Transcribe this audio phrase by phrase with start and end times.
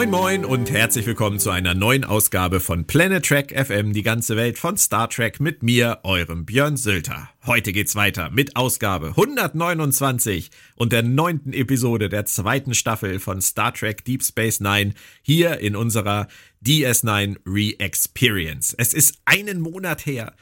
[0.00, 4.34] Moin Moin und herzlich willkommen zu einer neuen Ausgabe von Planet Trek FM, die ganze
[4.34, 7.28] Welt von Star Trek mit mir, eurem Björn Sülter.
[7.44, 13.74] Heute geht's weiter mit Ausgabe 129 und der neunten Episode der zweiten Staffel von Star
[13.74, 16.28] Trek Deep Space Nine hier in unserer
[16.64, 18.72] DS9 Re-Experience.
[18.78, 20.32] Es ist einen Monat her,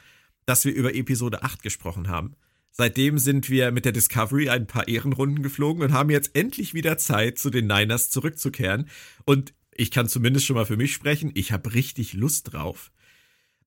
[0.45, 2.37] dass wir über Episode 8 gesprochen haben.
[2.71, 6.97] Seitdem sind wir mit der Discovery ein paar Ehrenrunden geflogen und haben jetzt endlich wieder
[6.97, 8.87] Zeit, zu den Niners zurückzukehren.
[9.25, 12.91] Und ich kann zumindest schon mal für mich sprechen, ich habe richtig Lust drauf.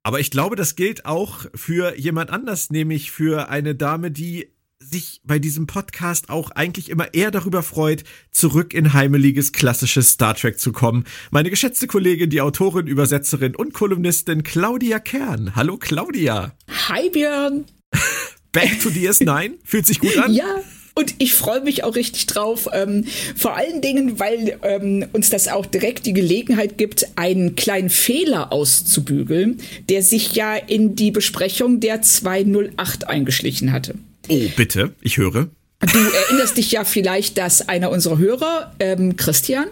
[0.03, 4.49] Aber ich glaube, das gilt auch für jemand anders, nämlich für eine Dame, die
[4.83, 10.35] sich bei diesem Podcast auch eigentlich immer eher darüber freut, zurück in heimeliges klassisches Star
[10.35, 11.05] Trek zu kommen.
[11.31, 15.55] Meine geschätzte Kollegin, die Autorin, Übersetzerin und Kolumnistin Claudia Kern.
[15.55, 16.53] Hallo Claudia.
[16.89, 17.67] Hi Björn.
[18.53, 19.53] Back to DS9?
[19.65, 20.33] Fühlt sich gut an?
[20.33, 20.61] Ja.
[20.95, 25.49] Und ich freue mich auch richtig drauf, ähm, vor allen Dingen, weil ähm, uns das
[25.49, 31.81] auch direkt die Gelegenheit gibt, einen kleinen Fehler auszubügeln, der sich ja in die Besprechung
[31.81, 33.95] der 208 eingeschlichen hatte.
[34.29, 35.49] Oh, bitte, ich höre.
[35.81, 39.69] Du erinnerst dich ja vielleicht, dass einer unserer Hörer, ähm, Christian,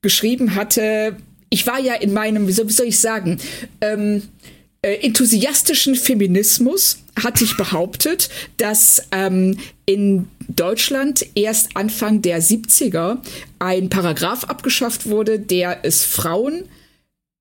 [0.00, 1.16] geschrieben hatte,
[1.50, 3.38] ich war ja in meinem, wie soll, wie soll ich sagen,
[3.82, 4.51] ähm, äh,
[4.84, 13.18] enthusiastischen Feminismus hat sich behauptet, dass ähm, in Deutschland erst Anfang der 70er
[13.60, 16.64] ein Paragraph abgeschafft wurde, der es Frauen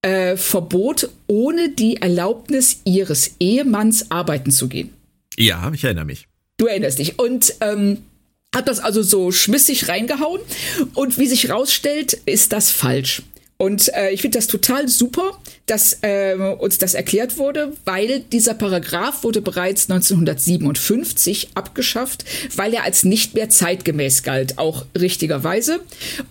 [0.03, 4.93] äh, verbot, ohne die Erlaubnis ihres Ehemanns arbeiten zu gehen.
[5.37, 6.27] Ja, ich erinnere mich.
[6.57, 7.17] Du erinnerst dich.
[7.17, 8.03] Und ähm,
[8.53, 10.41] hat das also so schmissig reingehauen.
[10.93, 13.23] Und wie sich rausstellt, ist das falsch.
[13.61, 18.55] Und äh, ich finde das total super, dass äh, uns das erklärt wurde, weil dieser
[18.55, 25.79] Paragraph wurde bereits 1957 abgeschafft, weil er als nicht mehr zeitgemäß galt, auch richtigerweise.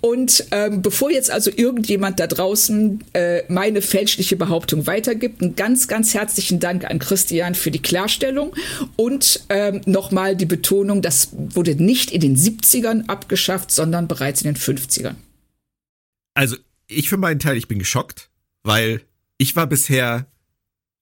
[0.00, 5.86] Und ähm, bevor jetzt also irgendjemand da draußen äh, meine fälschliche Behauptung weitergibt, einen ganz,
[5.86, 8.56] ganz herzlichen Dank an Christian für die Klarstellung
[8.96, 14.52] und ähm, nochmal die Betonung, das wurde nicht in den 70ern abgeschafft, sondern bereits in
[14.52, 15.14] den 50ern.
[16.34, 16.56] Also
[16.90, 18.30] ich für meinen Teil, ich bin geschockt,
[18.62, 19.02] weil
[19.38, 20.26] ich war bisher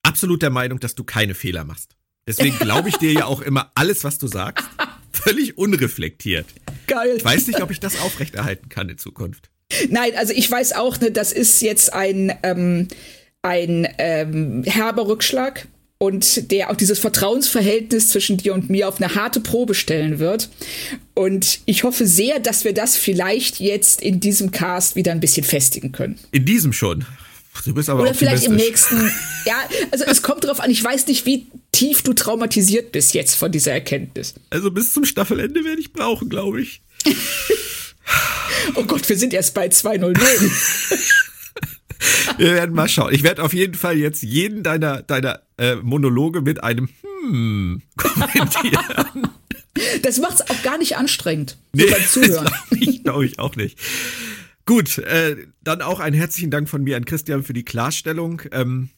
[0.03, 1.97] absolut der Meinung, dass du keine Fehler machst.
[2.27, 4.69] Deswegen glaube ich dir ja auch immer alles, was du sagst.
[5.13, 6.47] Völlig unreflektiert.
[6.87, 7.17] Geil.
[7.17, 9.51] Ich weiß nicht, ob ich das aufrechterhalten kann in Zukunft.
[9.89, 12.89] Nein, also ich weiß auch, ne, das ist jetzt ein, ähm,
[13.43, 19.15] ein ähm, herber Rückschlag und der auch dieses Vertrauensverhältnis zwischen dir und mir auf eine
[19.17, 20.49] harte Probe stellen wird.
[21.15, 25.45] Und ich hoffe sehr, dass wir das vielleicht jetzt in diesem Cast wieder ein bisschen
[25.45, 26.19] festigen können.
[26.31, 27.05] In diesem schon.
[27.65, 29.11] Du bist aber Oder vielleicht im nächsten.
[29.47, 30.71] Ja, also es kommt darauf an.
[30.71, 34.35] Ich weiß nicht, wie tief du traumatisiert bist jetzt von dieser Erkenntnis.
[34.51, 36.83] Also bis zum Staffelende werde ich brauchen, glaube ich.
[38.75, 40.19] oh Gott, wir sind erst bei 2.00.
[42.39, 43.13] Wir werden mal schauen.
[43.13, 49.29] Ich werde auf jeden Fall jetzt jeden deiner, deiner äh, Monologe mit einem Hm kommentieren.
[50.03, 51.57] Das macht's auch gar nicht anstrengend.
[51.73, 52.51] Nee, beim Zuhören.
[53.05, 53.79] Glaube ich, auch nicht.
[54.67, 58.43] Gut, äh, dann auch einen herzlichen Dank von mir an Christian für die Klarstellung.
[58.51, 58.91] Ähm,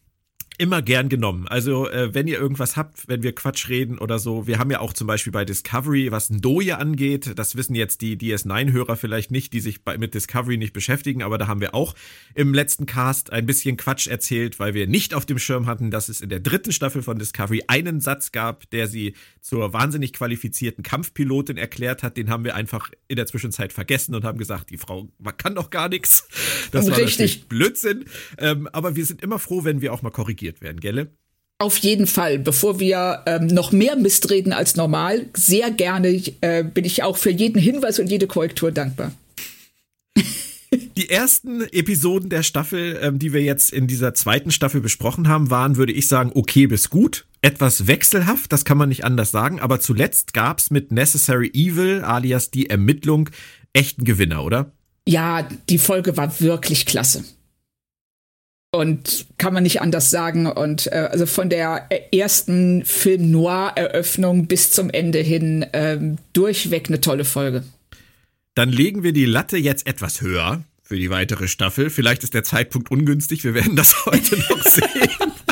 [0.60, 1.48] immer gern genommen.
[1.48, 4.80] Also, äh, wenn ihr irgendwas habt, wenn wir Quatsch reden oder so, wir haben ja
[4.80, 9.30] auch zum Beispiel bei Discovery, was ein Doje angeht, das wissen jetzt die DS9-Hörer vielleicht
[9.30, 11.94] nicht, die sich bei, mit Discovery nicht beschäftigen, aber da haben wir auch
[12.34, 16.10] im letzten Cast ein bisschen Quatsch erzählt, weil wir nicht auf dem Schirm hatten, dass
[16.10, 20.84] es in der dritten Staffel von Discovery einen Satz gab, der sie zur wahnsinnig qualifizierten
[20.84, 22.18] Kampfpilotin erklärt hat.
[22.18, 25.54] Den haben wir einfach in der Zwischenzeit vergessen und haben gesagt, die Frau man kann
[25.54, 26.28] doch gar nichts.
[26.70, 27.10] Das war Richtig.
[27.10, 28.04] natürlich Blödsinn.
[28.38, 31.08] Ähm, aber wir sind immer froh, wenn wir auch mal korrigieren korrigiert werden, gell?
[31.58, 32.38] Auf jeden Fall.
[32.38, 37.18] Bevor wir ähm, noch mehr Mist reden als normal, sehr gerne äh, bin ich auch
[37.18, 39.12] für jeden Hinweis und jede Korrektur dankbar.
[40.96, 45.50] Die ersten Episoden der Staffel, ähm, die wir jetzt in dieser zweiten Staffel besprochen haben,
[45.50, 47.26] waren, würde ich sagen, okay bis gut.
[47.42, 49.60] Etwas wechselhaft, das kann man nicht anders sagen.
[49.60, 53.30] Aber zuletzt gab's mit Necessary Evil, alias die Ermittlung,
[53.72, 54.72] echten Gewinner, oder?
[55.06, 57.24] Ja, die Folge war wirklich klasse.
[58.72, 60.46] Und kann man nicht anders sagen.
[60.46, 67.00] Und äh, also von der ersten Film Noir-Eröffnung bis zum Ende hin ähm, durchweg eine
[67.00, 67.64] tolle Folge.
[68.54, 71.90] Dann legen wir die Latte jetzt etwas höher für die weitere Staffel.
[71.90, 75.08] Vielleicht ist der Zeitpunkt ungünstig, wir werden das heute noch sehen.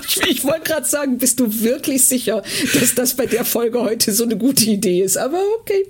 [0.06, 2.42] ich, ich wollte gerade sagen, bist du wirklich sicher,
[2.74, 5.16] dass das bei der Folge heute so eine gute Idee ist?
[5.16, 5.86] Aber okay.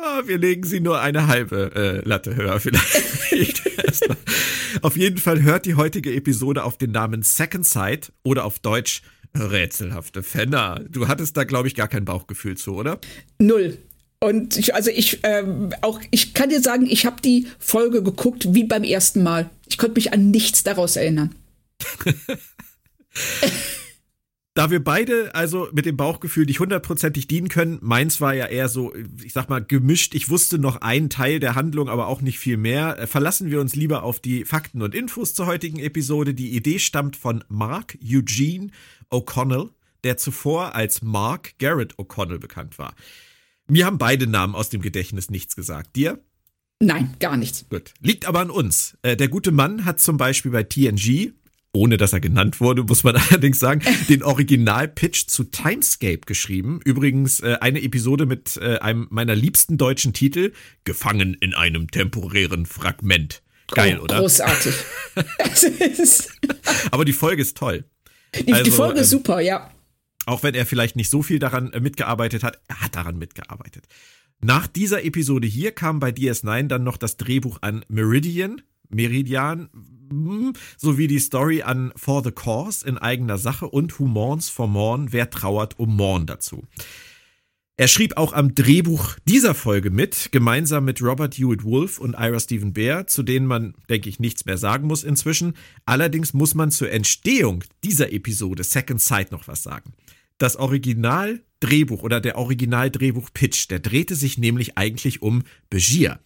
[0.00, 3.62] Ah, wir legen sie nur eine halbe äh, Latte höher vielleicht.
[4.82, 9.02] auf jeden Fall hört die heutige Episode auf den Namen Second Sight oder auf Deutsch
[9.34, 10.80] rätselhafte Fenner.
[10.88, 12.98] Du hattest da, glaube ich, gar kein Bauchgefühl zu, oder?
[13.38, 13.78] Null.
[14.20, 18.52] Und ich, also ich ähm, auch, ich kann dir sagen, ich habe die Folge geguckt
[18.52, 19.50] wie beim ersten Mal.
[19.68, 21.34] Ich konnte mich an nichts daraus erinnern.
[24.54, 28.68] da wir beide also mit dem Bauchgefühl nicht hundertprozentig dienen können, meins war ja eher
[28.68, 28.92] so,
[29.22, 30.14] ich sag mal, gemischt.
[30.14, 32.98] Ich wusste noch einen Teil der Handlung, aber auch nicht viel mehr.
[32.98, 36.34] Äh, verlassen wir uns lieber auf die Fakten und Infos zur heutigen Episode.
[36.34, 38.70] Die Idee stammt von Mark Eugene
[39.10, 39.70] O'Connell,
[40.02, 42.94] der zuvor als Mark Garrett O'Connell bekannt war.
[43.68, 45.94] Mir haben beide Namen aus dem Gedächtnis nichts gesagt.
[45.94, 46.20] Dir?
[46.80, 47.66] Nein, gar nichts.
[47.68, 47.92] Gut.
[48.00, 48.96] Liegt aber an uns.
[49.02, 51.32] Äh, der gute Mann hat zum Beispiel bei TNG
[51.78, 56.80] ohne dass er genannt wurde, muss man allerdings sagen, den Original-Pitch zu Timescape geschrieben.
[56.84, 60.52] Übrigens äh, eine Episode mit äh, einem meiner liebsten deutschen Titel,
[60.84, 63.42] Gefangen in einem temporären Fragment.
[63.68, 64.18] Geil, oh, oder?
[64.18, 64.74] Großartig.
[66.90, 67.84] Aber die Folge ist toll.
[68.34, 69.70] Die, also, die Folge ist ähm, super, ja.
[70.26, 73.86] Auch wenn er vielleicht nicht so viel daran äh, mitgearbeitet hat, er hat daran mitgearbeitet.
[74.40, 79.68] Nach dieser Episode hier kam bei DS9 dann noch das Drehbuch an Meridian, Meridian,
[80.76, 85.12] sowie die Story an For the Cause in eigener Sache und Who Mourns for Morn,
[85.12, 86.64] Wer trauert um Morn dazu.
[87.80, 92.40] Er schrieb auch am Drehbuch dieser Folge mit, gemeinsam mit Robert Hewitt Wolf und Ira
[92.40, 95.54] Stephen Bear, zu denen man, denke ich, nichts mehr sagen muss inzwischen.
[95.86, 99.92] Allerdings muss man zur Entstehung dieser Episode Second Sight noch was sagen.
[100.38, 106.18] Das Original-Drehbuch oder der Original-Drehbuch-Pitch, der drehte sich nämlich eigentlich um Begier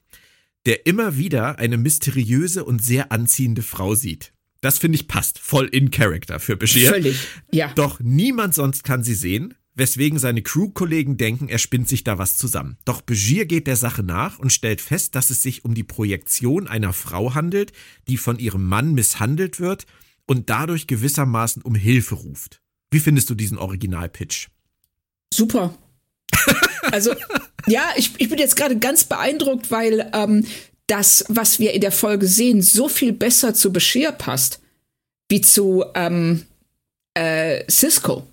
[0.66, 4.32] der immer wieder eine mysteriöse und sehr anziehende Frau sieht.
[4.60, 6.90] Das finde ich passt voll in Character für Bashir.
[6.90, 7.16] Völlig,
[7.50, 7.72] ja.
[7.74, 12.36] Doch niemand sonst kann sie sehen, weswegen seine Crew-Kollegen denken, er spinnt sich da was
[12.36, 12.76] zusammen.
[12.84, 16.68] Doch Begier geht der Sache nach und stellt fest, dass es sich um die Projektion
[16.68, 17.72] einer Frau handelt,
[18.06, 19.86] die von ihrem Mann misshandelt wird
[20.26, 22.60] und dadurch gewissermaßen um Hilfe ruft.
[22.92, 24.48] Wie findest du diesen Original-Pitch?
[25.34, 25.76] Super.
[26.90, 27.14] Also,
[27.66, 30.44] ja, ich, ich bin jetzt gerade ganz beeindruckt, weil ähm,
[30.86, 34.60] das, was wir in der Folge sehen, so viel besser zu Bashir passt,
[35.30, 36.42] wie zu ähm,
[37.14, 38.26] äh, Cisco.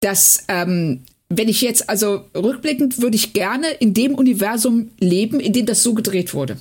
[0.00, 5.52] Dass, ähm, wenn ich jetzt, also rückblickend würde ich gerne in dem Universum leben, in
[5.52, 6.58] dem das so gedreht wurde.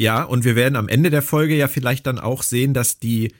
[0.00, 3.34] Ja, und wir werden am Ende der Folge ja vielleicht dann auch sehen, dass die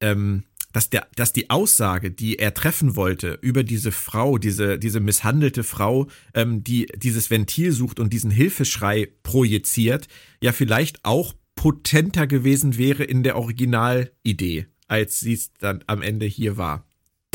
[0.00, 0.42] ähm,
[0.76, 5.64] dass, der, dass die Aussage, die er treffen wollte über diese Frau, diese, diese misshandelte
[5.64, 10.06] Frau, ähm, die dieses Ventil sucht und diesen Hilfeschrei projiziert,
[10.42, 16.26] ja vielleicht auch potenter gewesen wäre in der Originalidee, als sie es dann am Ende
[16.26, 16.84] hier war.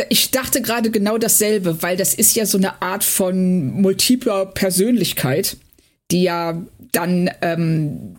[0.10, 5.58] Ich dachte gerade genau dasselbe, weil das ist ja so eine Art von multipler Persönlichkeit,
[6.12, 8.18] die ja dann, ähm,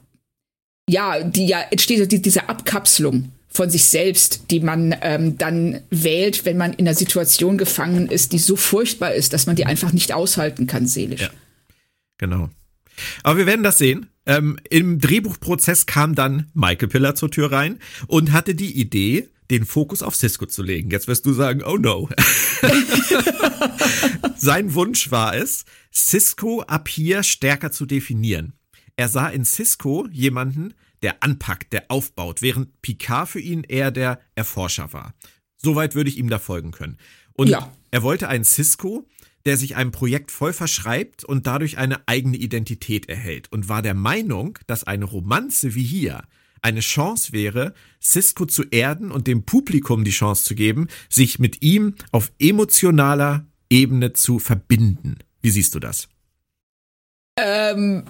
[0.91, 6.57] ja, die ja entsteht, diese Abkapselung von sich selbst, die man ähm, dann wählt, wenn
[6.57, 10.13] man in einer Situation gefangen ist, die so furchtbar ist, dass man die einfach nicht
[10.13, 11.23] aushalten kann, seelisch.
[11.23, 11.31] Ja,
[12.19, 12.49] genau.
[13.23, 14.07] Aber wir werden das sehen.
[14.25, 19.67] Ähm, Im Drehbuchprozess kam dann Michael Piller zur Tür rein und hatte die Idee, den
[19.67, 20.91] Fokus auf Cisco zu legen.
[20.91, 22.09] Jetzt wirst du sagen, oh no.
[24.37, 28.55] Sein Wunsch war es, Cisco ab hier stärker zu definieren.
[28.97, 34.21] Er sah in Cisco jemanden, der anpackt, der aufbaut, während Picard für ihn eher der
[34.35, 35.15] Erforscher war.
[35.57, 36.99] Soweit würde ich ihm da folgen können.
[37.35, 37.73] Und ja.
[37.91, 39.07] er wollte einen Cisco,
[39.45, 43.95] der sich einem Projekt voll verschreibt und dadurch eine eigene Identität erhält und war der
[43.95, 46.23] Meinung, dass eine Romanze wie hier
[46.63, 51.63] eine Chance wäre, Cisco zu erden und dem Publikum die Chance zu geben, sich mit
[51.63, 55.17] ihm auf emotionaler Ebene zu verbinden.
[55.41, 56.09] Wie siehst du das?
[57.37, 58.05] Ähm,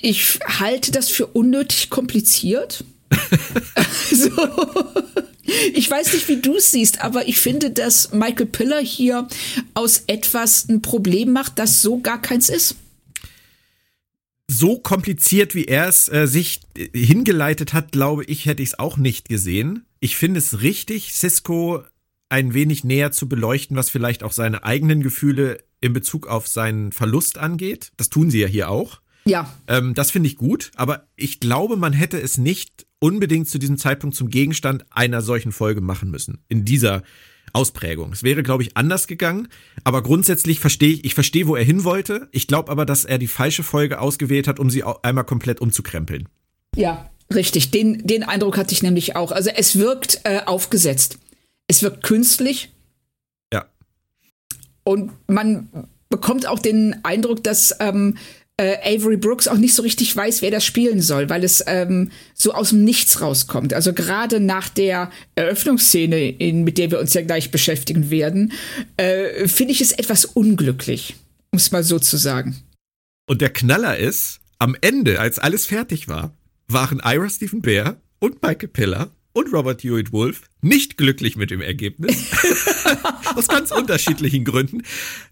[0.00, 2.84] ich halte das für unnötig kompliziert.
[4.10, 4.30] so.
[5.74, 9.28] Ich weiß nicht, wie du es siehst, aber ich finde, dass Michael Piller hier
[9.74, 12.76] aus etwas ein Problem macht, das so gar keins ist.
[14.48, 18.78] So kompliziert, wie er es äh, sich äh, hingeleitet hat, glaube ich, hätte ich es
[18.78, 19.84] auch nicht gesehen.
[19.98, 21.82] Ich finde es richtig, Cisco
[22.28, 26.92] ein wenig näher zu beleuchten, was vielleicht auch seine eigenen Gefühle in Bezug auf seinen
[26.92, 27.92] Verlust angeht.
[27.98, 29.01] Das tun sie ja hier auch.
[29.24, 29.52] Ja.
[29.68, 33.78] Ähm, das finde ich gut, aber ich glaube, man hätte es nicht unbedingt zu diesem
[33.78, 36.38] Zeitpunkt zum Gegenstand einer solchen Folge machen müssen.
[36.48, 37.02] In dieser
[37.52, 38.12] Ausprägung.
[38.12, 39.48] Es wäre, glaube ich, anders gegangen,
[39.84, 42.28] aber grundsätzlich verstehe ich, ich verstehe, wo er hin wollte.
[42.32, 46.28] Ich glaube aber, dass er die falsche Folge ausgewählt hat, um sie einmal komplett umzukrempeln.
[46.74, 47.70] Ja, richtig.
[47.70, 49.32] Den, den Eindruck hatte ich nämlich auch.
[49.32, 51.18] Also es wirkt äh, aufgesetzt.
[51.66, 52.72] Es wirkt künstlich.
[53.52, 53.66] Ja.
[54.84, 55.68] Und man
[56.08, 58.16] bekommt auch den Eindruck, dass ähm,
[58.56, 62.10] äh, Avery Brooks auch nicht so richtig weiß, wer das spielen soll, weil es ähm,
[62.34, 63.74] so aus dem Nichts rauskommt.
[63.74, 68.52] Also gerade nach der Eröffnungsszene, in, mit der wir uns ja gleich beschäftigen werden,
[68.96, 71.16] äh, finde ich es etwas unglücklich,
[71.50, 72.56] um es mal so zu sagen.
[73.26, 76.36] Und der Knaller ist, am Ende, als alles fertig war,
[76.68, 81.60] waren Ira Stephen Bear und Michael Piller und Robert Hewitt Wolf nicht glücklich mit dem
[81.60, 82.30] Ergebnis.
[83.34, 84.82] Aus ganz unterschiedlichen Gründen.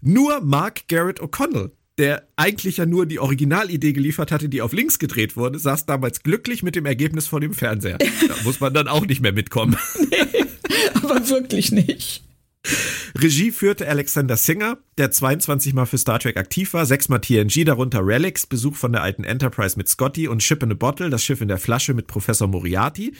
[0.01, 4.99] Nur Mark Garrett O'Connell der eigentlich ja nur die Originalidee geliefert hatte, die auf links
[4.99, 7.97] gedreht wurde, saß damals glücklich mit dem Ergebnis vor dem Fernseher.
[8.27, 9.77] Da muss man dann auch nicht mehr mitkommen.
[10.09, 10.45] Nee,
[11.03, 12.23] aber wirklich nicht.
[13.15, 18.05] Regie führte Alexander Singer, der 22 Mal für Star Trek aktiv war, sechsmal TNG, darunter
[18.05, 21.41] Relics, Besuch von der alten Enterprise mit Scotty und Ship in a Bottle, das Schiff
[21.41, 23.13] in der Flasche mit Professor Moriarty.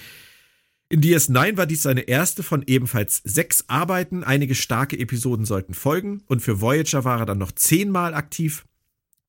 [0.91, 4.25] In DS9 war dies seine erste von ebenfalls sechs Arbeiten.
[4.25, 8.65] Einige starke Episoden sollten folgen und für Voyager war er dann noch zehnmal aktiv.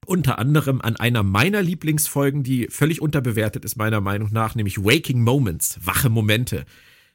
[0.05, 5.23] Unter anderem an einer meiner Lieblingsfolgen, die völlig unterbewertet ist, meiner Meinung nach, nämlich Waking
[5.23, 6.67] Moments, wache Momente.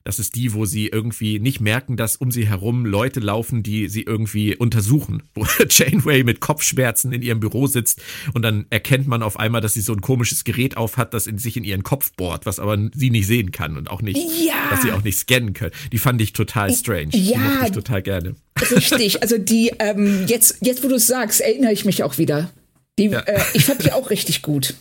[0.07, 3.89] Das ist die, wo sie irgendwie nicht merken, dass um sie herum Leute laufen, die
[3.89, 5.23] sie irgendwie untersuchen.
[5.35, 8.01] Wo Janeway mit Kopfschmerzen in ihrem Büro sitzt
[8.33, 11.27] und dann erkennt man auf einmal, dass sie so ein komisches Gerät auf hat, das
[11.27, 14.17] in sich in ihren Kopf bohrt, was aber sie nicht sehen kann und auch nicht,
[14.17, 14.53] ja.
[14.69, 15.73] was sie auch nicht scannen können.
[15.91, 17.09] Die fand ich total strange.
[17.11, 17.37] Ja.
[17.37, 18.35] Die mochte ich total gerne.
[18.61, 19.21] Richtig.
[19.21, 22.49] Also die, ähm, jetzt, jetzt wo du es sagst, erinnere ich mich auch wieder.
[22.97, 23.19] Die, ja.
[23.19, 24.75] äh, ich fand die auch richtig gut.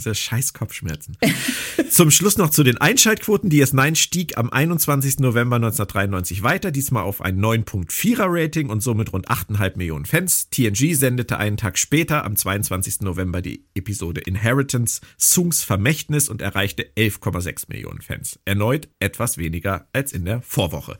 [0.00, 1.18] Diese scheiß Kopfschmerzen.
[1.90, 3.50] Zum Schluss noch zu den Einschaltquoten.
[3.50, 5.18] Die S9 stieg am 21.
[5.18, 10.48] November 1993 weiter, diesmal auf ein 9.4er Rating und somit rund 8,5 Millionen Fans.
[10.48, 13.02] TNG sendete einen Tag später, am 22.
[13.02, 18.38] November, die Episode Inheritance, Sungs Vermächtnis und erreichte 11,6 Millionen Fans.
[18.46, 20.96] Erneut etwas weniger als in der Vorwoche.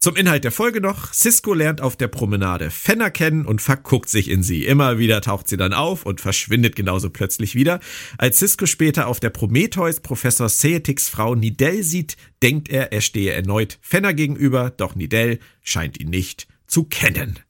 [0.00, 1.12] Zum Inhalt der Folge noch.
[1.12, 4.64] Cisco lernt auf der Promenade Fenner kennen und verguckt sich in sie.
[4.64, 7.80] Immer wieder taucht sie dann auf und verschwindet genauso plötzlich wieder.
[8.16, 13.32] Als Cisco später auf der Prometheus Professor Seetiks Frau Nidell sieht, denkt er, er stehe
[13.32, 17.40] erneut Fenner gegenüber, doch Nidell scheint ihn nicht zu kennen.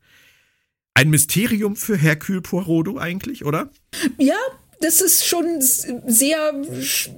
[0.94, 3.70] Ein Mysterium für Hercule Poirot eigentlich, oder?
[4.16, 4.38] Ja,
[4.80, 6.54] das ist schon sehr,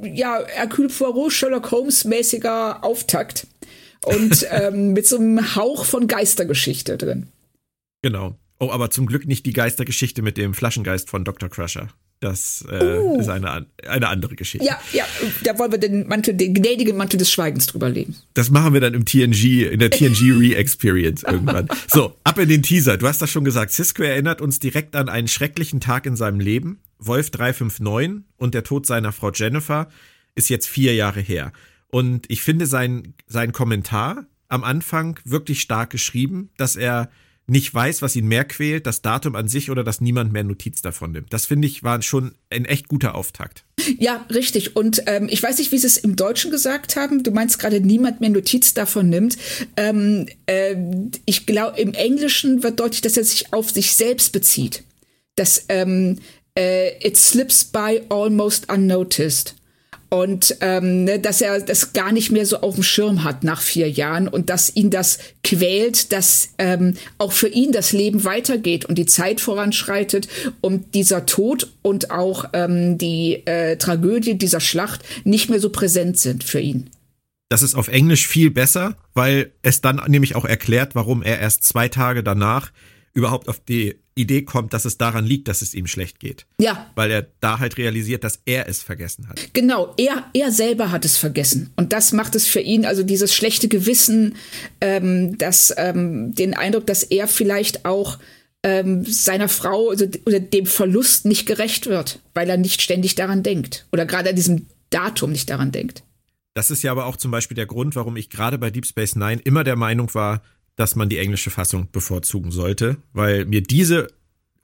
[0.02, 3.46] ja, Hercule Poirot, Sherlock Holmes mäßiger Auftakt
[4.04, 7.28] und ähm, mit so einem Hauch von Geistergeschichte drin.
[8.02, 8.36] Genau.
[8.58, 11.48] Oh, aber zum Glück nicht die Geistergeschichte mit dem Flaschengeist von Dr.
[11.48, 11.88] Crusher.
[12.20, 13.18] Das äh, uh.
[13.18, 14.66] ist eine, eine andere Geschichte.
[14.66, 15.06] Ja, ja,
[15.42, 18.14] da wollen wir den Mantel, den gnädigen Mantel des Schweigens drüber legen.
[18.34, 21.68] Das machen wir dann im TNG, in der TNG Re-Experience irgendwann.
[21.88, 22.98] So, ab in den Teaser.
[22.98, 23.72] Du hast das schon gesagt.
[23.72, 26.80] Cisco erinnert uns direkt an einen schrecklichen Tag in seinem Leben.
[26.98, 29.88] Wolf 359 und der Tod seiner Frau Jennifer
[30.34, 31.52] ist jetzt vier Jahre her.
[31.90, 37.10] Und ich finde sein, sein Kommentar am Anfang wirklich stark geschrieben, dass er
[37.50, 40.82] nicht weiß, was ihn mehr quält, das Datum an sich oder dass niemand mehr Notiz
[40.82, 41.32] davon nimmt.
[41.32, 43.64] Das finde ich war schon ein echt guter Auftakt.
[43.98, 44.76] Ja, richtig.
[44.76, 47.24] Und ähm, ich weiß nicht, wie sie es im Deutschen gesagt haben.
[47.24, 49.36] Du meinst gerade, niemand mehr Notiz davon nimmt.
[49.76, 50.76] Ähm, äh,
[51.24, 54.84] ich glaube, im Englischen wird deutlich, dass er sich auf sich selbst bezieht.
[55.34, 56.18] Dass ähm,
[56.56, 59.56] äh, it slips by almost unnoticed
[60.10, 63.62] und ähm, ne, dass er das gar nicht mehr so auf dem Schirm hat nach
[63.62, 68.84] vier Jahren und dass ihn das quält, dass ähm, auch für ihn das Leben weitergeht
[68.84, 70.28] und die Zeit voranschreitet
[70.60, 76.18] und dieser Tod und auch ähm, die äh, Tragödie dieser Schlacht nicht mehr so präsent
[76.18, 76.90] sind für ihn.
[77.48, 81.62] Das ist auf Englisch viel besser, weil es dann nämlich auch erklärt, warum er erst
[81.62, 82.72] zwei Tage danach
[83.12, 86.46] überhaupt auf die Idee kommt, dass es daran liegt, dass es ihm schlecht geht.
[86.58, 86.90] Ja.
[86.94, 89.54] Weil er da halt realisiert, dass er es vergessen hat.
[89.54, 91.70] Genau, er, er selber hat es vergessen.
[91.76, 94.34] Und das macht es für ihn, also dieses schlechte Gewissen,
[94.80, 98.18] ähm, das, ähm, den Eindruck, dass er vielleicht auch
[98.62, 103.42] ähm, seiner Frau also, oder dem Verlust nicht gerecht wird, weil er nicht ständig daran
[103.42, 103.86] denkt.
[103.92, 106.02] Oder gerade an diesem Datum nicht daran denkt.
[106.54, 109.14] das ist ja aber auch zum Beispiel der Grund, warum ich gerade bei Deep Space
[109.16, 110.42] Nine immer der Meinung war,
[110.76, 114.08] dass man die englische Fassung bevorzugen sollte, weil mir diese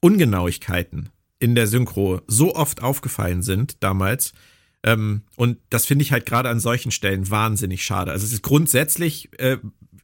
[0.00, 4.32] Ungenauigkeiten in der Synchro so oft aufgefallen sind damals.
[4.82, 8.12] Ähm, und das finde ich halt gerade an solchen Stellen wahnsinnig schade.
[8.12, 9.58] Also es ist grundsätzlich, äh,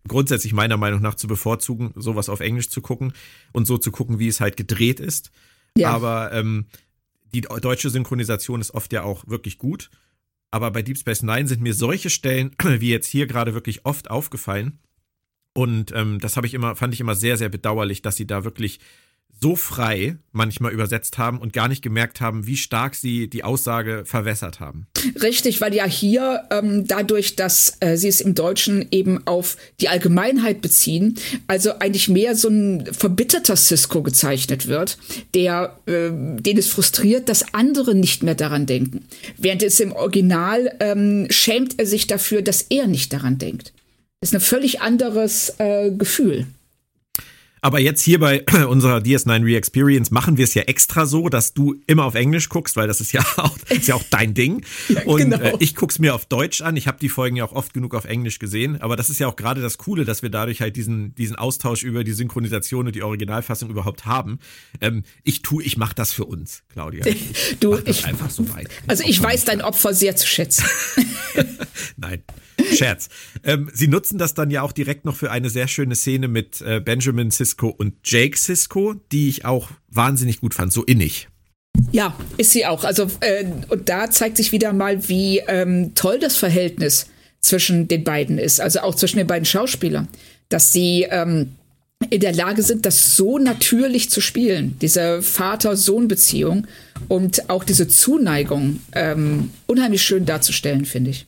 [0.07, 3.13] grundsätzlich meiner Meinung nach zu bevorzugen, sowas auf Englisch zu gucken
[3.53, 5.31] und so zu gucken, wie es halt gedreht ist.
[5.77, 5.91] Ja.
[5.93, 6.67] Aber ähm,
[7.33, 9.91] die deutsche Synchronisation ist oft ja auch wirklich gut.
[10.51, 14.11] Aber bei Deep Space Nine sind mir solche Stellen, wie jetzt hier gerade, wirklich oft
[14.11, 14.79] aufgefallen.
[15.55, 18.45] Und ähm, das habe ich immer, fand ich immer sehr, sehr bedauerlich, dass sie da
[18.45, 18.81] wirklich
[19.43, 24.05] so frei manchmal übersetzt haben und gar nicht gemerkt haben, wie stark sie die Aussage
[24.07, 24.87] verwässert haben.
[25.21, 29.89] Richtig, weil ja hier ähm, dadurch, dass äh, sie es im Deutschen eben auf die
[29.89, 31.17] Allgemeinheit beziehen,
[31.49, 34.97] also eigentlich mehr so ein verbitterter Cisco gezeichnet wird,
[35.35, 39.07] der äh, den es frustriert, dass andere nicht mehr daran denken.
[39.39, 43.73] Während es im Original ähm, schämt er sich dafür, dass er nicht daran denkt.
[44.23, 46.47] Das ist ein völlig anderes äh, Gefühl.
[47.61, 51.75] Aber jetzt hier bei unserer DS9 Re-Experience machen wir es ja extra so, dass du
[51.89, 54.65] immer auf Englisch guckst, weil das ist ja auch, ist ja auch dein Ding.
[55.07, 55.41] Und genau.
[55.41, 56.77] äh, ich guck's mir auf Deutsch an.
[56.77, 58.81] Ich habe die Folgen ja auch oft genug auf Englisch gesehen.
[58.81, 61.83] Aber das ist ja auch gerade das Coole, dass wir dadurch halt diesen, diesen Austausch
[61.83, 64.39] über die Synchronisation und die Originalfassung überhaupt haben.
[64.81, 67.05] Ähm, ich tu, ich mach das für uns, Claudia.
[67.13, 68.69] Ich du, ich, einfach so weit.
[68.87, 70.65] Also ich weiß dein Opfer sehr zu schätzen.
[71.97, 72.23] Nein.
[72.75, 73.09] Scherz.
[73.45, 76.61] Ähm, sie nutzen das dann ja auch direkt noch für eine sehr schöne Szene mit
[76.61, 81.29] äh, Benjamin Sisko und Jake Sisko, die ich auch wahnsinnig gut fand, so innig.
[81.91, 82.85] Ja, ist sie auch.
[82.85, 87.07] Also, äh, und da zeigt sich wieder mal, wie ähm, toll das Verhältnis
[87.41, 90.09] zwischen den beiden ist, also auch zwischen den beiden Schauspielern,
[90.49, 91.57] dass sie ähm,
[92.11, 96.67] in der Lage sind, das so natürlich zu spielen, diese Vater-Sohn-Beziehung
[97.09, 101.27] und auch diese Zuneigung ähm, unheimlich schön darzustellen, finde ich.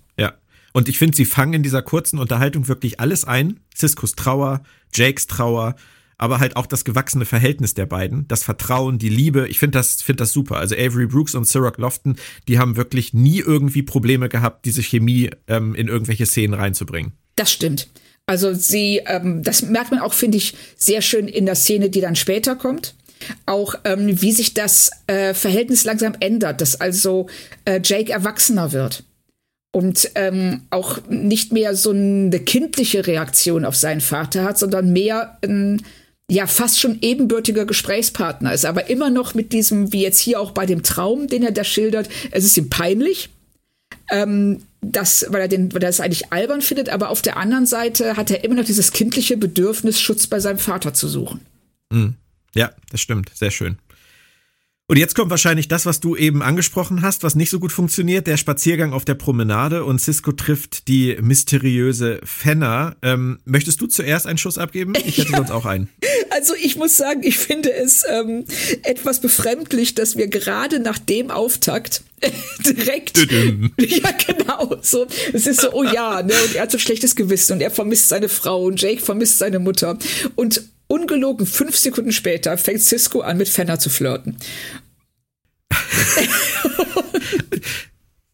[0.75, 3.61] Und ich finde, sie fangen in dieser kurzen Unterhaltung wirklich alles ein.
[3.75, 5.77] Ciscos Trauer, Jakes Trauer,
[6.19, 9.47] aber halt auch das gewachsene Verhältnis der beiden, das Vertrauen, die Liebe.
[9.49, 10.57] Ich finde das, finde das super.
[10.57, 12.17] Also Avery Brooks und Ciroc Lofton,
[12.49, 17.13] die haben wirklich nie irgendwie Probleme gehabt, diese Chemie ähm, in irgendwelche Szenen reinzubringen.
[17.37, 17.89] Das stimmt.
[18.27, 22.01] Also sie, ähm, das merkt man auch, finde ich, sehr schön in der Szene, die
[22.01, 22.97] dann später kommt.
[23.47, 27.29] Auch ähm, wie sich das äh, Verhältnis langsam ändert, dass also
[27.65, 29.05] äh, Jake erwachsener wird
[29.75, 35.37] und ähm, auch nicht mehr so eine kindliche Reaktion auf seinen Vater hat, sondern mehr
[35.43, 35.83] ein
[36.31, 40.53] ja fast schon ebenbürtiger Gesprächspartner ist, aber immer noch mit diesem, wie jetzt hier auch
[40.53, 43.31] bei dem Traum, den er da schildert, es ist ihm peinlich,
[44.11, 47.67] ähm, das, weil er den, weil er das eigentlich albern findet, aber auf der anderen
[47.67, 51.41] Seite hat er immer noch dieses kindliche Bedürfnis, Schutz bei seinem Vater zu suchen.
[51.91, 52.15] Mhm.
[52.55, 53.77] Ja, das stimmt, sehr schön.
[54.87, 58.27] Und jetzt kommt wahrscheinlich das, was du eben angesprochen hast, was nicht so gut funktioniert,
[58.27, 62.95] der Spaziergang auf der Promenade und Cisco trifft die mysteriöse Fenner.
[63.01, 64.93] Ähm, möchtest du zuerst einen Schuss abgeben?
[65.07, 65.39] Ich hätte ja.
[65.39, 65.89] sonst auch einen.
[66.31, 68.45] Also ich muss sagen, ich finde es ähm,
[68.83, 72.03] etwas befremdlich, dass wir gerade nach dem Auftakt
[72.67, 73.19] direkt.
[73.79, 74.77] ja, genau.
[74.83, 77.71] So, es ist so, oh ja, ne, und er hat so schlechtes Gewissen und er
[77.71, 79.97] vermisst seine Frau und Jake vermisst seine Mutter.
[80.35, 84.37] Und ungelogen fünf Sekunden später fängt Cisco an, mit Fenner zu flirten.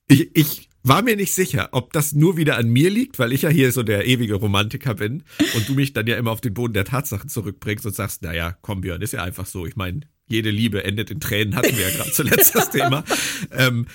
[0.08, 3.42] ich, ich war mir nicht sicher, ob das nur wieder an mir liegt, weil ich
[3.42, 6.54] ja hier so der ewige Romantiker bin und du mich dann ja immer auf den
[6.54, 9.66] Boden der Tatsachen zurückbringst und sagst, naja, komm Björn, ist ja einfach so.
[9.66, 13.04] Ich meine, jede Liebe endet in Tränen, hatten wir ja gerade zuletzt das Thema.
[13.52, 13.86] Ähm,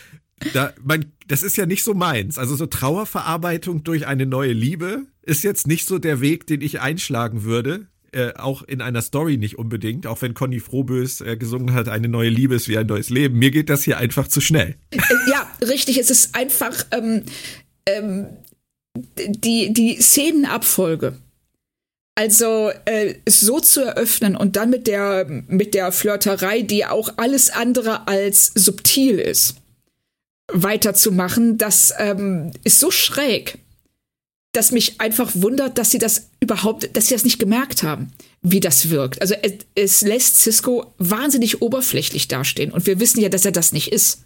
[0.53, 2.37] da, mein, das ist ja nicht so meins.
[2.37, 6.81] Also so Trauerverarbeitung durch eine neue Liebe ist jetzt nicht so der Weg, den ich
[6.81, 7.87] einschlagen würde.
[8.15, 12.07] Äh, auch in einer Story nicht unbedingt, auch wenn Conny Frohbös äh, gesungen hat, eine
[12.07, 13.37] neue Liebe ist wie ein neues Leben.
[13.37, 14.77] Mir geht das hier einfach zu schnell.
[14.91, 14.99] Äh,
[15.29, 15.97] ja, richtig.
[15.97, 17.23] Es ist einfach ähm,
[17.85, 18.27] ähm,
[19.17, 21.17] die, die Szenenabfolge.
[22.17, 27.49] Also äh, so zu eröffnen und dann mit der, mit der Flirterei, die auch alles
[27.49, 29.55] andere als subtil ist,
[30.53, 33.59] weiterzumachen, das ähm, ist so schräg
[34.55, 38.59] dass mich einfach wundert, dass sie das überhaupt, dass sie das nicht gemerkt haben, wie
[38.59, 39.21] das wirkt.
[39.21, 43.71] Also es, es lässt Cisco wahnsinnig oberflächlich dastehen und wir wissen ja, dass er das
[43.71, 44.23] nicht ist.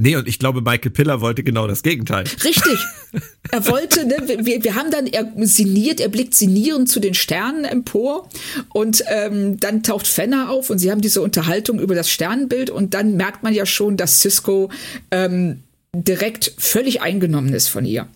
[0.00, 2.24] Nee, und ich glaube, Michael Piller wollte genau das Gegenteil.
[2.44, 2.78] Richtig.
[3.50, 7.64] Er wollte, ne, wir, wir haben dann, er sinniert, er blickt sinnierend zu den Sternen
[7.64, 8.28] empor
[8.74, 12.92] und ähm, dann taucht Fenner auf und sie haben diese Unterhaltung über das Sternenbild und
[12.92, 14.70] dann merkt man ja schon, dass Cisco
[15.10, 15.62] ähm,
[15.94, 18.06] direkt völlig eingenommen ist von ihr.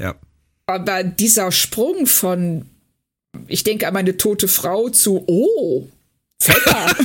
[0.00, 0.14] Ja.
[0.72, 2.66] Aber dieser Sprung von,
[3.46, 5.88] ich denke an meine tote Frau zu, oh,
[6.40, 6.96] Fetter.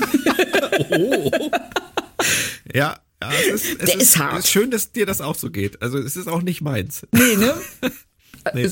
[0.92, 1.32] oh.
[2.74, 4.40] Ja, Ja, es ist, es Der ist, ist hart.
[4.40, 5.82] Ist schön, dass dir das auch so geht.
[5.82, 7.06] Also es ist auch nicht meins.
[7.12, 7.54] Nee, ne?
[8.54, 8.70] Nee.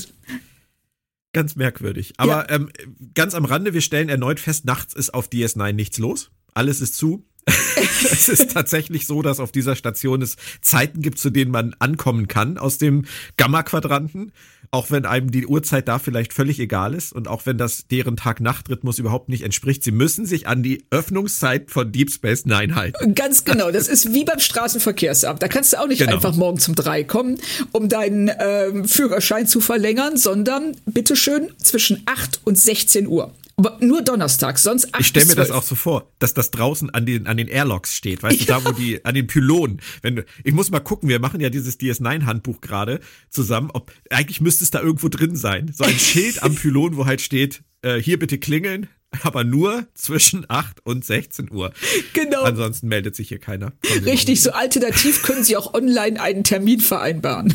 [1.34, 2.14] Ganz merkwürdig.
[2.16, 2.70] Aber ähm,
[3.12, 6.30] ganz am Rande, wir stellen erneut fest, nachts ist auf DS9 nichts los.
[6.54, 7.26] Alles ist zu.
[8.12, 12.26] es ist tatsächlich so, dass auf dieser Station es Zeiten gibt, zu denen man ankommen
[12.28, 13.04] kann aus dem
[13.36, 14.32] Gamma-Quadranten.
[14.72, 18.16] Auch wenn einem die Uhrzeit da vielleicht völlig egal ist und auch wenn das deren
[18.16, 19.84] Tag-Nacht-Rhythmus überhaupt nicht entspricht.
[19.84, 23.14] Sie müssen sich an die Öffnungszeit von Deep Space Nine halten.
[23.14, 25.40] Ganz genau, das ist wie beim Straßenverkehrsamt.
[25.40, 26.14] Da kannst du auch nicht Genau.
[26.14, 27.38] einfach morgen zum drei kommen,
[27.70, 33.32] um deinen ähm, Führerschein zu verlängern, sondern bitteschön zwischen 8 und 16 Uhr.
[33.58, 35.58] Aber nur donnerstags, sonst 8 Ich stelle mir das 12.
[35.58, 38.62] auch so vor, dass das draußen an den, an den Airlocks steht, weißt du, da
[38.62, 39.80] wo die, an den Pylonen.
[40.02, 44.42] Wenn du, ich muss mal gucken, wir machen ja dieses DS9-Handbuch gerade zusammen, ob, eigentlich
[44.42, 45.72] müsste es da irgendwo drin sein.
[45.74, 48.88] So ein Schild am Pylon, wo halt steht, äh, hier bitte klingeln,
[49.22, 51.72] aber nur zwischen 8 und 16 Uhr.
[52.12, 52.42] Genau.
[52.42, 53.72] Ansonsten meldet sich hier keiner.
[54.04, 57.54] Richtig, so alternativ können Sie auch online einen Termin vereinbaren.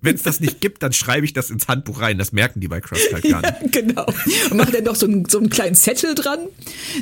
[0.00, 2.18] Wenn es das nicht gibt, dann schreibe ich das ins Handbuch rein.
[2.18, 3.54] Das merken die bei CrossCut gar nicht.
[3.74, 4.06] Ja, genau.
[4.50, 6.40] Und macht dann noch so einen, so einen kleinen Zettel dran,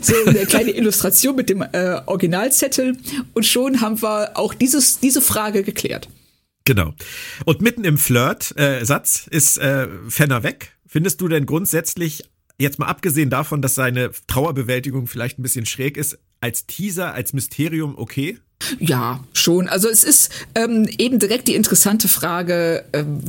[0.00, 2.96] so eine kleine Illustration mit dem äh, Originalzettel
[3.34, 6.08] und schon haben wir auch dieses, diese Frage geklärt.
[6.64, 6.94] Genau.
[7.44, 10.76] Und mitten im Flirt-Satz äh, Satz ist äh, Fenner weg.
[10.86, 12.24] Findest du denn grundsätzlich,
[12.58, 17.32] jetzt mal abgesehen davon, dass seine Trauerbewältigung vielleicht ein bisschen schräg ist, als Teaser, als
[17.32, 18.38] Mysterium okay?
[18.78, 19.68] Ja, schon.
[19.68, 23.20] Also es ist ähm, eben direkt die interessante Frage, ähm,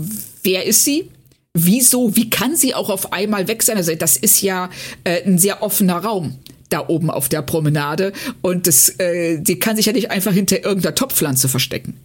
[0.44, 1.10] wer ist sie?
[1.54, 2.16] Wieso?
[2.16, 3.78] Wie kann sie auch auf einmal weg sein?
[3.78, 4.70] Also das ist ja
[5.04, 9.76] äh, ein sehr offener Raum da oben auf der Promenade und das, äh, die kann
[9.76, 11.96] sich ja nicht einfach hinter irgendeiner Topfpflanze verstecken.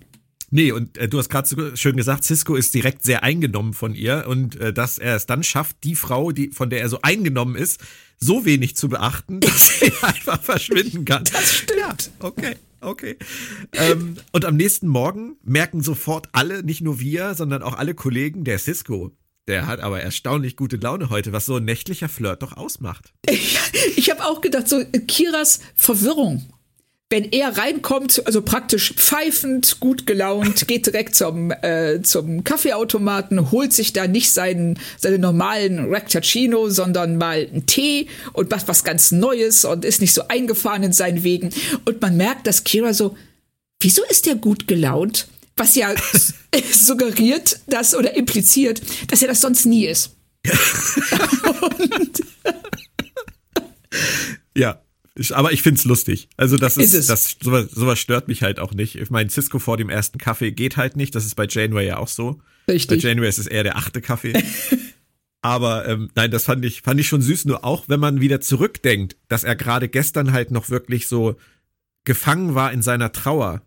[0.51, 3.95] Nee, und äh, du hast gerade so schön gesagt, Cisco ist direkt sehr eingenommen von
[3.95, 7.01] ihr und äh, dass er es dann schafft, die Frau, die von der er so
[7.03, 7.81] eingenommen ist,
[8.19, 11.25] so wenig zu beachten, dass sie einfach verschwinden kann.
[11.25, 11.81] Das stimmt.
[11.81, 12.57] Ja, okay.
[12.81, 13.17] Okay.
[13.73, 18.45] Ähm, und am nächsten Morgen merken sofort alle, nicht nur wir, sondern auch alle Kollegen,
[18.45, 19.11] der Cisco,
[19.49, 23.13] der hat aber erstaunlich gute Laune heute, was so ein nächtlicher Flirt doch ausmacht.
[23.97, 26.51] Ich habe auch gedacht, so Kiras Verwirrung.
[27.11, 33.73] Wenn er reinkommt, also praktisch pfeifend, gut gelaunt, geht direkt zum, äh, zum Kaffeeautomaten, holt
[33.73, 39.11] sich da nicht seinen, seinen normalen Rectacino, sondern mal einen Tee und macht was ganz
[39.11, 41.51] Neues und ist nicht so eingefahren in seinen Wegen.
[41.87, 43.17] Und man merkt, dass Kira so,
[43.81, 45.29] wieso ist der gut gelaunt?
[45.57, 45.95] Was ja
[46.73, 50.11] suggeriert, dass oder impliziert, dass er das sonst nie ist.
[51.81, 52.23] und,
[54.55, 54.83] Ja.
[55.31, 56.29] Aber ich find's lustig.
[56.37, 58.97] Also das ist, Ist das sowas, sowas stört mich halt auch nicht.
[58.97, 61.15] Ich meine, Cisco vor dem ersten Kaffee geht halt nicht.
[61.15, 62.41] Das ist bei Janeway ja auch so.
[62.69, 63.03] Richtig.
[63.03, 64.33] Bei Janeway ist es eher der achte Kaffee.
[65.41, 67.45] Aber ähm, nein, das fand ich, fand ich schon süß.
[67.47, 71.37] Nur auch, wenn man wieder zurückdenkt, dass er gerade gestern halt noch wirklich so
[72.05, 73.63] gefangen war in seiner Trauer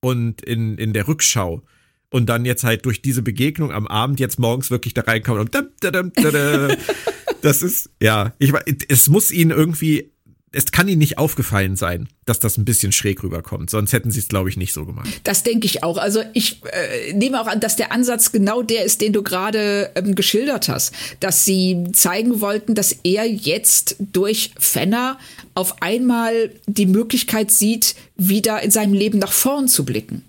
[0.00, 1.62] und in, in der Rückschau.
[2.10, 5.54] Und dann jetzt halt durch diese Begegnung am Abend jetzt morgens wirklich da reinkommt und
[5.54, 6.76] dum, dum, dum, dum.
[7.42, 8.52] das ist, ja, ich
[8.88, 10.13] es muss ihn irgendwie,
[10.54, 13.70] es kann ihnen nicht aufgefallen sein, dass das ein bisschen schräg rüberkommt.
[13.70, 15.08] Sonst hätten sie es, glaube ich, nicht so gemacht.
[15.24, 15.98] Das denke ich auch.
[15.98, 19.90] Also ich äh, nehme auch an, dass der Ansatz genau der ist, den du gerade
[19.94, 20.94] ähm, geschildert hast.
[21.20, 25.18] Dass sie zeigen wollten, dass er jetzt durch Fenner
[25.54, 30.24] auf einmal die Möglichkeit sieht, wieder in seinem Leben nach vorn zu blicken.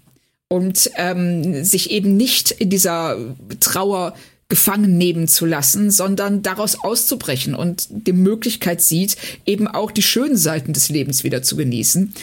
[0.47, 3.17] Und ähm, sich eben nicht in dieser
[3.59, 4.13] Trauer
[4.47, 10.38] gefangen nehmen zu lassen, sondern daraus auszubrechen und die Möglichkeit sieht, eben auch die schönen
[10.38, 12.13] Seiten des Lebens wieder zu genießen.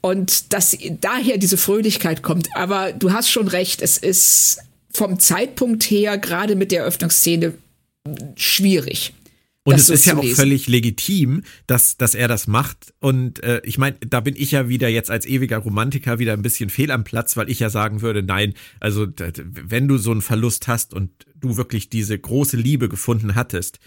[0.00, 2.48] Und dass daher diese Fröhlichkeit kommt.
[2.56, 4.58] Aber du hast schon recht, es ist
[4.90, 7.54] vom Zeitpunkt her, gerade mit der Eröffnungsszene,
[8.34, 9.12] schwierig.
[9.64, 10.36] Und es ist ja auch lesen.
[10.36, 12.94] völlig legitim, dass, dass er das macht.
[13.00, 16.42] Und äh, ich meine, da bin ich ja wieder jetzt als ewiger Romantiker wieder ein
[16.42, 20.22] bisschen fehl am Platz, weil ich ja sagen würde, nein, also wenn du so einen
[20.22, 23.78] Verlust hast und du wirklich diese große Liebe gefunden hattest,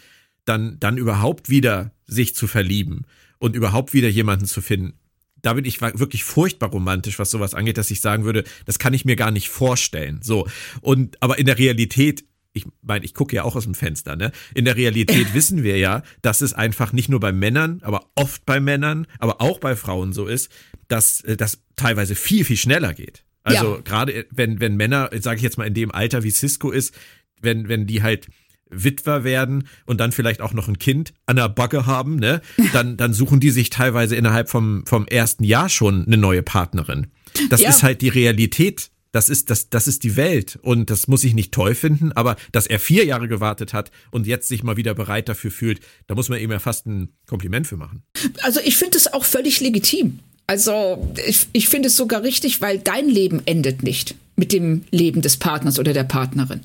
[0.45, 3.05] dann, dann überhaupt wieder sich zu verlieben
[3.39, 4.93] und überhaupt wieder jemanden zu finden.
[5.41, 8.93] Da bin ich wirklich furchtbar romantisch, was sowas angeht, dass ich sagen würde, das kann
[8.93, 10.19] ich mir gar nicht vorstellen.
[10.21, 10.47] So.
[10.81, 14.33] Und, aber in der Realität ich meine, ich gucke ja auch aus dem Fenster, ne?
[14.53, 18.45] In der Realität wissen wir ja, dass es einfach nicht nur bei Männern, aber oft
[18.45, 20.51] bei Männern, aber auch bei Frauen so ist,
[20.89, 23.23] dass äh, das teilweise viel, viel schneller geht.
[23.43, 23.81] Also Ja.
[23.81, 26.93] gerade wenn, wenn Männer, sage ich jetzt mal in dem Alter wie Cisco ist,
[27.41, 28.27] wenn, wenn die halt
[28.69, 32.41] Witwer werden und dann vielleicht auch noch ein Kind an der Backe haben, ne,
[32.73, 37.07] dann, dann suchen die sich teilweise innerhalb vom, vom ersten Jahr schon eine neue Partnerin.
[37.49, 37.69] Das Ja.
[37.69, 38.89] ist halt die Realität.
[39.13, 40.57] Das ist, das, das ist die Welt.
[40.61, 44.25] Und das muss ich nicht toll finden, aber dass er vier Jahre gewartet hat und
[44.25, 47.67] jetzt sich mal wieder bereit dafür fühlt, da muss man ihm ja fast ein Kompliment
[47.67, 48.03] für machen.
[48.41, 50.19] Also ich finde es auch völlig legitim.
[50.47, 55.21] Also ich, ich finde es sogar richtig, weil dein Leben endet nicht mit dem Leben
[55.21, 56.61] des Partners oder der Partnerin.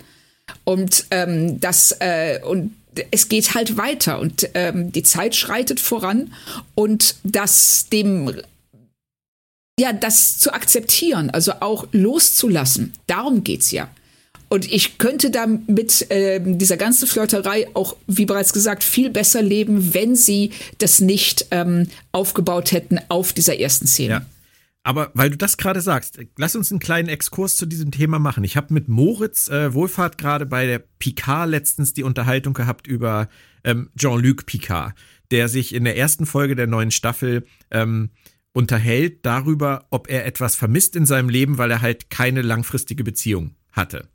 [0.65, 2.75] Und ähm, das äh, und
[3.11, 6.33] es geht halt weiter und ähm, die Zeit schreitet voran
[6.75, 8.33] und das dem
[9.79, 12.95] ja das zu akzeptieren, also auch loszulassen.
[13.07, 13.89] Darum geht's ja.
[14.49, 19.43] Und ich könnte da mit äh, dieser ganzen Flirterei auch, wie bereits gesagt, viel besser
[19.43, 24.15] leben, wenn sie das nicht ähm, aufgebaut hätten auf dieser ersten Szene.
[24.15, 24.27] Ja.
[24.87, 28.45] Aber weil du das gerade sagst, lass uns einen kleinen Exkurs zu diesem Thema machen.
[28.45, 33.29] Ich habe mit Moritz äh, Wohlfahrt gerade bei der Picard letztens die Unterhaltung gehabt über
[33.65, 34.95] ähm, Jean-Luc Picard,
[35.33, 38.11] der sich in der ersten Folge der neuen Staffel ähm,
[38.53, 43.57] unterhält darüber, ob er etwas vermisst in seinem Leben, weil er halt keine langfristige Beziehung
[43.73, 44.09] hatte.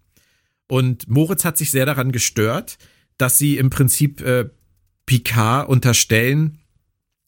[0.68, 2.78] Und Moritz hat sich sehr daran gestört,
[3.18, 4.50] dass sie im Prinzip äh,
[5.06, 6.60] Picard unterstellen,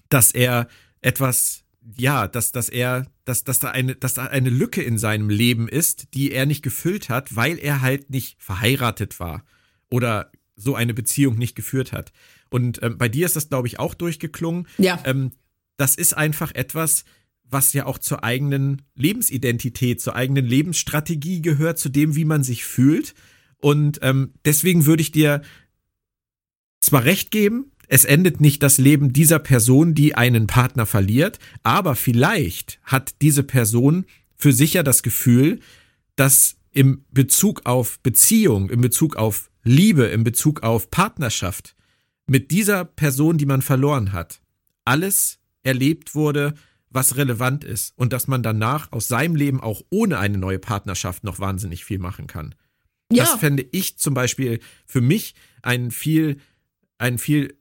[0.07, 0.69] dass er
[1.01, 1.62] etwas,
[1.97, 5.67] ja, dass, dass er, dass, dass da eine, dass da eine Lücke in seinem Leben
[5.67, 9.43] ist, die er nicht gefüllt hat, weil er halt nicht verheiratet war
[9.89, 12.11] oder so eine Beziehung nicht geführt hat.
[12.49, 14.67] Und ähm, bei dir ist das, glaube ich, auch durchgeklungen.
[14.77, 15.01] Ja.
[15.05, 15.31] Ähm,
[15.77, 17.03] das ist einfach etwas,
[17.43, 22.63] was ja auch zur eigenen Lebensidentität, zur eigenen Lebensstrategie gehört, zu dem, wie man sich
[22.63, 23.13] fühlt.
[23.57, 25.41] Und ähm, deswegen würde ich dir
[26.81, 31.93] zwar recht geben, es endet nicht das Leben dieser Person, die einen Partner verliert, aber
[31.93, 35.59] vielleicht hat diese Person für sich ja das Gefühl,
[36.15, 41.75] dass im Bezug auf Beziehung, im Bezug auf Liebe, im Bezug auf Partnerschaft
[42.25, 44.41] mit dieser Person, die man verloren hat,
[44.85, 46.55] alles erlebt wurde,
[46.89, 51.23] was relevant ist und dass man danach aus seinem Leben auch ohne eine neue Partnerschaft
[51.23, 52.55] noch wahnsinnig viel machen kann.
[53.11, 53.25] Ja.
[53.25, 56.37] Das fände ich zum Beispiel für mich einen viel,
[56.97, 57.55] einen viel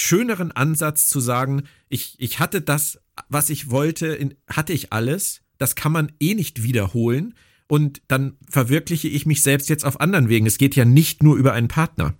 [0.00, 5.42] schöneren Ansatz zu sagen, ich, ich hatte das, was ich wollte, in, hatte ich alles.
[5.58, 7.34] Das kann man eh nicht wiederholen.
[7.66, 10.46] Und dann verwirkliche ich mich selbst jetzt auf anderen Wegen.
[10.46, 12.14] Es geht ja nicht nur über einen Partner.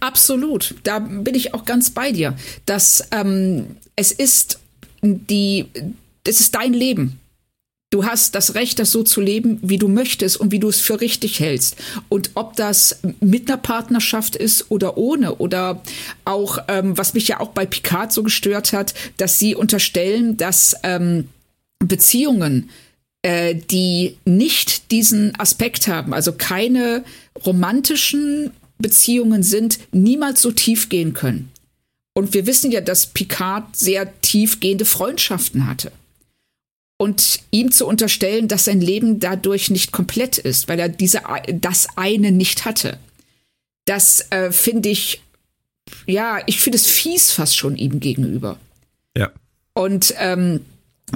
[0.00, 0.74] Absolut.
[0.84, 2.36] Da bin ich auch ganz bei dir.
[2.66, 4.60] Dass ähm, es ist
[5.02, 5.66] die,
[6.24, 7.18] es ist dein Leben.
[7.92, 10.80] Du hast das Recht, das so zu leben, wie du möchtest und wie du es
[10.80, 11.76] für richtig hältst.
[12.08, 15.82] Und ob das mit einer Partnerschaft ist oder ohne oder
[16.24, 20.74] auch, ähm, was mich ja auch bei Picard so gestört hat, dass sie unterstellen, dass
[20.84, 21.28] ähm,
[21.80, 22.70] Beziehungen,
[23.20, 27.04] äh, die nicht diesen Aspekt haben, also keine
[27.44, 31.50] romantischen Beziehungen sind, niemals so tief gehen können.
[32.14, 35.92] Und wir wissen ja, dass Picard sehr tiefgehende Freundschaften hatte
[37.02, 41.88] und ihm zu unterstellen, dass sein Leben dadurch nicht komplett ist, weil er diese das
[41.96, 42.96] eine nicht hatte.
[43.86, 45.20] Das äh, finde ich,
[46.06, 48.56] ja, ich finde es fies fast schon ihm gegenüber.
[49.16, 49.32] Ja.
[49.74, 50.60] Und ähm,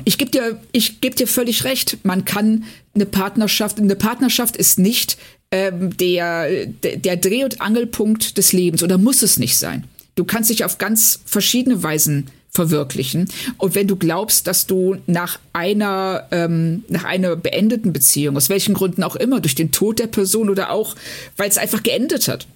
[0.04, 1.98] ich gebe dir, ich gebe dir völlig recht.
[2.02, 5.16] Man kann eine Partnerschaft, eine Partnerschaft ist nicht
[5.52, 9.84] ähm, der, der, der Dreh- und Angelpunkt des Lebens oder muss es nicht sein.
[10.16, 13.28] Du kannst dich auf ganz verschiedene Weisen verwirklichen.
[13.58, 18.74] Und wenn du glaubst, dass du nach einer, ähm, nach einer beendeten Beziehung, aus welchen
[18.74, 20.96] Gründen auch immer, durch den Tod der Person oder auch,
[21.36, 22.46] weil es einfach geendet hat,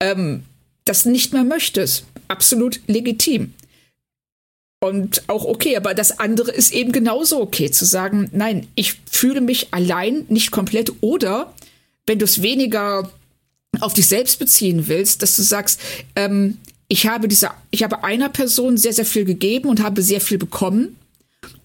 [0.00, 0.44] ähm,
[0.86, 3.52] das nicht mehr möchtest, absolut legitim.
[4.80, 9.40] Und auch okay, aber das andere ist eben genauso okay, zu sagen, nein, ich fühle
[9.40, 10.92] mich allein, nicht komplett.
[11.00, 11.54] Oder
[12.06, 13.10] wenn du es weniger
[13.80, 15.80] auf dich selbst beziehen willst, dass du sagst,
[16.16, 20.20] ähm, ich habe diese, ich habe einer Person sehr, sehr viel gegeben und habe sehr
[20.20, 20.96] viel bekommen.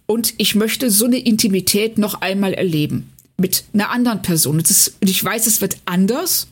[0.05, 4.57] Und ich möchte so eine Intimität noch einmal erleben mit einer anderen Person.
[4.57, 6.47] Und ich weiß, es wird anders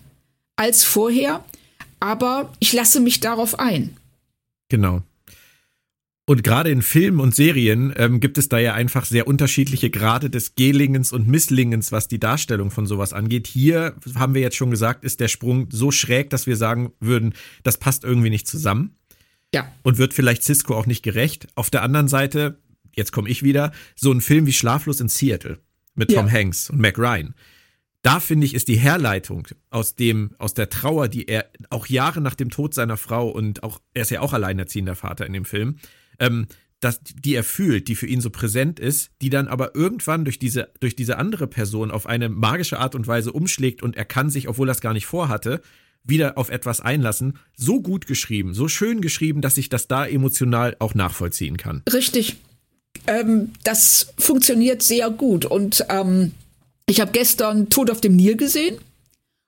[0.56, 1.44] als vorher,
[2.00, 3.96] aber ich lasse mich darauf ein.
[4.70, 5.02] Genau.
[6.30, 10.30] Und gerade in Filmen und Serien ähm, gibt es da ja einfach sehr unterschiedliche Grade
[10.30, 13.48] des Gelingens und Misslingens, was die Darstellung von sowas angeht.
[13.48, 17.34] Hier haben wir jetzt schon gesagt, ist der Sprung so schräg, dass wir sagen würden,
[17.64, 18.98] das passt irgendwie nicht zusammen.
[19.56, 19.72] Ja.
[19.84, 21.48] Und wird vielleicht Cisco auch nicht gerecht.
[21.56, 22.60] Auf der anderen Seite,
[22.94, 25.60] jetzt komme ich wieder, so ein Film wie Schlaflos in Seattle
[25.96, 26.34] mit Tom ja.
[26.34, 27.36] Hanks und Mac Ryan.
[28.02, 32.20] Da finde ich, ist die Herleitung aus dem, aus der Trauer, die er auch Jahre
[32.20, 35.46] nach dem Tod seiner Frau und auch, er ist ja auch alleinerziehender Vater in dem
[35.46, 35.78] Film,
[36.20, 36.48] ähm,
[36.80, 40.38] das, die er fühlt, die für ihn so präsent ist, die dann aber irgendwann durch
[40.38, 44.30] diese, durch diese andere Person auf eine magische Art und Weise umschlägt und er kann
[44.30, 45.62] sich, obwohl er es gar nicht vorhatte,
[46.04, 47.40] wieder auf etwas einlassen.
[47.56, 51.82] So gut geschrieben, so schön geschrieben, dass ich das da emotional auch nachvollziehen kann.
[51.92, 52.38] Richtig.
[53.08, 55.46] Ähm, das funktioniert sehr gut.
[55.46, 56.32] Und ähm,
[56.86, 58.78] ich habe gestern Tod auf dem Nil gesehen.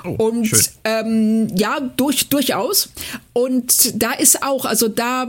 [0.03, 0.51] Oh, und
[0.86, 2.89] ähm, ja, durch, durchaus.
[3.34, 5.27] Und da ist auch, also da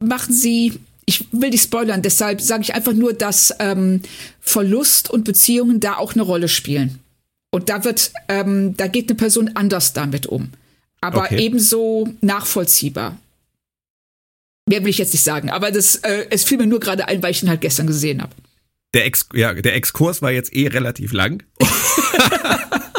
[0.00, 4.02] machen sie, ich will nicht spoilern, deshalb sage ich einfach nur, dass ähm,
[4.40, 6.98] Verlust und Beziehungen da auch eine Rolle spielen.
[7.50, 10.50] Und da wird, ähm, da geht eine Person anders damit um.
[11.00, 11.40] Aber okay.
[11.40, 13.18] ebenso nachvollziehbar.
[14.68, 17.22] Mehr will ich jetzt nicht sagen, aber das, äh, es fiel mir nur gerade ein,
[17.22, 18.32] weil ich ihn halt gestern gesehen habe.
[18.94, 21.42] Der, Ex ja, der Exkurs war jetzt eh relativ lang.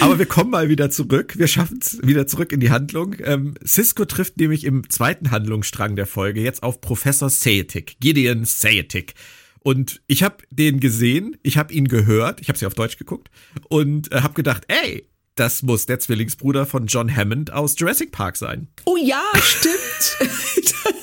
[0.00, 1.34] Aber wir kommen mal wieder zurück.
[1.38, 3.16] Wir schaffen es wieder zurück in die Handlung.
[3.22, 9.14] Ähm, Cisco trifft nämlich im zweiten Handlungsstrang der Folge jetzt auf Professor Sayetik, Gideon Sayetik.
[9.60, 13.30] Und ich habe den gesehen, ich habe ihn gehört, ich habe sie auf Deutsch geguckt
[13.68, 18.36] und äh, habe gedacht, ey, das muss der Zwillingsbruder von John Hammond aus Jurassic Park
[18.36, 18.68] sein.
[18.84, 20.30] Oh ja, stimmt.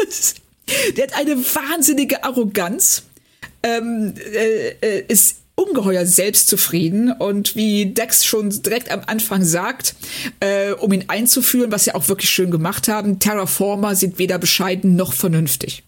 [0.07, 0.35] das,
[0.95, 3.03] der hat eine wahnsinnige Arroganz.
[3.63, 9.95] Ähm, äh, äh ist ungeheuer selbstzufrieden und wie Dex schon direkt am Anfang sagt,
[10.39, 14.95] äh, um ihn einzuführen, was sie auch wirklich schön gemacht haben, Terraformer sind weder bescheiden
[14.95, 15.83] noch vernünftig.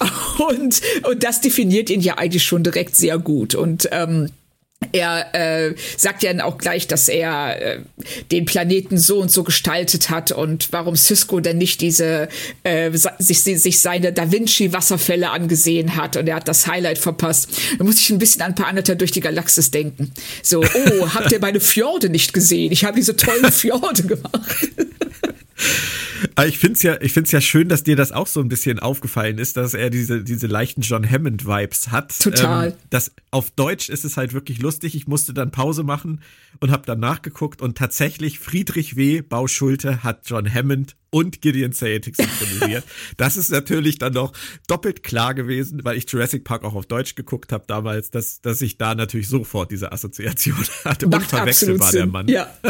[0.38, 3.54] Und, und das definiert ihn ja eigentlich schon direkt sehr gut.
[3.54, 4.30] Und ähm,
[4.92, 7.78] er äh, sagt ja dann auch gleich, dass er äh,
[8.30, 12.28] den Planeten so und so gestaltet hat und warum Cisco denn nicht diese
[12.64, 17.50] äh, sich, sich seine Da Vinci Wasserfälle angesehen hat und er hat das Highlight verpasst.
[17.78, 20.12] Da muss ich ein bisschen an Parameter durch die Galaxis denken.
[20.42, 22.72] So, oh, habt ihr meine Fjorde nicht gesehen?
[22.72, 24.58] Ich habe diese tollen Fjorde gemacht.
[26.34, 28.48] Aber ich finde es ja, ich find's ja schön, dass dir das auch so ein
[28.48, 32.18] bisschen aufgefallen ist, dass er diese, diese leichten John Hammond-Vibes hat.
[32.18, 32.68] Total.
[32.68, 34.94] Ähm, das, auf Deutsch ist es halt wirklich lustig.
[34.94, 36.22] Ich musste dann Pause machen
[36.60, 39.22] und habe dann nachgeguckt und tatsächlich Friedrich W.
[39.22, 42.84] Bauschulte hat John Hammond und Gideon Sayetic synchronisiert.
[43.16, 44.32] das ist natürlich dann noch
[44.66, 48.62] doppelt klar gewesen, weil ich Jurassic Park auch auf Deutsch geguckt habe damals, dass, dass
[48.62, 51.06] ich da natürlich sofort diese Assoziation hatte.
[51.08, 52.28] Macht Unverwechselbar der Mann.
[52.28, 52.52] Ja.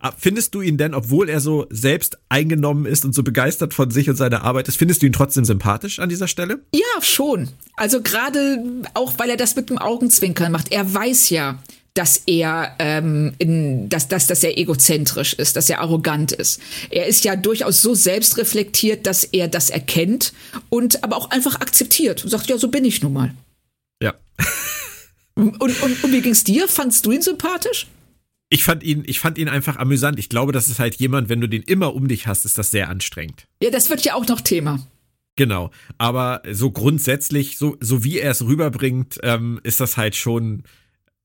[0.00, 3.90] Ah, findest du ihn denn, obwohl er so selbst eingenommen ist und so begeistert von
[3.90, 6.60] sich und seiner Arbeit ist, findest du ihn trotzdem sympathisch an dieser Stelle?
[6.72, 7.48] Ja, schon.
[7.76, 8.62] Also gerade
[8.94, 10.70] auch, weil er das mit dem Augenzwinkern macht.
[10.70, 11.58] Er weiß ja,
[11.94, 16.60] dass er ähm, in, dass, dass, dass er egozentrisch ist, dass er arrogant ist.
[16.90, 20.32] Er ist ja durchaus so selbstreflektiert, dass er das erkennt
[20.68, 23.34] und aber auch einfach akzeptiert und sagt, ja, so bin ich nun mal.
[24.00, 24.14] Ja.
[25.34, 26.68] und, und, und wie ging's dir?
[26.68, 27.88] Fandst du ihn sympathisch?
[28.50, 30.18] Ich fand ihn, ich fand ihn einfach amüsant.
[30.18, 32.70] Ich glaube, das ist halt jemand, wenn du den immer um dich hast, ist das
[32.70, 33.46] sehr anstrengend.
[33.62, 34.80] Ja, das wird ja auch noch Thema.
[35.36, 35.70] Genau.
[35.98, 40.64] Aber so grundsätzlich, so, so wie er es rüberbringt, ähm, ist das halt schon,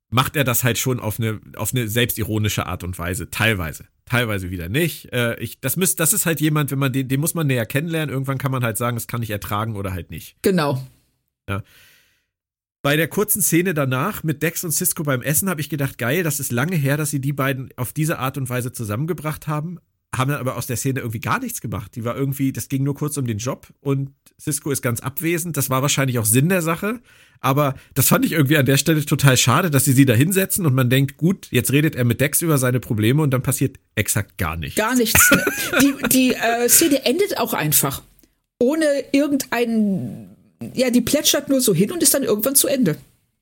[0.09, 3.29] macht er das halt schon auf eine, auf eine selbstironische Art und Weise.
[3.31, 3.85] Teilweise.
[4.05, 5.11] Teilweise wieder nicht.
[5.13, 7.65] Äh, ich, das, müsst, das ist halt jemand, wenn man den, den muss man näher
[7.65, 8.13] kennenlernen.
[8.13, 10.35] Irgendwann kann man halt sagen, das kann ich ertragen oder halt nicht.
[10.41, 10.85] Genau.
[11.49, 11.63] Ja.
[12.83, 16.21] Bei der kurzen Szene danach mit Dex und Cisco beim Essen habe ich gedacht, geil,
[16.21, 19.79] das ist lange her, dass sie die beiden auf diese Art und Weise zusammengebracht haben.
[20.13, 21.95] Haben dann aber aus der Szene irgendwie gar nichts gemacht.
[21.95, 25.55] Die war irgendwie, das ging nur kurz um den Job und Cisco ist ganz abwesend.
[25.55, 26.99] Das war wahrscheinlich auch Sinn der Sache.
[27.39, 30.65] Aber das fand ich irgendwie an der Stelle total schade, dass sie sie da hinsetzen
[30.65, 33.77] und man denkt, gut, jetzt redet er mit Dex über seine Probleme und dann passiert
[33.95, 34.75] exakt gar nichts.
[34.75, 35.29] Gar nichts.
[35.81, 38.03] die die äh, Szene endet auch einfach.
[38.59, 40.32] Ohne irgendeinen
[40.73, 42.97] ja, die plätschert nur so hin und ist dann irgendwann zu Ende.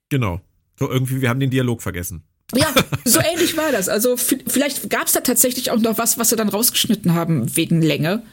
[0.10, 0.42] Genau.
[0.78, 2.24] So irgendwie, wir haben den Dialog vergessen.
[2.56, 2.74] Ja,
[3.06, 3.88] so ähnlich war das.
[3.88, 7.82] Also vielleicht gab es da tatsächlich auch noch was, was sie dann rausgeschnitten haben wegen
[7.82, 8.24] Länge.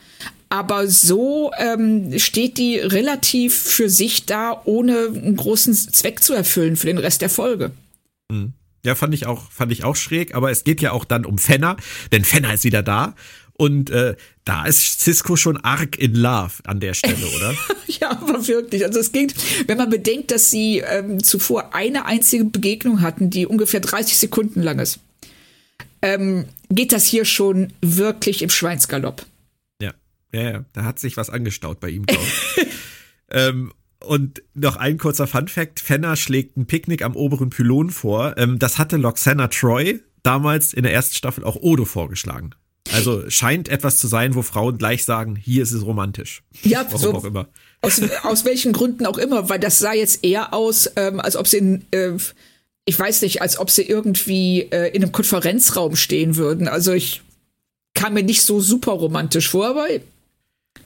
[0.48, 6.76] Aber so ähm, steht die relativ für sich da, ohne einen großen Zweck zu erfüllen
[6.76, 7.70] für den Rest der Folge.
[8.30, 8.54] Mhm.
[8.84, 11.36] Ja, fand ich auch, fand ich auch schräg, aber es geht ja auch dann um
[11.36, 11.76] Fenner,
[12.12, 13.14] denn Fenner ist wieder da
[13.58, 17.54] und äh, da ist Cisco schon arg in love an der Stelle, oder?
[17.86, 18.84] ja, aber wirklich.
[18.84, 19.34] Also es geht,
[19.66, 24.62] wenn man bedenkt, dass sie ähm, zuvor eine einzige Begegnung hatten, die ungefähr 30 Sekunden
[24.62, 25.00] lang ist,
[26.02, 29.26] ähm, geht das hier schon wirklich im Schweinsgalopp.
[29.82, 29.92] Ja,
[30.32, 30.64] ja, ja.
[30.72, 32.66] Da hat sich was angestaut bei ihm, glaube ich.
[33.30, 33.72] ähm,
[34.04, 38.38] und noch ein kurzer Fun-Fact: Fenner schlägt ein Picknick am oberen Pylon vor.
[38.38, 42.54] Ähm, das hatte Loxana Troy damals in der ersten Staffel auch Odo vorgeschlagen.
[42.92, 46.42] Also scheint etwas zu sein, wo Frauen gleich sagen, hier ist es romantisch.
[46.62, 47.48] Ja, Warum so, auch immer.
[47.80, 51.46] Aus, aus welchen Gründen auch immer, weil das sah jetzt eher aus, ähm, als ob
[51.46, 52.12] sie in, äh,
[52.84, 56.68] ich weiß nicht, als ob sie irgendwie äh, in einem Konferenzraum stehen würden.
[56.68, 57.22] Also ich
[57.94, 59.86] kam mir nicht so super romantisch vor, aber.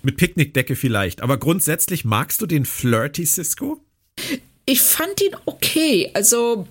[0.03, 1.21] Mit Picknickdecke vielleicht.
[1.23, 3.81] Aber grundsätzlich magst du den Flirty Cisco?
[4.67, 6.11] Ich fand ihn okay.
[6.15, 6.67] Also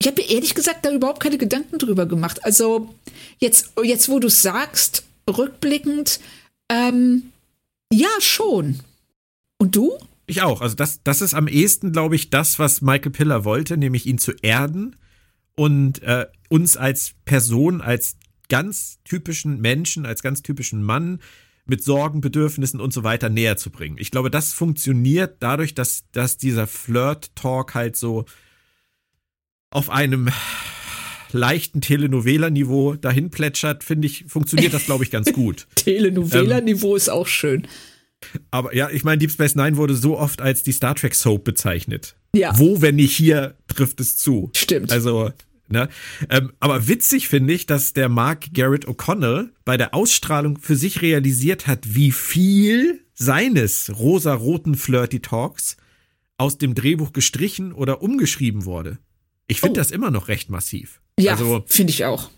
[0.00, 2.44] ich habe mir ehrlich gesagt da überhaupt keine Gedanken drüber gemacht.
[2.44, 2.94] Also
[3.38, 6.20] jetzt, jetzt wo du sagst, rückblickend,
[6.70, 7.32] ähm,
[7.92, 8.80] ja, schon.
[9.58, 9.98] Und du?
[10.26, 10.60] Ich auch.
[10.60, 14.18] Also das, das ist am ehesten, glaube ich, das, was Michael Piller wollte, nämlich ihn
[14.18, 14.96] zu erden
[15.56, 18.16] und äh, uns als Person, als
[18.48, 21.20] ganz typischen Menschen, als ganz typischen Mann
[21.64, 23.96] mit Sorgen, Bedürfnissen und so weiter näher zu bringen.
[23.98, 28.24] Ich glaube, das funktioniert dadurch, dass, dass dieser Flirt-Talk halt so
[29.70, 30.30] auf einem
[31.32, 35.66] leichten Telenovela-Niveau dahin plätschert, finde ich, funktioniert das, glaube ich, ganz gut.
[35.74, 37.66] Telenovela-Niveau ähm, ist auch schön.
[38.50, 41.44] Aber ja, ich meine, Deep Space Nine wurde so oft als die Star Trek Soap
[41.44, 42.16] bezeichnet.
[42.34, 42.58] Ja.
[42.58, 44.50] Wo, wenn nicht hier, trifft es zu.
[44.56, 44.90] Stimmt.
[44.90, 45.30] Also,
[45.68, 45.88] ne?
[46.28, 51.02] Ähm, aber witzig finde ich, dass der Mark Garrett O'Connell bei der Ausstrahlung für sich
[51.02, 55.76] realisiert hat, wie viel seines rosa-roten Flirty Talks
[56.38, 58.98] aus dem Drehbuch gestrichen oder umgeschrieben wurde.
[59.48, 59.82] Ich finde oh.
[59.82, 61.00] das immer noch recht massiv.
[61.18, 62.30] Ja, also, finde ich auch.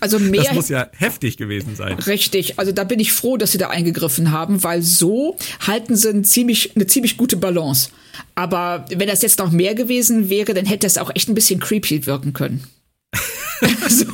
[0.00, 0.42] Also mehr.
[0.42, 1.98] Das muss ja heftig gewesen sein.
[1.98, 2.58] Richtig.
[2.58, 5.36] Also da bin ich froh, dass sie da eingegriffen haben, weil so
[5.66, 7.90] halten sie ein ziemlich, eine ziemlich gute Balance.
[8.34, 11.60] Aber wenn das jetzt noch mehr gewesen wäre, dann hätte es auch echt ein bisschen
[11.60, 12.64] creepy wirken können.
[13.82, 14.06] also.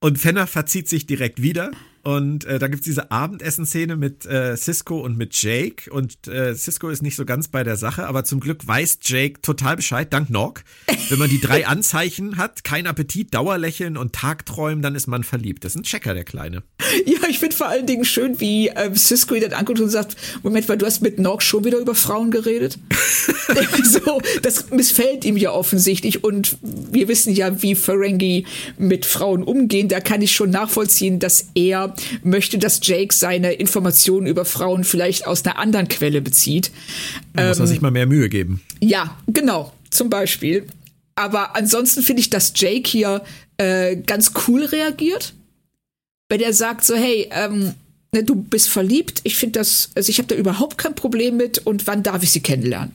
[0.00, 1.72] Und Fenner verzieht sich direkt wieder
[2.02, 5.90] und äh, da gibt's diese Abendessenszene mit äh, Cisco und mit Jake.
[5.90, 9.40] Und äh, Cisco ist nicht so ganz bei der Sache, aber zum Glück weiß Jake
[9.40, 10.62] total Bescheid, dank Nog.
[11.08, 15.64] Wenn man die drei Anzeichen hat, kein Appetit, Dauerlächeln und Tagträumen, dann ist man verliebt.
[15.64, 16.64] Das ist ein Checker, der Kleine.
[17.06, 20.16] Ja, ich finde vor allen Dingen schön, wie ähm, Cisco ihn dann anguckt und sagt,
[20.42, 22.78] Moment mal, du hast mit Nog schon wieder über Frauen geredet?
[23.84, 26.24] so, das missfällt ihm ja offensichtlich.
[26.24, 28.46] Und wir wissen ja, wie Ferengi
[28.76, 29.88] mit Frauen umgehen.
[29.88, 31.91] Da kann ich schon nachvollziehen, dass er
[32.22, 36.70] möchte, dass Jake seine Informationen über Frauen vielleicht aus einer anderen Quelle bezieht.
[37.34, 38.62] Da muss er ähm, sich mal mehr Mühe geben.
[38.80, 40.66] Ja, genau, zum Beispiel.
[41.14, 43.22] Aber ansonsten finde ich, dass Jake hier
[43.58, 45.34] äh, ganz cool reagiert.
[46.28, 47.74] Wenn er sagt so, hey, ähm,
[48.12, 51.58] ne, du bist verliebt, ich finde das, also ich habe da überhaupt kein Problem mit
[51.58, 52.92] und wann darf ich sie kennenlernen?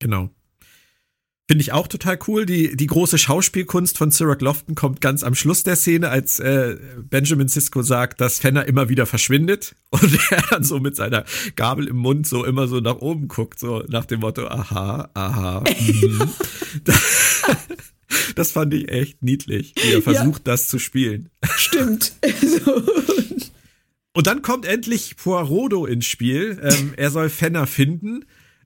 [0.00, 0.30] Genau.
[1.46, 2.46] Finde ich auch total cool.
[2.46, 6.78] Die, die große Schauspielkunst von Cyril Lofton kommt ganz am Schluss der Szene, als äh,
[7.10, 11.86] Benjamin Sisko sagt, dass Fenner immer wieder verschwindet und er dann so mit seiner Gabel
[11.86, 15.64] im Mund so immer so nach oben guckt, so nach dem Motto, aha, aha.
[15.80, 16.30] Mhm.
[18.36, 20.52] das fand ich echt niedlich, wie er versucht, ja.
[20.52, 21.28] das zu spielen.
[21.56, 22.14] Stimmt.
[24.16, 26.58] Und dann kommt endlich Poirodo ins Spiel.
[26.62, 28.24] Ähm, er soll Fenner finden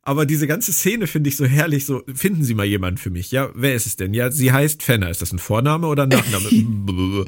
[0.09, 1.84] aber diese ganze Szene finde ich so herrlich.
[1.84, 3.30] So, finden Sie mal jemanden für mich.
[3.30, 4.14] Ja, wer ist es denn?
[4.14, 5.11] Ja, sie heißt Fenner.
[5.11, 6.48] Ist das ein Vorname oder ein Nachname?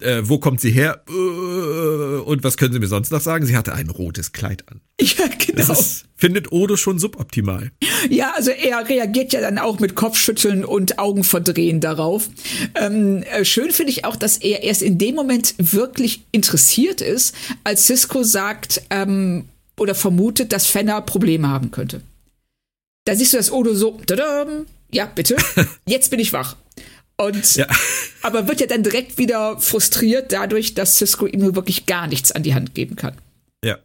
[0.00, 1.02] äh, wo kommt sie her?
[1.08, 3.46] und was können Sie mir sonst noch sagen?
[3.46, 4.82] Sie hatte ein rotes Kleid an.
[5.00, 5.66] Ja, genau.
[5.66, 7.72] Das ist, findet Odo schon suboptimal.
[8.10, 12.28] Ja, also er reagiert ja dann auch mit Kopfschütteln und Augenverdrehen darauf.
[12.74, 17.34] Ähm, äh, schön finde ich auch, dass er erst in dem Moment wirklich interessiert ist,
[17.64, 19.46] als Cisco sagt ähm,
[19.78, 22.02] oder vermutet, dass Fenner Probleme haben könnte.
[23.04, 25.36] Da siehst du das Odo so, tadam, ja, bitte,
[25.86, 26.56] jetzt bin ich wach.
[27.16, 27.66] Und ja.
[28.22, 32.32] aber wird ja dann direkt wieder frustriert dadurch, dass Cisco ihm nur wirklich gar nichts
[32.32, 33.14] an die Hand geben kann.
[33.62, 33.78] Ja.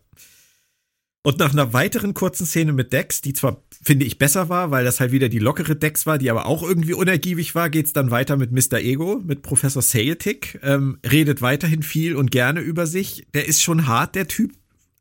[1.22, 4.86] Und nach einer weiteren kurzen Szene mit Dex, die zwar, finde ich, besser war, weil
[4.86, 8.10] das halt wieder die lockere Dex war, die aber auch irgendwie unergiebig war, geht's dann
[8.10, 8.80] weiter mit Mr.
[8.80, 10.60] Ego, mit Professor Sayetik.
[10.64, 13.28] Ähm, redet weiterhin viel und gerne über sich.
[13.34, 14.54] Der ist schon hart, der Typ,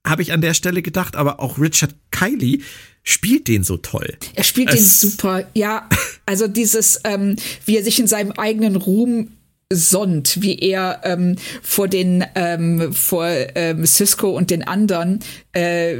[0.04, 2.62] habe ich an der Stelle gedacht, aber auch Richard Kiley
[3.04, 4.16] spielt den so toll.
[4.34, 5.88] Er spielt es den super, ja.
[6.26, 7.36] Also dieses, ähm,
[7.66, 9.28] wie er sich in seinem eigenen Ruhm
[9.70, 15.20] sonnt, wie er ähm, vor den ähm, vor ähm, Cisco und den anderen
[15.52, 15.96] äh,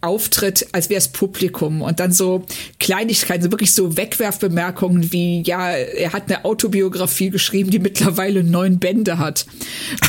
[0.00, 2.44] auftritt, als wäre es Publikum und dann so
[2.78, 8.78] Kleinigkeiten, so wirklich so Wegwerfbemerkungen wie ja, er hat eine Autobiografie geschrieben, die mittlerweile neun
[8.78, 9.46] Bände hat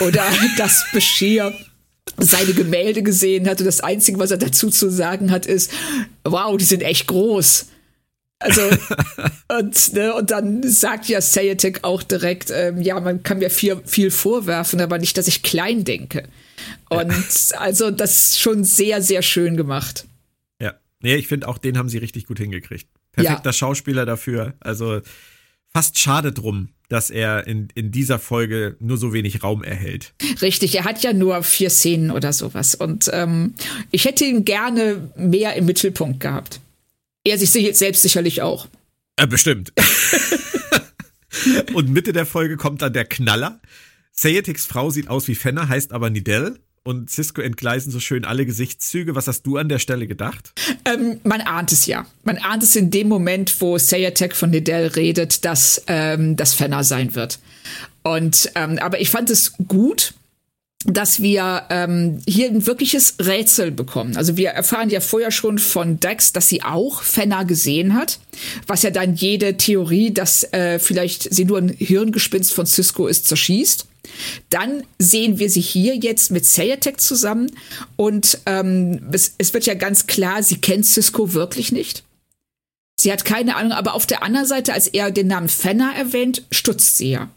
[0.01, 0.23] oder
[0.57, 1.53] das Beschir
[2.17, 5.71] seine Gemälde gesehen hat und das Einzige, was er dazu zu sagen hat, ist,
[6.23, 7.67] wow, die sind echt groß.
[8.39, 8.61] Also,
[9.47, 13.81] und, ne, und dann sagt ja Sayatek auch direkt, ähm, ja, man kann mir viel,
[13.85, 16.27] viel vorwerfen, aber nicht, dass ich klein denke.
[16.89, 17.13] Und
[17.57, 20.05] also, das ist schon sehr, sehr schön gemacht.
[20.61, 22.87] Ja, nee, ich finde auch den haben sie richtig gut hingekriegt.
[23.11, 23.53] Perfekter ja.
[23.53, 24.53] Schauspieler dafür.
[24.59, 25.01] Also,
[25.73, 30.13] fast schade drum, dass er in, in dieser Folge nur so wenig Raum erhält.
[30.41, 32.75] Richtig, er hat ja nur vier Szenen oder sowas.
[32.75, 33.53] Und ähm,
[33.91, 36.61] ich hätte ihn gerne mehr im Mittelpunkt gehabt.
[37.23, 38.67] Er sich selbst sicherlich auch.
[39.17, 39.73] Äh, bestimmt.
[41.73, 43.59] Und Mitte der Folge kommt dann der Knaller.
[44.11, 46.57] Sayetiks Frau sieht aus wie Fenner, heißt aber Nidell
[46.87, 49.13] und Cisco entgleisen so schön alle Gesichtszüge.
[49.13, 50.53] Was hast du an der Stelle gedacht?
[50.85, 52.05] Ähm, man ahnt es ja.
[52.23, 56.85] Man ahnt es in dem Moment, wo Sayatek von Liddell redet, dass ähm, das Fenner
[56.85, 57.39] sein wird.
[58.03, 60.13] Und ähm, aber ich fand es gut,
[60.85, 64.15] dass wir ähm, hier ein wirkliches Rätsel bekommen.
[64.15, 68.19] Also wir erfahren ja vorher schon von Dex, dass sie auch Fenner gesehen hat,
[68.67, 73.27] was ja dann jede Theorie, dass äh, vielleicht sie nur ein Hirngespinst von Cisco ist,
[73.27, 73.87] zerschießt.
[74.49, 77.51] Dann sehen wir sie hier jetzt mit Sayatek zusammen
[77.95, 82.03] und ähm, es, es wird ja ganz klar, sie kennt Cisco wirklich nicht.
[82.99, 86.43] Sie hat keine Ahnung, aber auf der anderen Seite, als er den Namen Fenner erwähnt,
[86.51, 87.29] stutzt sie ja.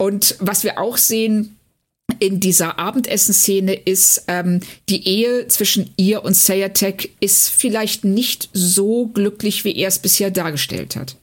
[0.00, 1.57] Und was wir auch sehen
[2.18, 9.08] in dieser Abendessenszene ist, ähm, die Ehe zwischen ihr und Sayatek ist vielleicht nicht so
[9.08, 11.16] glücklich, wie er es bisher dargestellt hat.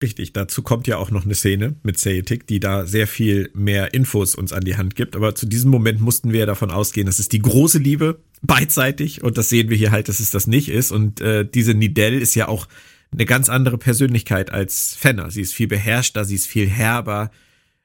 [0.00, 3.94] Richtig, dazu kommt ja auch noch eine Szene mit Sayatik, die da sehr viel mehr
[3.94, 5.16] Infos uns an die Hand gibt.
[5.16, 9.24] Aber zu diesem Moment mussten wir ja davon ausgehen, das ist die große Liebe, beidseitig.
[9.24, 10.92] Und das sehen wir hier halt, dass es das nicht ist.
[10.92, 12.68] Und äh, diese Nidell ist ja auch
[13.10, 15.32] eine ganz andere Persönlichkeit als Fenner.
[15.32, 17.32] Sie ist viel beherrschter, sie ist viel herber.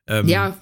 [0.08, 0.58] Ähm, ja.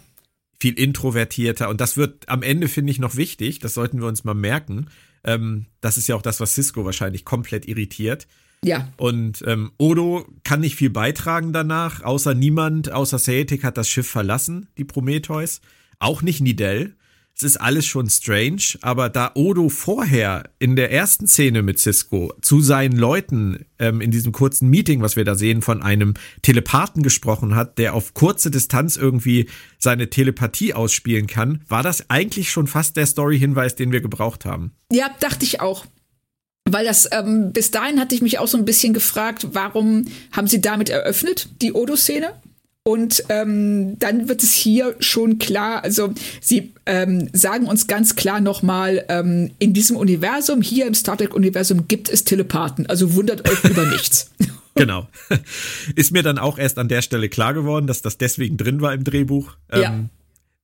[0.59, 1.69] Viel introvertierter.
[1.69, 3.59] Und das wird am Ende, finde ich, noch wichtig.
[3.59, 4.87] Das sollten wir uns mal merken.
[5.23, 8.27] Ähm, das ist ja auch das, was Cisco wahrscheinlich komplett irritiert
[8.63, 8.87] ja.
[8.97, 14.07] Und ähm, Odo kann nicht viel beitragen danach, außer niemand, außer Saetik hat das Schiff
[14.07, 15.61] verlassen, die Prometheus.
[15.99, 16.95] Auch nicht Nidell.
[17.41, 22.31] Es ist alles schon strange, aber da Odo vorher in der ersten Szene mit Cisco
[22.39, 26.13] zu seinen Leuten ähm, in diesem kurzen Meeting, was wir da sehen, von einem
[26.43, 32.51] Telepathen gesprochen hat, der auf kurze Distanz irgendwie seine Telepathie ausspielen kann, war das eigentlich
[32.51, 34.73] schon fast der Story-Hinweis, den wir gebraucht haben.
[34.91, 35.87] Ja, dachte ich auch.
[36.69, 40.45] Weil das, ähm, bis dahin hatte ich mich auch so ein bisschen gefragt, warum haben
[40.45, 42.35] sie damit eröffnet, die Odo-Szene?
[42.83, 48.41] Und ähm, dann wird es hier schon klar, also sie ähm, sagen uns ganz klar
[48.41, 53.63] nochmal, ähm, in diesem Universum, hier im Star Trek-Universum gibt es Telepathen, also wundert euch
[53.65, 54.31] über nichts.
[54.73, 55.09] Genau.
[55.95, 58.93] Ist mir dann auch erst an der Stelle klar geworden, dass das deswegen drin war
[58.93, 59.57] im Drehbuch.
[59.69, 59.93] Ja.
[59.93, 60.09] Ähm,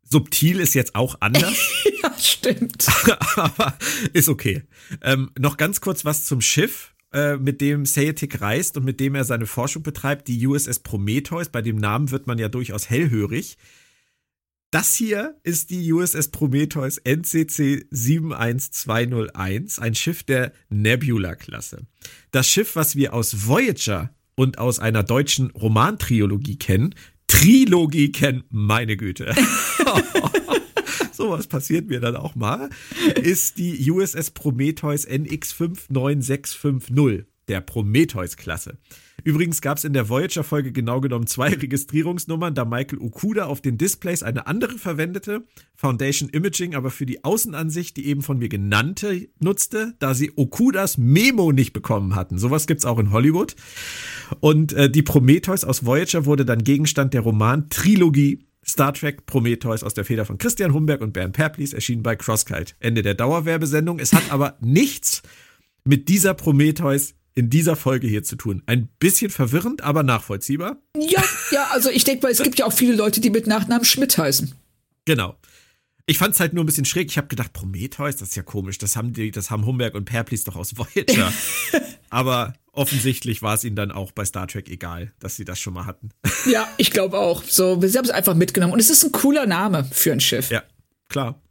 [0.09, 1.53] subtil ist jetzt auch anders.
[2.03, 2.87] ja, stimmt.
[3.35, 3.77] Aber
[4.13, 4.63] ist okay.
[5.01, 9.15] Ähm, noch ganz kurz was zum Schiff, äh, mit dem Sayetik reist und mit dem
[9.15, 11.49] er seine Forschung betreibt, die USS Prometheus.
[11.49, 13.57] Bei dem Namen wird man ja durchaus hellhörig.
[14.69, 21.87] Das hier ist die USS Prometheus NCC 71201, ein Schiff der Nebula-Klasse.
[22.29, 26.93] Das Schiff, was wir aus Voyager und aus einer deutschen Romantriologie kennen,
[27.25, 29.33] Trilogie kennen, meine Güte.
[31.17, 32.69] sowas passiert mir dann auch mal,
[33.21, 38.77] ist die USS Prometheus NX59650 der Prometheus-Klasse.
[39.23, 43.77] Übrigens gab es in der Voyager-Folge genau genommen zwei Registrierungsnummern, da Michael Okuda auf den
[43.77, 45.45] Displays eine andere verwendete,
[45.75, 50.97] Foundation Imaging aber für die Außenansicht die eben von mir genannte nutzte, da sie Okudas
[50.97, 52.37] Memo nicht bekommen hatten.
[52.37, 53.55] Sowas gibt's auch in Hollywood.
[54.39, 59.93] Und äh, die Prometheus aus Voyager wurde dann Gegenstand der Roman-Trilogie Star Trek Prometheus aus
[59.93, 62.73] der Feder von Christian Humberg und Bernd Perplis erschien bei Crosskite.
[62.79, 63.99] Ende der Dauerwerbesendung.
[63.99, 65.21] Es hat aber nichts
[65.85, 68.63] mit dieser Prometheus in dieser Folge hier zu tun.
[68.65, 70.77] Ein bisschen verwirrend, aber nachvollziehbar.
[70.97, 73.85] Ja, ja, also ich denke mal, es gibt ja auch viele Leute, die mit Nachnamen
[73.85, 74.55] Schmidt heißen.
[75.05, 75.37] Genau.
[76.07, 77.09] Ich fand es halt nur ein bisschen schräg.
[77.09, 78.77] Ich habe gedacht, Prometheus, das ist ja komisch.
[78.79, 81.31] Das haben die, das haben Humberg und Perplis doch aus Voyager.
[82.09, 85.73] aber offensichtlich war es ihnen dann auch bei Star Trek egal, dass sie das schon
[85.73, 86.09] mal hatten.
[86.45, 87.43] ja, ich glaube auch.
[87.43, 88.73] So, sie haben es einfach mitgenommen.
[88.73, 90.49] Und es ist ein cooler Name für ein Schiff.
[90.49, 90.63] Ja,
[91.09, 91.41] klar.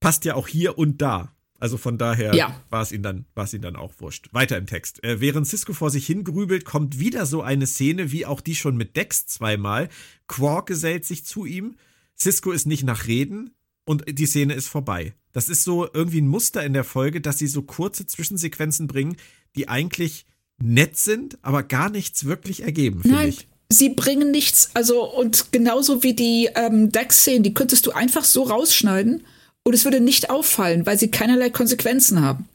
[0.00, 1.32] Passt ja auch hier und da.
[1.60, 2.60] Also von daher ja.
[2.70, 4.28] war es ihnen dann, war es ihnen dann auch wurscht.
[4.32, 5.02] Weiter im Text.
[5.02, 8.76] Äh, während Cisco vor sich hingrübelt, kommt wieder so eine Szene, wie auch die schon
[8.76, 9.88] mit Dex zweimal.
[10.28, 11.76] Quark gesellt sich zu ihm.
[12.16, 13.54] Cisco ist nicht nach Reden
[13.84, 15.14] und die Szene ist vorbei.
[15.32, 19.16] Das ist so irgendwie ein Muster in der Folge, dass sie so kurze Zwischensequenzen bringen,
[19.56, 20.26] die eigentlich
[20.62, 23.48] nett sind, aber gar nichts wirklich ergeben, finde ich.
[23.70, 28.44] Sie bringen nichts, also und genauso wie die ähm, Dex-Szenen, die könntest du einfach so
[28.44, 29.24] rausschneiden
[29.62, 32.48] und es würde nicht auffallen, weil sie keinerlei Konsequenzen haben.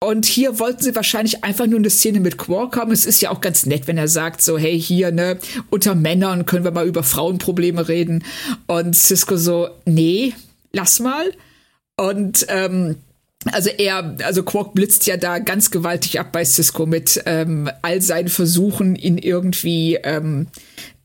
[0.00, 2.92] Und hier wollten sie wahrscheinlich einfach nur eine Szene mit Quark haben.
[2.92, 5.38] Es ist ja auch ganz nett, wenn er sagt, so, hey, hier, ne,
[5.70, 8.22] unter Männern können wir mal über Frauenprobleme reden.
[8.66, 10.34] Und Cisco so, nee,
[10.72, 11.32] lass mal.
[11.96, 12.96] Und ähm,
[13.52, 18.00] also er, also Quark blitzt ja da ganz gewaltig ab bei Cisco mit ähm, all
[18.00, 20.46] seinen Versuchen, ihn irgendwie ähm,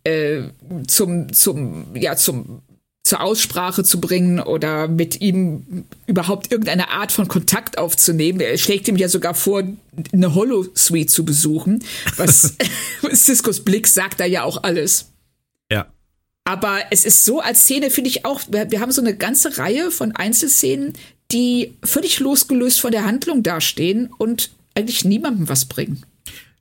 [0.04, 0.44] äh,
[0.88, 2.62] zum, zum, ja, zum
[3.10, 8.40] zur Aussprache zu bringen oder mit ihm überhaupt irgendeine Art von Kontakt aufzunehmen.
[8.40, 9.64] Er schlägt ihm ja sogar vor,
[10.12, 11.84] eine Holo-Suite zu besuchen,
[12.18, 12.56] was
[13.14, 15.12] Ciscos Blick sagt da ja auch alles.
[15.72, 15.88] Ja.
[16.44, 19.58] Aber es ist so als Szene, finde ich auch, wir, wir haben so eine ganze
[19.58, 20.94] Reihe von Einzelszenen,
[21.32, 26.04] die völlig losgelöst von der Handlung dastehen und eigentlich niemandem was bringen.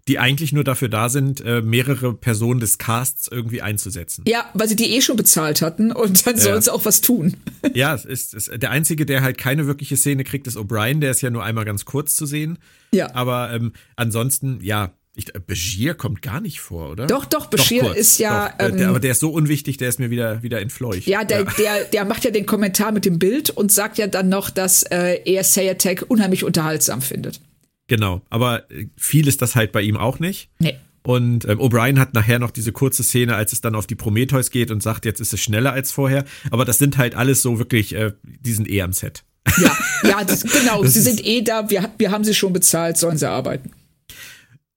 [0.08, 4.24] die eigentlich nur dafür da sind, äh, mehrere Personen des Casts irgendwie einzusetzen.
[4.26, 6.40] Ja, weil sie die eh schon bezahlt hatten und dann ja.
[6.40, 7.36] sollen sie auch was tun.
[7.74, 11.00] Ja, es ist, es, der einzige, der halt keine wirkliche Szene kriegt, ist O'Brien.
[11.00, 12.58] Der ist ja nur einmal ganz kurz zu sehen.
[12.92, 13.14] Ja.
[13.14, 17.06] Aber ähm, ansonsten, ja, ich, äh, Bashir kommt gar nicht vor, oder?
[17.06, 18.48] Doch, doch, Bashir doch, ist ja.
[18.50, 21.06] Doch, äh, der, ähm, aber der ist so unwichtig, der ist mir wieder, wieder entfleucht.
[21.06, 21.52] Ja, der, ja.
[21.58, 24.84] Der, der macht ja den Kommentar mit dem Bild und sagt ja dann noch, dass
[24.84, 27.40] äh, er Sayatek unheimlich unterhaltsam findet.
[27.88, 30.50] Genau, aber äh, viel ist das halt bei ihm auch nicht.
[30.60, 30.76] Nee.
[31.02, 34.50] Und ähm, O'Brien hat nachher noch diese kurze Szene, als es dann auf die Prometheus
[34.50, 36.24] geht und sagt, jetzt ist es schneller als vorher.
[36.50, 39.24] Aber das sind halt alles so wirklich, äh, die sind eh am Set.
[39.56, 40.82] Ja, ja, das, genau.
[40.82, 41.70] Das sie sind eh da.
[41.70, 43.72] Wir, wir haben sie schon bezahlt, sollen sie arbeiten.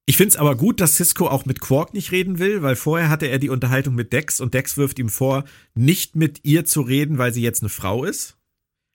[0.05, 3.09] Ich finde es aber gut, dass Cisco auch mit Quark nicht reden will, weil vorher
[3.09, 5.43] hatte er die Unterhaltung mit Dex und Dex wirft ihm vor,
[5.73, 8.37] nicht mit ihr zu reden, weil sie jetzt eine Frau ist.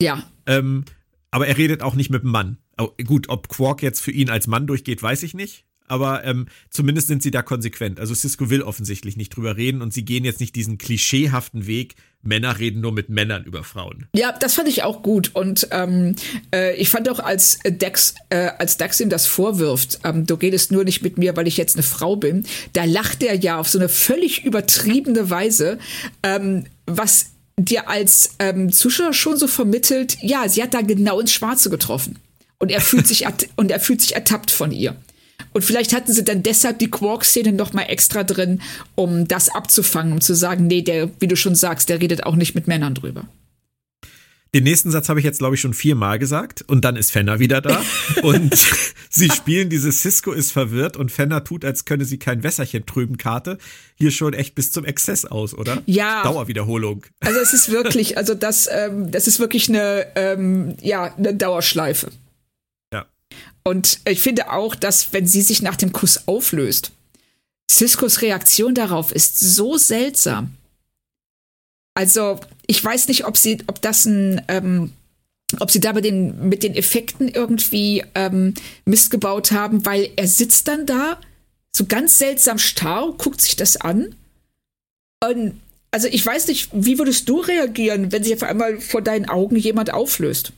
[0.00, 0.28] Ja.
[0.46, 0.84] Ähm,
[1.30, 2.58] aber er redet auch nicht mit dem Mann.
[2.78, 5.64] Oh, gut, ob Quark jetzt für ihn als Mann durchgeht, weiß ich nicht.
[5.88, 8.00] Aber ähm, zumindest sind sie da konsequent.
[8.00, 11.94] Also Cisco will offensichtlich nicht drüber reden und sie gehen jetzt nicht diesen klischeehaften Weg,
[12.26, 14.06] Männer reden nur mit Männern über Frauen.
[14.14, 15.30] Ja, das fand ich auch gut.
[15.34, 16.16] Und ähm,
[16.54, 20.72] äh, ich fand auch, als Dex, äh, als Dex ihm das vorwirft, ähm, du redest
[20.72, 23.68] nur nicht mit mir, weil ich jetzt eine Frau bin, da lacht er ja auf
[23.68, 25.78] so eine völlig übertriebene Weise,
[26.22, 31.32] ähm, was dir als ähm, Zuschauer schon so vermittelt, ja, sie hat da genau ins
[31.32, 32.18] Schwarze getroffen.
[32.58, 34.96] Und er fühlt sich und er fühlt sich ertappt von ihr.
[35.56, 38.60] Und vielleicht hatten sie dann deshalb die Quark-Szene noch mal extra drin,
[38.94, 42.36] um das abzufangen, um zu sagen, nee, der, wie du schon sagst, der redet auch
[42.36, 43.26] nicht mit Männern drüber.
[44.54, 46.62] Den nächsten Satz habe ich jetzt, glaube ich, schon viermal gesagt.
[46.66, 47.82] Und dann ist Fenner wieder da.
[48.22, 48.54] und
[49.08, 53.16] sie spielen diese Cisco ist verwirrt und Fenner tut, als könne sie kein Wässerchen trüben
[53.16, 53.56] Karte.
[53.94, 55.82] Hier schon echt bis zum Exzess aus, oder?
[55.86, 56.22] Ja.
[56.22, 57.06] Dauerwiederholung.
[57.20, 62.10] Also es ist wirklich, also das, ähm, das ist wirklich eine, ähm, ja, eine Dauerschleife.
[63.66, 66.92] Und ich finde auch, dass, wenn sie sich nach dem Kuss auflöst,
[67.68, 70.54] Ciscos Reaktion darauf ist so seltsam.
[71.92, 72.38] Also,
[72.68, 74.92] ich weiß nicht, ob sie, ob das ein, ähm,
[75.58, 78.54] ob sie da bei den, mit den Effekten irgendwie ähm,
[78.84, 81.18] Mist gebaut haben, weil er sitzt dann da,
[81.74, 84.14] so ganz seltsam starr, guckt sich das an.
[85.28, 85.60] Und,
[85.90, 89.56] also ich weiß nicht, wie würdest du reagieren, wenn sich auf einmal vor deinen Augen
[89.56, 90.52] jemand auflöst?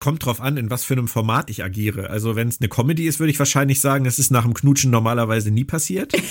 [0.00, 2.08] Kommt drauf an, in was für einem Format ich agiere.
[2.08, 4.90] Also wenn es eine Comedy ist, würde ich wahrscheinlich sagen, es ist nach dem Knutschen
[4.90, 6.12] normalerweise nie passiert.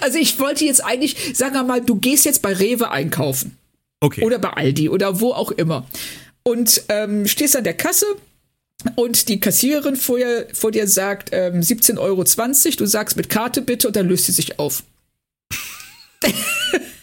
[0.00, 3.56] Also ich wollte jetzt eigentlich, sagen wir mal, du gehst jetzt bei Rewe einkaufen.
[4.00, 4.22] Okay.
[4.22, 5.86] Oder bei Aldi oder wo auch immer.
[6.42, 8.04] Und ähm, stehst an der Kasse
[8.96, 12.24] und die Kassiererin vor, dir, vor dir sagt ähm, 17,20 Euro,
[12.76, 14.82] du sagst mit Karte bitte und dann löst sie sich auf.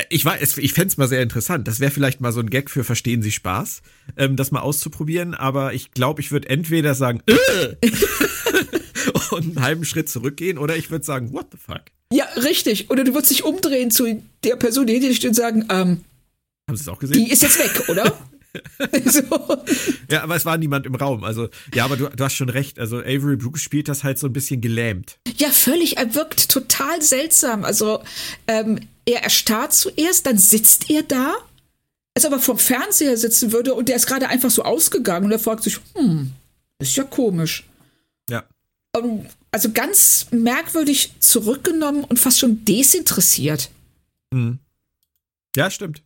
[0.00, 1.68] Äh, ich, ich fände es mal sehr interessant.
[1.68, 3.82] Das wäre vielleicht mal so ein Gag für Verstehen Sie Spaß,
[4.16, 5.34] ähm, das mal auszuprobieren.
[5.34, 7.76] Aber ich glaube, ich würde entweder sagen, äh!
[9.30, 11.82] und einen halben Schritt zurückgehen oder ich würde sagen, what the fuck?
[12.12, 12.90] Ja, richtig.
[12.90, 16.04] Oder du würdest dich umdrehen zu der Person, die hinter dir steht und sagen, ähm,
[16.68, 17.24] haben Sie es auch gesehen?
[17.24, 18.16] Die ist jetzt weg, oder?
[19.04, 19.22] so.
[20.10, 21.24] Ja, aber es war niemand im Raum.
[21.24, 22.78] Also, ja, aber du, du hast schon recht.
[22.78, 25.18] Also, Avery Brooks spielt das halt so ein bisschen gelähmt.
[25.36, 25.96] Ja, völlig.
[25.98, 27.64] Er wirkt total seltsam.
[27.64, 28.02] Also,
[28.46, 31.34] ähm, er erstarrt zuerst, dann sitzt er da,
[32.14, 35.32] als ob er vom Fernseher sitzen würde und der ist gerade einfach so ausgegangen und
[35.32, 36.32] er fragt sich, hm,
[36.78, 37.64] ist ja komisch.
[38.28, 38.44] Ja.
[38.96, 43.70] Um, also ganz merkwürdig zurückgenommen und fast schon desinteressiert.
[44.32, 44.58] Mhm.
[45.56, 46.02] Ja, stimmt.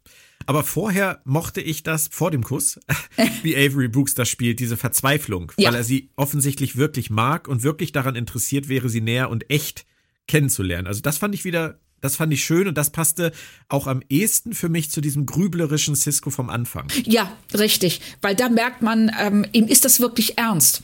[0.46, 2.78] Aber vorher mochte ich das vor dem Kuss,
[3.42, 5.68] wie Avery Brooks das spielt, diese Verzweiflung, ja.
[5.68, 9.86] weil er sie offensichtlich wirklich mag und wirklich daran interessiert wäre, sie näher und echt
[10.26, 10.86] kennenzulernen.
[10.86, 13.32] Also das fand ich wieder, das fand ich schön und das passte
[13.68, 16.88] auch am ehesten für mich zu diesem grüblerischen Cisco vom Anfang.
[17.04, 20.82] Ja, richtig, weil da merkt man, ähm, ihm ist das wirklich ernst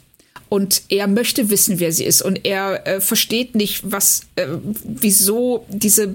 [0.49, 4.47] und er möchte wissen, wer sie ist und er äh, versteht nicht, was, äh,
[4.85, 6.15] wieso diese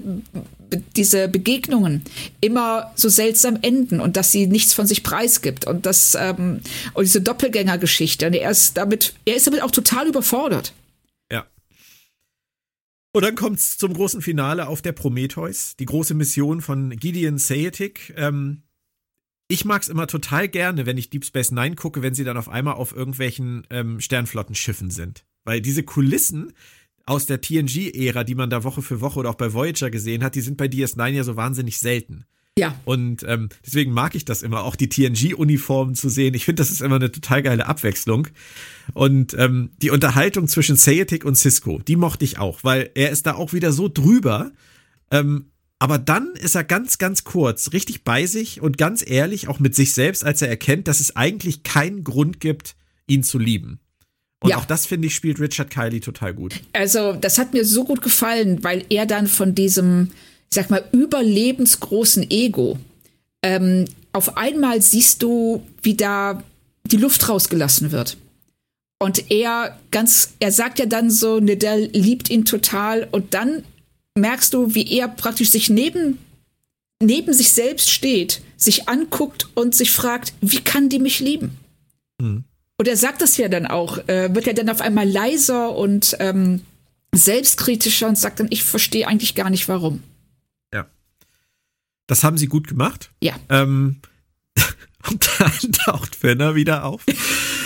[0.96, 2.02] diese Begegnungen
[2.40, 6.60] immer so seltsam enden und dass sie nichts von sich preisgibt und das ähm,
[6.94, 10.72] und diese Doppelgängergeschichte er ist damit er ist damit auch total überfordert.
[11.30, 11.46] Ja.
[13.12, 18.14] Und dann kommt's zum großen Finale auf der Prometheus, die große Mission von Gideon Sayetic.
[18.16, 18.62] Ähm,
[19.48, 22.48] ich mag's immer total gerne, wenn ich Deep Space Nine gucke, wenn sie dann auf
[22.48, 25.24] einmal auf irgendwelchen ähm, Sternflottenschiffen sind.
[25.44, 26.52] Weil diese Kulissen
[27.06, 30.34] aus der TNG-Ära, die man da Woche für Woche oder auch bei Voyager gesehen hat,
[30.34, 32.26] die sind bei DS9 ja so wahnsinnig selten.
[32.58, 32.74] Ja.
[32.86, 36.34] Und ähm, deswegen mag ich das immer, auch die TNG-Uniformen zu sehen.
[36.34, 38.28] Ich finde, das ist immer eine total geile Abwechslung.
[38.94, 43.26] Und ähm, die Unterhaltung zwischen Sayetic und Cisco, die mochte ich auch, weil er ist
[43.26, 44.52] da auch wieder so drüber.
[45.10, 49.60] Ähm, aber dann ist er ganz, ganz kurz richtig bei sich und ganz ehrlich auch
[49.60, 52.74] mit sich selbst, als er erkennt, dass es eigentlich keinen Grund gibt,
[53.06, 53.80] ihn zu lieben.
[54.40, 54.58] Und Ja.
[54.58, 56.54] auch das, finde ich, spielt Richard Kiley total gut.
[56.72, 60.10] Also, das hat mir so gut gefallen, weil er dann von diesem,
[60.50, 62.78] ich sag mal, überlebensgroßen Ego,
[63.42, 66.42] ähm, auf einmal siehst du, wie da
[66.86, 68.16] die Luft rausgelassen wird.
[68.98, 73.62] Und er ganz, er sagt ja dann so, Nedell liebt ihn total und dann
[74.16, 76.18] merkst du, wie er praktisch sich neben,
[77.02, 81.58] neben sich selbst steht, sich anguckt und sich fragt, wie kann die mich lieben?
[82.78, 86.16] Und er sagt das ja dann auch, äh, wird ja dann auf einmal leiser und
[86.20, 86.62] ähm,
[87.14, 90.02] selbstkritischer und sagt dann, ich verstehe eigentlich gar nicht warum.
[90.72, 90.86] Ja.
[92.06, 93.10] Das haben sie gut gemacht.
[93.22, 93.34] Ja.
[93.48, 94.00] Ähm,
[95.10, 97.04] und dann taucht Fenner wieder auf.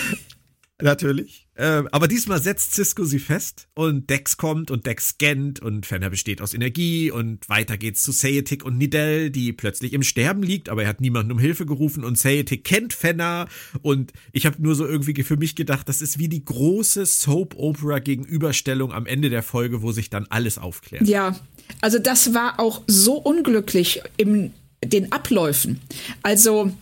[0.80, 1.48] Natürlich.
[1.60, 6.08] Ähm, aber diesmal setzt Cisco sie fest und Dex kommt und Dex scannt und Fenner
[6.08, 10.70] besteht aus Energie und weiter geht's zu Sayetik und Nidell, die plötzlich im Sterben liegt,
[10.70, 13.46] aber er hat niemanden um Hilfe gerufen und Sayetik kennt Fenner
[13.82, 18.94] und ich habe nur so irgendwie für mich gedacht, das ist wie die große Soap-Opera-Gegenüberstellung
[18.94, 21.06] am Ende der Folge, wo sich dann alles aufklärt.
[21.06, 21.38] Ja,
[21.82, 25.80] also das war auch so unglücklich in den Abläufen.
[26.22, 26.72] Also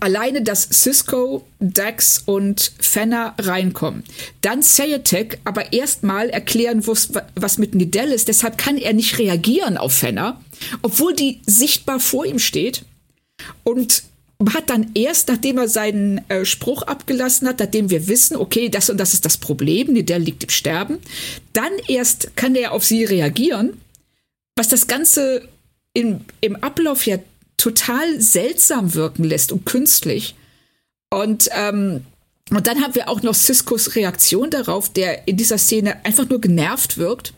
[0.00, 4.04] alleine, dass Cisco, Dax und Fenner reinkommen.
[4.40, 8.28] Dann Sayatek aber erstmal erklären, wo's- was mit Nidell ist.
[8.28, 10.40] Deshalb kann er nicht reagieren auf Fenner,
[10.82, 12.84] obwohl die sichtbar vor ihm steht.
[13.64, 14.04] Und
[14.54, 18.88] hat dann erst, nachdem er seinen äh, Spruch abgelassen hat, nachdem wir wissen, okay, das
[18.88, 20.98] und das ist das Problem, Nidell liegt im Sterben,
[21.52, 23.78] dann erst kann er auf sie reagieren,
[24.56, 25.46] was das Ganze
[25.92, 27.18] im, im Ablauf ja
[27.60, 30.34] total seltsam wirken lässt und künstlich.
[31.10, 32.04] Und, ähm,
[32.50, 36.40] und dann haben wir auch noch Ciscos Reaktion darauf, der in dieser Szene einfach nur
[36.40, 37.34] genervt wirkt.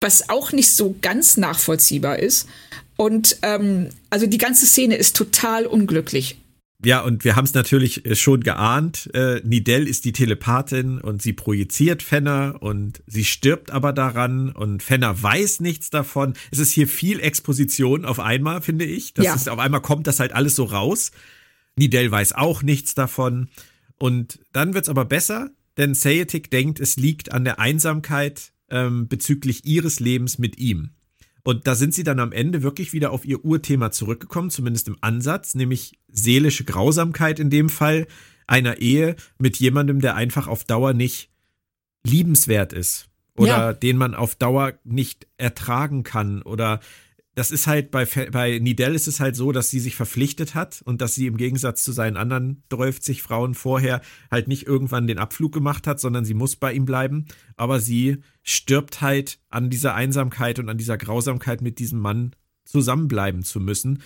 [0.00, 2.48] Was auch nicht so ganz nachvollziehbar ist.
[2.96, 6.39] Und ähm, also die ganze Szene ist total unglücklich.
[6.84, 9.10] Ja, und wir haben es natürlich äh, schon geahnt.
[9.12, 14.82] Äh, Nidell ist die Telepathin und sie projiziert Fenner und sie stirbt aber daran und
[14.82, 16.34] Fenner weiß nichts davon.
[16.50, 19.12] Es ist hier viel Exposition auf einmal, finde ich.
[19.12, 19.34] Das Ja.
[19.34, 21.10] ist, auf einmal kommt das halt alles so raus.
[21.76, 23.48] Nidell weiß auch nichts davon.
[23.98, 29.66] Und dann wird's aber besser, denn Sayetik denkt, es liegt an der Einsamkeit ähm, bezüglich
[29.66, 30.90] ihres Lebens mit ihm.
[31.42, 34.96] Und da sind sie dann am Ende wirklich wieder auf ihr Urthema zurückgekommen, zumindest im
[35.00, 38.06] Ansatz, nämlich seelische Grausamkeit in dem Fall
[38.46, 41.30] einer Ehe mit jemandem, der einfach auf Dauer nicht
[42.04, 43.72] liebenswert ist oder Ja.
[43.72, 46.80] den man auf Dauer nicht ertragen kann oder
[47.34, 50.82] das ist halt bei, bei Nidell ist es halt so, dass sie sich verpflichtet hat
[50.84, 54.00] und dass sie im Gegensatz zu seinen anderen 30 Frauen vorher
[54.30, 57.26] halt nicht irgendwann den Abflug gemacht hat, sondern sie muss bei ihm bleiben.
[57.56, 62.32] Aber sie stirbt halt an dieser Einsamkeit und an dieser Grausamkeit mit diesem Mann
[62.64, 64.02] zusammenbleiben zu müssen.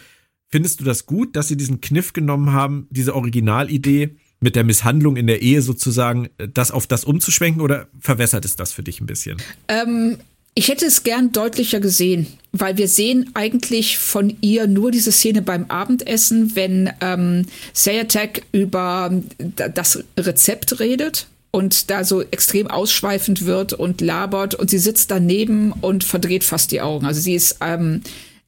[0.48, 5.16] Findest du das gut, dass sie diesen Kniff genommen haben, diese Originalidee mit der Misshandlung
[5.16, 9.00] in der Ehe sozusagen, äh, das auf das umzuschwenken oder verwässert es das für dich
[9.00, 9.38] ein bisschen?
[9.68, 10.18] Ähm,
[10.54, 15.42] ich hätte es gern deutlicher gesehen, weil wir sehen eigentlich von ihr nur diese Szene
[15.42, 23.46] beim Abendessen, wenn ähm, Sayatek über d- das Rezept redet und da so extrem ausschweifend
[23.46, 27.06] wird und labert und sie sitzt daneben und verdreht fast die Augen.
[27.06, 28.02] Also sie ist, ähm,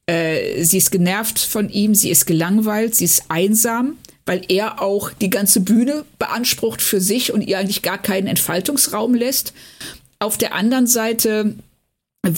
[0.07, 3.97] äh, sie ist genervt von ihm, sie ist gelangweilt, sie ist einsam,
[4.27, 9.15] weil er auch die ganze Bühne beansprucht für sich und ihr eigentlich gar keinen Entfaltungsraum
[9.15, 9.53] lässt.
[10.21, 11.55] Auf der anderen Seite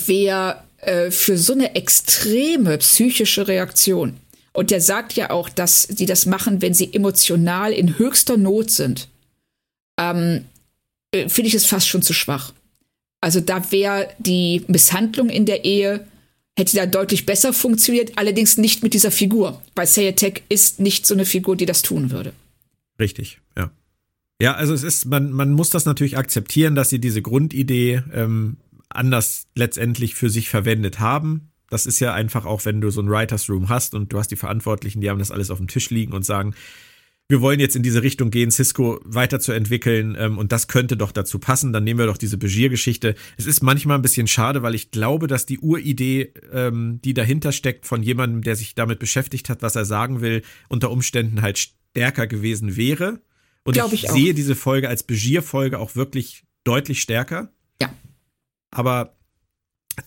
[0.06, 4.16] wer äh, für so eine extreme psychische Reaktion,
[4.52, 8.72] und der sagt ja auch, dass sie das machen, wenn sie emotional in höchster Not
[8.72, 9.08] sind,
[9.98, 10.46] ähm,
[11.12, 12.52] äh, finde ich es fast schon zu schwach.
[13.20, 16.06] Also da wäre die Misshandlung in der Ehe,
[16.56, 21.14] hätte da deutlich besser funktioniert, allerdings nicht mit dieser Figur, weil Sayatek ist nicht so
[21.14, 22.32] eine Figur, die das tun würde.
[22.98, 23.70] Richtig, ja.
[24.40, 28.56] Ja, also es ist, man, man muss das natürlich akzeptieren, dass sie diese Grundidee ähm,
[28.90, 31.52] anders letztendlich für sich verwendet haben.
[31.70, 34.30] Das ist ja einfach auch, wenn du so ein Writers Room hast und du hast
[34.30, 36.54] die Verantwortlichen, die haben das alles auf dem Tisch liegen und sagen,
[37.30, 41.38] wir wollen jetzt in diese Richtung gehen, Cisco weiterzuentwickeln ähm, und das könnte doch dazu
[41.38, 41.74] passen.
[41.74, 43.14] Dann nehmen wir doch diese Begier-Geschichte.
[43.36, 47.52] Es ist manchmal ein bisschen schade, weil ich glaube, dass die Uridee, ähm, die dahinter
[47.52, 51.58] steckt von jemandem, der sich damit beschäftigt hat, was er sagen will, unter Umständen halt
[51.58, 53.20] stärker gewesen wäre.
[53.64, 57.52] Und Glaub ich, ich sehe diese Folge als Begier-Folge auch wirklich deutlich stärker.
[58.72, 58.78] Ja.
[58.78, 59.18] Aber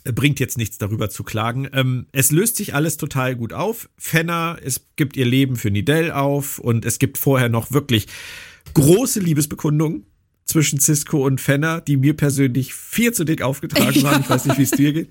[0.04, 1.70] bringt jetzt nichts darüber zu klagen.
[1.74, 3.90] Ähm, es löst sich alles total gut auf.
[3.98, 8.08] Fenner, es gibt ihr Leben für Nidell auf und es gibt vorher noch wirklich
[8.74, 10.06] große Liebesbekundungen
[10.46, 14.22] zwischen Cisco und Fenner, die mir persönlich viel zu dick aufgetragen waren.
[14.22, 15.10] Ich weiß nicht, wie es dir geht.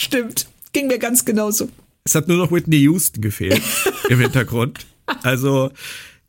[0.00, 1.68] Stimmt, ging mir ganz genauso.
[2.04, 3.62] Es hat nur noch Whitney Houston gefehlt
[4.08, 4.86] im Hintergrund.
[5.22, 5.70] Also,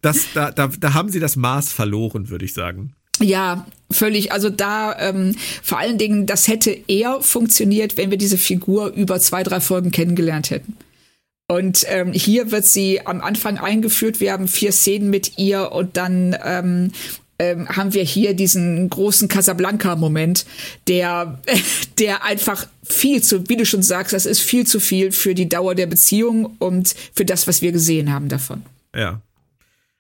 [0.02, 2.96] das, da, da, da haben sie das Maß verloren, würde ich sagen.
[3.20, 4.32] Ja, völlig.
[4.32, 9.20] Also da ähm, vor allen Dingen, das hätte eher funktioniert, wenn wir diese Figur über
[9.20, 10.76] zwei, drei Folgen kennengelernt hätten.
[11.48, 14.20] Und ähm, hier wird sie am Anfang eingeführt.
[14.20, 16.92] Wir haben vier Szenen mit ihr und dann ähm,
[17.38, 20.46] ähm, haben wir hier diesen großen Casablanca-Moment,
[20.88, 21.40] der,
[22.00, 25.50] der einfach viel zu, wie du schon sagst, das ist viel zu viel für die
[25.50, 28.64] Dauer der Beziehung und für das, was wir gesehen haben davon.
[28.96, 29.22] Ja.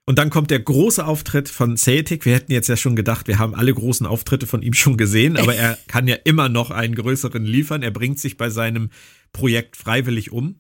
[0.07, 2.25] Und dann kommt der große Auftritt von Celtic.
[2.25, 5.35] Wir hätten jetzt ja schon gedacht, wir haben alle großen Auftritte von ihm schon gesehen,
[5.35, 7.81] aber er kann ja immer noch einen größeren liefern.
[7.81, 8.91] Er bringt sich bei seinem
[9.33, 10.59] Projekt freiwillig um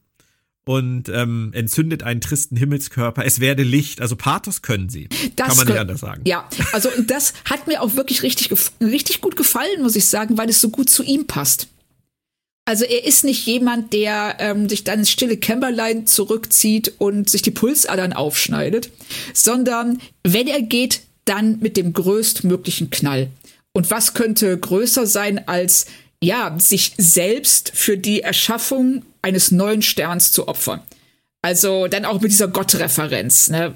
[0.65, 3.23] und ähm, entzündet einen tristen Himmelskörper.
[3.23, 4.01] Es werde Licht.
[4.01, 5.09] Also Pathos können sie.
[5.35, 6.23] Das Kann man nicht anders sagen.
[6.25, 8.49] Ja, also das hat mir auch wirklich richtig,
[8.81, 11.67] richtig gut gefallen, muss ich sagen, weil es so gut zu ihm passt.
[12.65, 17.43] Also er ist nicht jemand, der ähm, sich dann ins stille Kämmerlein zurückzieht und sich
[17.43, 18.89] die Pulsadern aufschneidet,
[19.33, 23.29] sondern wenn er geht, dann mit dem größtmöglichen Knall.
[23.71, 25.85] Und was könnte größer sein als
[26.21, 30.81] ja, sich selbst für die Erschaffung eines neuen Sterns zu opfern.
[31.41, 33.73] Also dann auch mit dieser Gottreferenz, ne?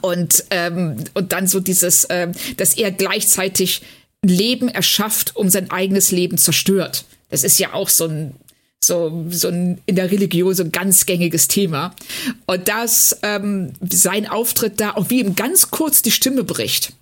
[0.00, 3.82] Und, ähm, und dann so dieses, ähm, dass er gleichzeitig
[4.28, 7.04] Leben erschafft, um sein eigenes Leben zerstört.
[7.30, 8.34] Das ist ja auch so ein,
[8.82, 11.94] so, so ein in der Religion so ein ganz gängiges Thema.
[12.46, 16.92] Und dass ähm, sein Auftritt da auch wie ihm ganz kurz die Stimme bricht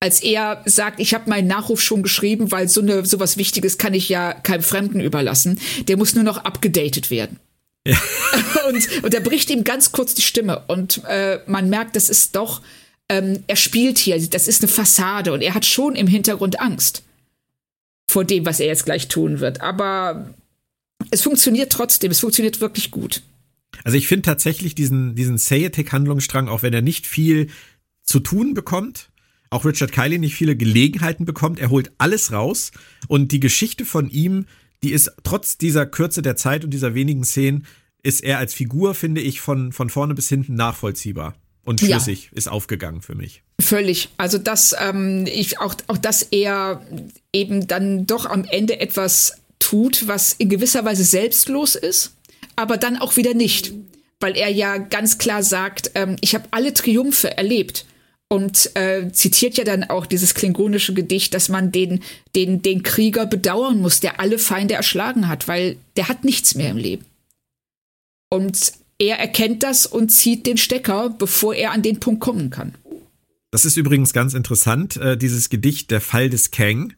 [0.00, 3.94] als er sagt, ich habe meinen Nachruf schon geschrieben, weil so eine sowas Wichtiges kann
[3.94, 5.58] ich ja keinem Fremden überlassen.
[5.88, 7.40] Der muss nur noch abgedatet werden.
[7.86, 7.98] Ja.
[8.68, 12.36] und, und er bricht ihm ganz kurz die Stimme und äh, man merkt, das ist
[12.36, 12.62] doch,
[13.08, 17.04] ähm, er spielt hier, das ist eine Fassade und er hat schon im Hintergrund Angst
[18.10, 19.60] vor dem, was er jetzt gleich tun wird.
[19.60, 20.34] Aber
[21.10, 23.22] es funktioniert trotzdem, es funktioniert wirklich gut.
[23.84, 27.48] Also ich finde tatsächlich diesen, diesen Sayatic-Handlungsstrang, auch wenn er nicht viel
[28.02, 29.10] zu tun bekommt,
[29.50, 31.58] auch Richard Kiley nicht viele Gelegenheiten bekommt.
[31.58, 32.72] Er holt alles raus
[33.06, 34.46] und die Geschichte von ihm,
[34.82, 37.66] die ist trotz dieser Kürze der Zeit und dieser wenigen Szenen,
[38.02, 41.34] ist er als Figur, finde ich, von, von vorne bis hinten nachvollziehbar
[41.68, 42.38] und schlüssig, ja.
[42.38, 43.42] ist aufgegangen für mich.
[43.60, 44.08] Völlig.
[44.16, 46.80] Also dass ähm, ich auch, auch, dass er
[47.30, 52.14] eben dann doch am Ende etwas tut, was in gewisser Weise selbstlos ist,
[52.56, 53.74] aber dann auch wieder nicht.
[54.18, 57.84] Weil er ja ganz klar sagt, ähm, ich habe alle Triumphe erlebt
[58.30, 62.02] und äh, zitiert ja dann auch dieses klingonische Gedicht, dass man den,
[62.34, 66.70] den, den Krieger bedauern muss, der alle Feinde erschlagen hat, weil der hat nichts mehr
[66.70, 67.04] im Leben.
[68.30, 72.74] Und er erkennt das und zieht den Stecker, bevor er an den Punkt kommen kann.
[73.50, 76.92] Das ist übrigens ganz interessant, äh, dieses Gedicht Der Fall des Kang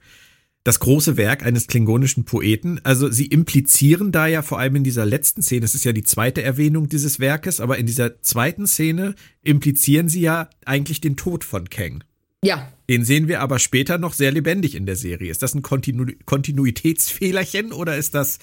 [0.65, 2.81] das große Werk eines klingonischen Poeten.
[2.85, 6.03] Also sie implizieren da ja vor allem in dieser letzten Szene, das ist ja die
[6.03, 11.45] zweite Erwähnung dieses Werkes, aber in dieser zweiten Szene implizieren sie ja eigentlich den Tod
[11.45, 12.05] von Kang.
[12.45, 12.71] Ja.
[12.89, 15.31] Den sehen wir aber später noch sehr lebendig in der Serie.
[15.31, 18.39] Ist das ein Kontinu Kontinuitätsfehlerchen oder ist das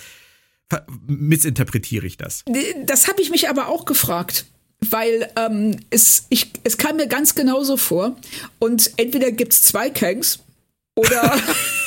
[1.07, 2.43] missinterpretiere ich das?
[2.85, 4.45] Das habe ich mich aber auch gefragt
[4.91, 8.15] weil ähm, es, ich, es kam mir ganz genauso vor.
[8.59, 10.39] Und entweder gibt es zwei Kangs
[10.95, 11.35] oder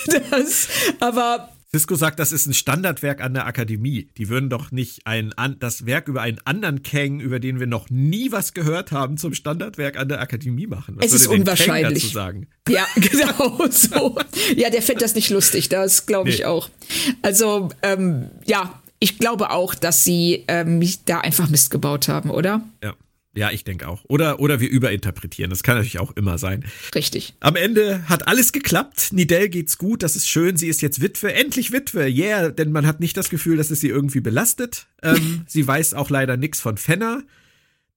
[0.30, 0.68] das,
[0.98, 4.08] aber Cisco sagt, das ist ein Standardwerk an der Akademie.
[4.18, 7.90] Die würden doch nicht ein, das Werk über einen anderen Kang, über den wir noch
[7.90, 10.96] nie was gehört haben, zum Standardwerk an der Akademie machen.
[10.98, 12.12] Was es ist unwahrscheinlich.
[12.68, 14.18] Ja, genau so.
[14.56, 16.44] Ja, der findet das nicht lustig, das glaube ich nee.
[16.46, 16.70] auch.
[17.22, 22.62] Also, ähm, ja, ich glaube auch, dass sie ähm, da einfach Mist gebaut haben, oder?
[22.82, 22.94] Ja.
[23.32, 24.04] Ja, ich denke auch.
[24.08, 25.50] Oder, oder wir überinterpretieren.
[25.50, 26.64] Das kann natürlich auch immer sein.
[26.94, 27.34] Richtig.
[27.38, 29.12] Am Ende hat alles geklappt.
[29.12, 30.02] Nidell geht's gut.
[30.02, 30.56] Das ist schön.
[30.56, 31.32] Sie ist jetzt Witwe.
[31.32, 32.08] Endlich Witwe.
[32.08, 32.50] Yeah.
[32.50, 34.86] Denn man hat nicht das Gefühl, dass es sie irgendwie belastet.
[35.02, 37.22] Ähm, sie weiß auch leider nichts von Fenner.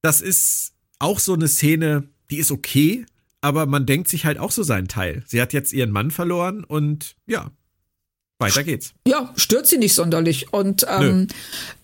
[0.02, 3.04] Das ist auch so eine Szene, die ist okay.
[3.40, 5.24] Aber man denkt sich halt auch so seinen Teil.
[5.26, 7.50] Sie hat jetzt ihren Mann verloren und ja,
[8.38, 8.94] weiter geht's.
[9.06, 10.52] Ja, stört sie nicht sonderlich.
[10.52, 11.28] Und, ähm,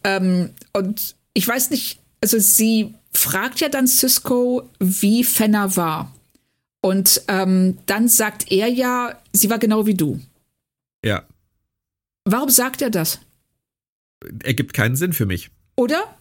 [0.04, 6.14] ähm, und ich weiß nicht, also sie fragt ja dann Cisco, wie Fenner war.
[6.82, 10.20] Und ähm, dann sagt er ja, sie war genau wie du.
[11.04, 11.24] Ja.
[12.24, 13.20] Warum sagt er das?
[14.42, 15.50] Ergibt keinen Sinn für mich.
[15.76, 16.16] Oder?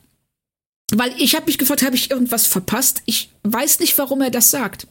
[0.91, 3.03] Weil ich habe mich gefragt, habe ich irgendwas verpasst?
[3.05, 4.87] Ich weiß nicht, warum er das sagt.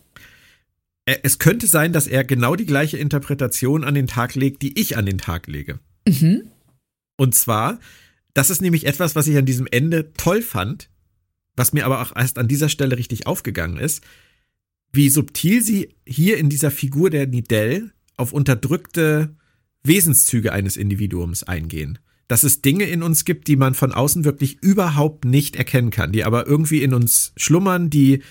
[1.04, 4.96] Es könnte sein, dass er genau die gleiche Interpretation an den Tag legt, die ich
[4.96, 5.78] an den Tag lege.
[6.06, 6.50] Mhm.
[7.16, 7.80] Und zwar,
[8.34, 10.90] das ist nämlich etwas, was ich an diesem Ende toll fand,
[11.58, 14.02] was mir aber auch erst an dieser Stelle richtig aufgegangen ist,
[14.92, 19.36] wie subtil sie hier in dieser Figur der Nidell auf unterdrückte
[19.82, 21.98] Wesenszüge eines Individuums eingehen.
[22.26, 26.12] Dass es Dinge in uns gibt, die man von außen wirklich überhaupt nicht erkennen kann,
[26.12, 28.22] die aber irgendwie in uns schlummern, die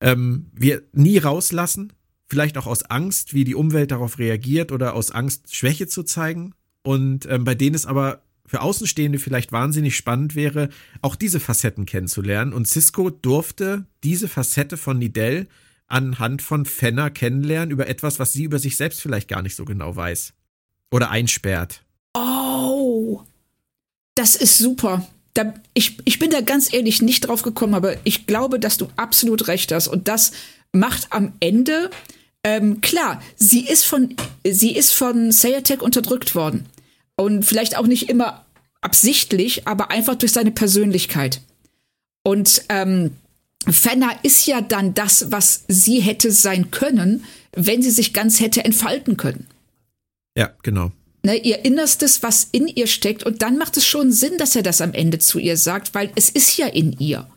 [0.00, 1.92] ähm, wir nie rauslassen,
[2.26, 6.54] vielleicht auch aus Angst, wie die Umwelt darauf reagiert oder aus Angst, Schwäche zu zeigen.
[6.82, 10.70] Und ähm, bei denen es aber für Außenstehende vielleicht wahnsinnig spannend wäre,
[11.02, 12.52] auch diese Facetten kennenzulernen.
[12.52, 15.46] Und Cisco durfte diese Facette von Nidell
[15.86, 19.64] anhand von Fenner kennenlernen über etwas, was sie über sich selbst vielleicht gar nicht so
[19.64, 20.32] genau weiß.
[20.90, 21.84] Oder einsperrt.
[22.12, 23.22] Oh,
[24.16, 25.06] das ist super.
[25.34, 28.88] Da, ich, ich bin da ganz ehrlich nicht drauf gekommen, aber ich glaube, dass du
[28.96, 29.86] absolut recht hast.
[29.86, 30.32] Und das
[30.72, 31.88] macht am Ende
[32.42, 36.66] ähm, klar, sie ist von sie von Sayatek unterdrückt worden
[37.20, 38.44] und vielleicht auch nicht immer
[38.80, 41.40] absichtlich, aber einfach durch seine Persönlichkeit.
[42.22, 43.16] Und ähm,
[43.68, 48.64] Fenner ist ja dann das, was sie hätte sein können, wenn sie sich ganz hätte
[48.64, 49.46] entfalten können.
[50.36, 50.92] Ja, genau.
[51.22, 53.24] Ne, ihr Innerstes, was in ihr steckt.
[53.24, 56.10] Und dann macht es schon Sinn, dass er das am Ende zu ihr sagt, weil
[56.14, 57.28] es ist ja in ihr.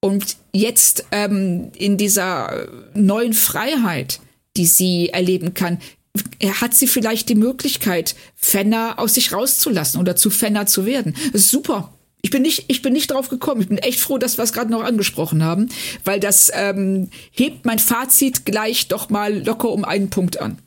[0.00, 4.20] Und jetzt ähm, in dieser neuen Freiheit,
[4.56, 5.78] die sie erleben kann,
[6.60, 11.14] hat sie vielleicht die Möglichkeit, Fenner aus sich rauszulassen oder zu Fenner zu werden.
[11.32, 11.94] Das ist super.
[12.20, 13.60] Ich bin nicht, ich bin nicht drauf gekommen.
[13.62, 15.68] Ich bin echt froh, dass wir es gerade noch angesprochen haben,
[16.04, 20.58] weil das ähm, hebt mein Fazit gleich doch mal locker um einen Punkt an.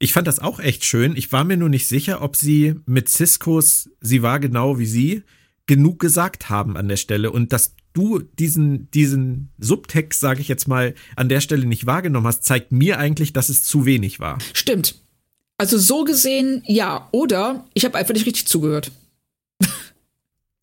[0.00, 1.16] Ich fand das auch echt schön.
[1.16, 5.22] Ich war mir nur nicht sicher, ob sie mit Ciscos, sie war genau wie sie,
[5.66, 10.68] genug gesagt haben an der Stelle und dass du diesen, diesen Subtext, sage ich jetzt
[10.68, 14.38] mal, an der Stelle nicht wahrgenommen hast, zeigt mir eigentlich, dass es zu wenig war.
[14.54, 15.00] Stimmt.
[15.58, 17.08] Also so gesehen, ja.
[17.10, 18.92] Oder ich habe einfach nicht richtig zugehört.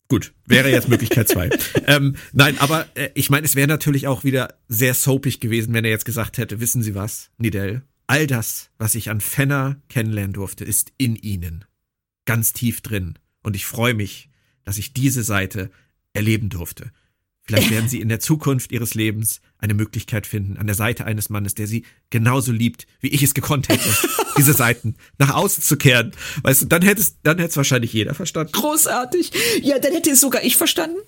[0.08, 1.50] Gut, wäre jetzt Möglichkeit zwei.
[1.86, 5.84] ähm, nein, aber äh, ich meine, es wäre natürlich auch wieder sehr soapig gewesen, wenn
[5.84, 10.32] er jetzt gesagt hätte, wissen Sie was, Nidell, all das, was ich an Fenner kennenlernen
[10.32, 11.64] durfte, ist in Ihnen.
[12.24, 13.18] Ganz tief drin.
[13.42, 14.30] Und ich freue mich,
[14.64, 15.70] dass ich diese Seite
[16.12, 16.92] erleben durfte.
[17.46, 21.30] Vielleicht werden sie in der Zukunft ihres Lebens eine Möglichkeit finden, an der Seite eines
[21.30, 23.88] Mannes, der sie genauso liebt, wie ich es gekonnt hätte,
[24.36, 26.12] diese Seiten nach außen zu kehren.
[26.42, 28.52] Weißt du, dann hätte es, dann hätte es wahrscheinlich jeder verstanden.
[28.52, 29.32] Großartig.
[29.62, 30.98] Ja, dann hätte es sogar ich verstanden.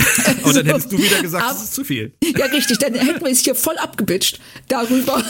[0.42, 2.12] Und dann hättest du wieder gesagt, Ab, das ist zu viel.
[2.22, 2.78] Ja, richtig.
[2.78, 5.22] Dann hätten wir es hier voll abgebitcht darüber,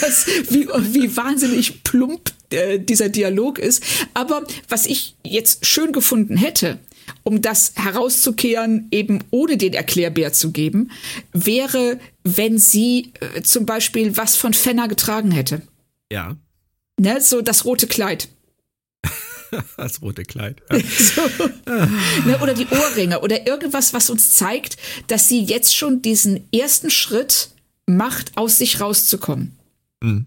[0.00, 3.82] dass, wie, wie wahnsinnig plump äh, dieser Dialog ist.
[4.14, 6.78] Aber was ich jetzt schön gefunden hätte,
[7.26, 10.92] um das herauszukehren, eben ohne den Erklärbär zu geben,
[11.32, 15.62] wäre, wenn sie äh, zum Beispiel was von Fenner getragen hätte.
[16.10, 16.36] Ja.
[17.00, 18.28] Ne, so das rote Kleid.
[19.76, 20.62] das rote Kleid.
[20.70, 21.22] so.
[21.66, 24.76] ne, oder die Ohrringe oder irgendwas, was uns zeigt,
[25.08, 27.48] dass sie jetzt schon diesen ersten Schritt
[27.86, 29.58] macht, aus sich rauszukommen.
[30.00, 30.26] Mhm.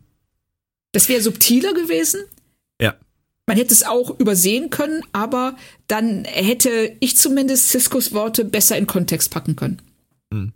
[0.91, 2.25] Das wäre subtiler gewesen.
[3.49, 8.85] Man hätte es auch übersehen können, aber dann hätte ich zumindest Ciscos Worte besser in
[8.85, 9.81] Kontext packen können.
[10.31, 10.53] Hm.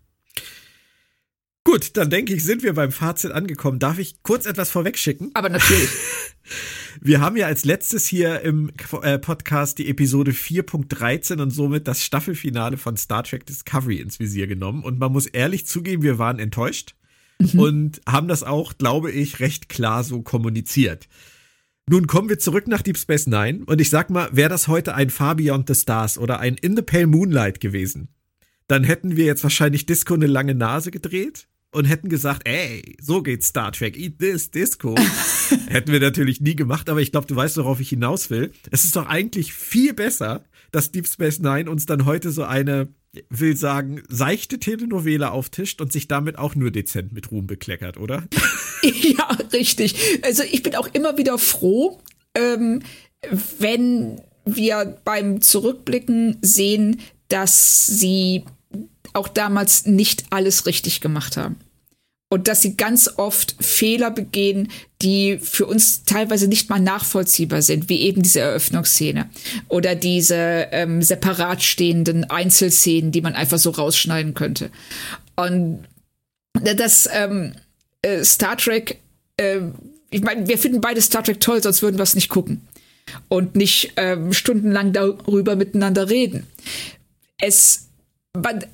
[1.64, 3.80] Gut, dann denke ich, sind wir beim Fazit angekommen.
[3.80, 5.32] Darf ich kurz etwas vorwegschicken?
[5.34, 5.90] Aber natürlich.
[7.02, 8.72] Wir haben ja als letztes hier im
[9.02, 14.46] äh, Podcast die Episode 4.13 und somit das Staffelfinale von Star Trek Discovery ins Visier
[14.46, 14.84] genommen.
[14.84, 16.94] Und man muss ehrlich zugeben, wir waren enttäuscht
[17.40, 17.60] mhm.
[17.60, 21.08] und haben das auch, glaube ich, recht klar so kommuniziert.
[21.90, 24.96] Nun kommen wir zurück nach Deep Space Nine und ich sag mal, wäre das heute
[24.96, 28.08] ein Far Beyond the Stars oder ein In the Pale Moonlight gewesen,
[28.68, 33.22] dann hätten wir jetzt wahrscheinlich Disco eine lange Nase gedreht und hätten gesagt, ey, so
[33.22, 34.96] geht Star Trek, eat this, Disco.
[35.68, 38.52] hätten wir natürlich nie gemacht, aber ich glaube, du weißt, worauf ich hinaus will.
[38.72, 42.88] Es ist doch eigentlich viel besser, dass Deep Space Nine uns dann heute so eine
[43.30, 48.24] will sagen, seichte Telenovela auftischt und sich damit auch nur dezent mit Ruhm bekleckert, oder?
[48.84, 50.20] ja, richtig.
[50.24, 52.00] Also ich bin auch immer wieder froh,
[52.36, 52.82] ähm,
[53.60, 58.44] wenn wir beim Zurückblicken sehen, dass sie
[59.14, 61.58] auch damals nicht alles richtig gemacht haben
[62.34, 64.72] und dass sie ganz oft Fehler begehen,
[65.04, 69.30] die für uns teilweise nicht mal nachvollziehbar sind, wie eben diese Eröffnungsszene
[69.68, 74.72] oder diese ähm, separat stehenden Einzelszenen, die man einfach so rausschneiden könnte.
[75.36, 75.84] Und
[76.54, 77.54] das ähm,
[78.02, 78.98] äh, Star Trek,
[79.38, 79.60] äh,
[80.10, 82.68] ich meine, wir finden beide Star Trek toll, sonst würden wir es nicht gucken
[83.28, 86.48] und nicht ähm, stundenlang darüber miteinander reden.
[87.40, 87.90] Es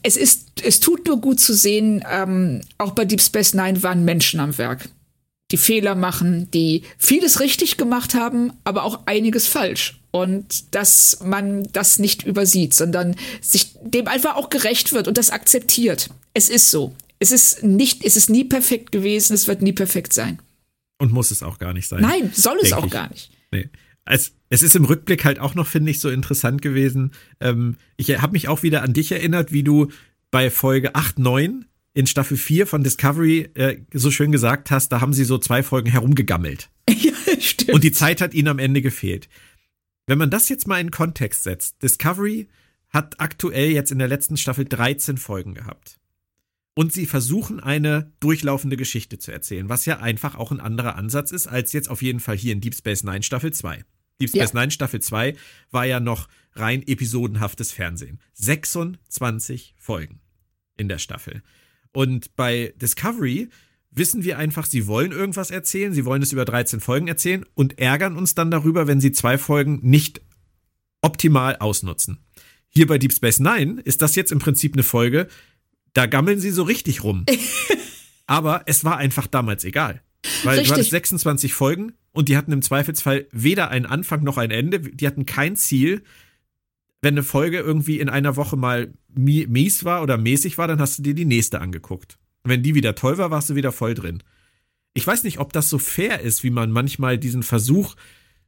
[0.03, 4.05] es ist, es tut nur gut zu sehen, ähm, auch bei Deep Space Nine waren
[4.05, 4.89] Menschen am Werk,
[5.51, 9.99] die Fehler machen, die vieles richtig gemacht haben, aber auch einiges falsch.
[10.12, 15.30] Und dass man das nicht übersieht, sondern sich dem einfach auch gerecht wird und das
[15.30, 16.10] akzeptiert.
[16.34, 16.95] Es ist so.
[17.20, 20.39] Es ist nicht, es ist nie perfekt gewesen, es wird nie perfekt sein.
[20.97, 22.01] Und muss es auch gar nicht sein.
[22.01, 22.91] Nein, soll es auch ich.
[22.91, 23.30] gar nicht.
[23.51, 23.70] Nee
[24.10, 27.12] als, es ist im Rückblick halt auch noch, finde ich, so interessant gewesen.
[27.39, 29.89] Ähm, ich habe mich auch wieder an dich erinnert, wie du
[30.32, 35.02] bei Folge 8, 9 in Staffel 4 von Discovery äh, so schön gesagt hast, da
[35.02, 36.70] haben sie so zwei Folgen herumgegammelt.
[36.89, 37.74] ja, stimmt.
[37.74, 39.30] Und die Zeit hat ihnen am Ende gefehlt.
[40.08, 42.47] Wenn man das jetzt mal in Kontext setzt, Discovery
[42.89, 46.00] hat aktuell jetzt in der letzten Staffel 13 Folgen gehabt.
[46.74, 51.32] Und sie versuchen eine durchlaufende Geschichte zu erzählen, was ja einfach auch ein anderer Ansatz
[51.32, 53.84] ist, als jetzt auf jeden Fall hier in Deep Space Nine Staffel 2.
[54.20, 54.59] Deep Space ja.
[54.59, 55.36] Nine Staffel 2
[55.72, 58.20] war ja noch rein episodenhaftes Fernsehen.
[58.34, 60.20] 26 Folgen
[60.78, 61.41] in der Staffel.
[61.91, 63.49] Und bei Discovery
[63.91, 67.80] wissen wir einfach, sie wollen irgendwas erzählen, sie wollen es über 13 Folgen erzählen und
[67.80, 70.22] ärgern uns dann darüber, wenn sie zwei Folgen nicht
[71.01, 72.20] optimal ausnutzen.
[72.67, 75.28] Hier bei Deep Space Nine ist das jetzt im Prinzip eine Folge,
[75.93, 77.26] da gammeln sie so richtig rum.
[78.28, 80.03] Aber es war einfach damals egal.
[80.43, 80.67] Weil richtig.
[80.67, 84.80] du hattest 26 Folgen und die hatten im Zweifelsfall weder einen Anfang noch ein Ende,
[84.80, 86.03] die hatten kein Ziel
[87.01, 90.99] wenn eine Folge irgendwie in einer Woche mal mies war oder mäßig war, dann hast
[90.99, 92.18] du dir die nächste angeguckt.
[92.43, 94.24] wenn die wieder toll war, warst du wieder voll drin.
[94.93, 97.95] Ich weiß nicht, ob das so fair ist, wie man manchmal diesen Versuch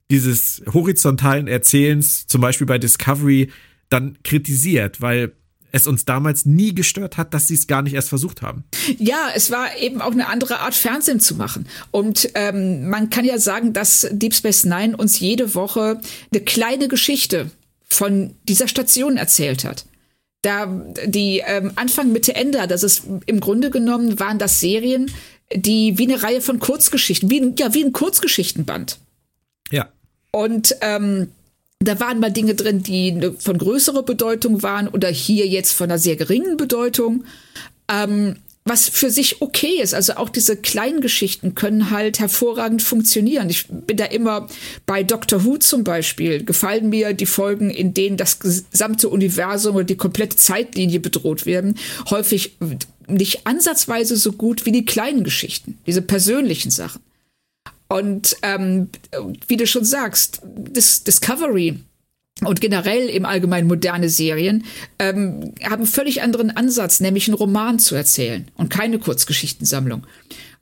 [0.09, 3.51] dieses horizontalen Erzählens, zum Beispiel bei Discovery,
[3.89, 5.34] dann kritisiert, weil
[5.72, 8.63] es uns damals nie gestört hat, dass sie es gar nicht erst versucht haben.
[8.97, 11.67] Ja, es war eben auch eine andere Art Fernsehen zu machen.
[11.91, 15.99] Und ähm, man kann ja sagen, dass Deep Space Nine uns jede Woche
[16.32, 17.51] eine kleine Geschichte
[17.89, 19.86] von dieser Station erzählt hat.
[20.41, 20.65] Da
[21.05, 25.11] die ähm, Anfang, Mitte, Ende, das ist im Grunde genommen waren das Serien,
[25.53, 28.99] die wie eine Reihe von Kurzgeschichten, wie ein, ja, wie ein Kurzgeschichtenband.
[29.69, 29.89] Ja.
[30.32, 31.28] Und ähm,
[31.88, 35.99] da waren mal Dinge drin, die von größerer Bedeutung waren oder hier jetzt von einer
[35.99, 37.23] sehr geringen Bedeutung.
[37.91, 39.93] Ähm, was für sich okay ist.
[39.93, 43.49] Also auch diese kleinen Geschichten können halt hervorragend funktionieren.
[43.49, 44.47] Ich bin da immer
[44.86, 46.45] bei Doctor Who zum Beispiel.
[46.45, 51.75] Gefallen mir die Folgen, in denen das gesamte Universum oder die komplette Zeitlinie bedroht werden,
[52.11, 52.55] häufig
[53.07, 57.01] nicht ansatzweise so gut wie die kleinen Geschichten, diese persönlichen Sachen.
[57.92, 58.88] Und ähm,
[59.50, 61.78] wie du schon sagst, das Discovery
[62.39, 64.64] und generell im Allgemeinen moderne Serien
[64.98, 70.08] ähm, haben einen völlig anderen Ansatz, nämlich einen Roman zu erzählen und keine Kurzgeschichtensammlung.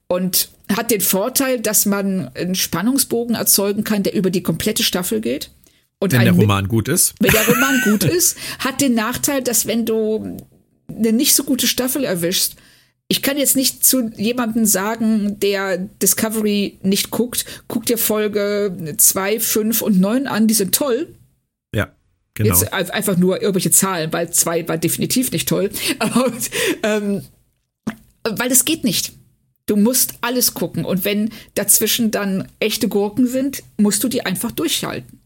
[0.07, 5.21] Und hat den Vorteil, dass man einen Spannungsbogen erzeugen kann, der über die komplette Staffel
[5.21, 5.51] geht.
[5.99, 7.13] Und wenn der Roman gut ist.
[7.19, 10.37] Wenn der Roman gut ist, hat den Nachteil, dass wenn du
[10.87, 12.55] eine nicht so gute Staffel erwischst,
[13.11, 19.39] ich kann jetzt nicht zu jemandem sagen, der Discovery nicht guckt, guck dir Folge 2,
[19.39, 21.07] 5 und 9 an, die sind toll.
[22.39, 22.55] Genau.
[22.55, 25.69] Jetzt einfach nur irgendwelche Zahlen, weil zwei war definitiv nicht toll.
[25.99, 26.31] Aber,
[26.83, 27.21] ähm,
[28.23, 29.11] weil es geht nicht.
[29.65, 30.85] Du musst alles gucken.
[30.85, 35.18] Und wenn dazwischen dann echte Gurken sind, musst du die einfach durchhalten.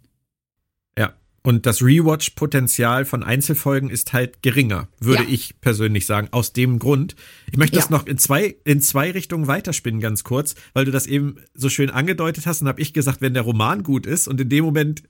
[1.45, 5.29] Und das Rewatch-Potenzial von Einzelfolgen ist halt geringer, würde ja.
[5.29, 7.17] ich persönlich sagen, aus dem Grund.
[7.51, 7.91] Ich möchte das ja.
[7.91, 11.89] noch in zwei, in zwei Richtungen weiterspinnen, ganz kurz, weil du das eben so schön
[11.89, 15.03] angedeutet hast und habe ich gesagt, wenn der Roman gut ist und in dem Moment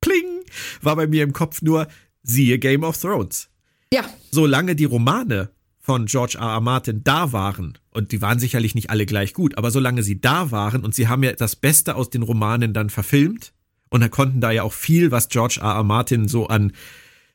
[0.00, 0.44] pling,
[0.80, 1.88] war bei mir im Kopf nur,
[2.22, 3.48] siehe Game of Thrones.
[3.92, 4.04] Ja.
[4.30, 5.50] Solange die Romane
[5.80, 6.50] von George R.
[6.50, 6.60] R.
[6.60, 10.52] Martin da waren, und die waren sicherlich nicht alle gleich gut, aber solange sie da
[10.52, 13.52] waren und sie haben ja das Beste aus den Romanen dann verfilmt,
[13.90, 15.74] und da konnten da ja auch viel, was George R.
[15.74, 15.84] R.
[15.84, 16.72] Martin so an,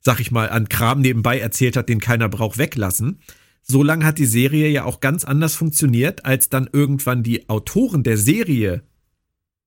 [0.01, 3.19] sag ich mal, an Kram nebenbei erzählt hat, den keiner braucht, weglassen.
[3.61, 8.03] So lange hat die Serie ja auch ganz anders funktioniert, als dann irgendwann die Autoren
[8.03, 8.83] der Serie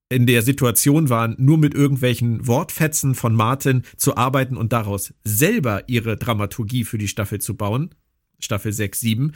[0.08, 5.84] in der Situation waren, nur mit irgendwelchen Wortfetzen von Martin zu arbeiten und daraus selber
[5.88, 7.94] ihre Dramaturgie für die Staffel zu bauen,
[8.38, 9.32] Staffel 6, 7,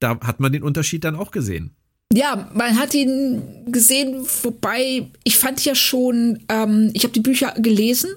[0.00, 1.76] da hat man den Unterschied dann auch gesehen.
[2.12, 7.52] Ja, man hat ihn gesehen, wobei ich fand ja schon, ähm, ich habe die Bücher
[7.58, 8.10] gelesen.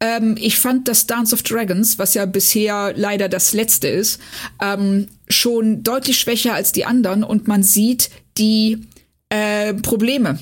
[0.00, 4.20] Ähm, ich fand das Dance of Dragons, was ja bisher leider das letzte ist,
[4.62, 8.86] ähm, schon deutlich schwächer als die anderen und man sieht die
[9.28, 10.38] äh, Probleme,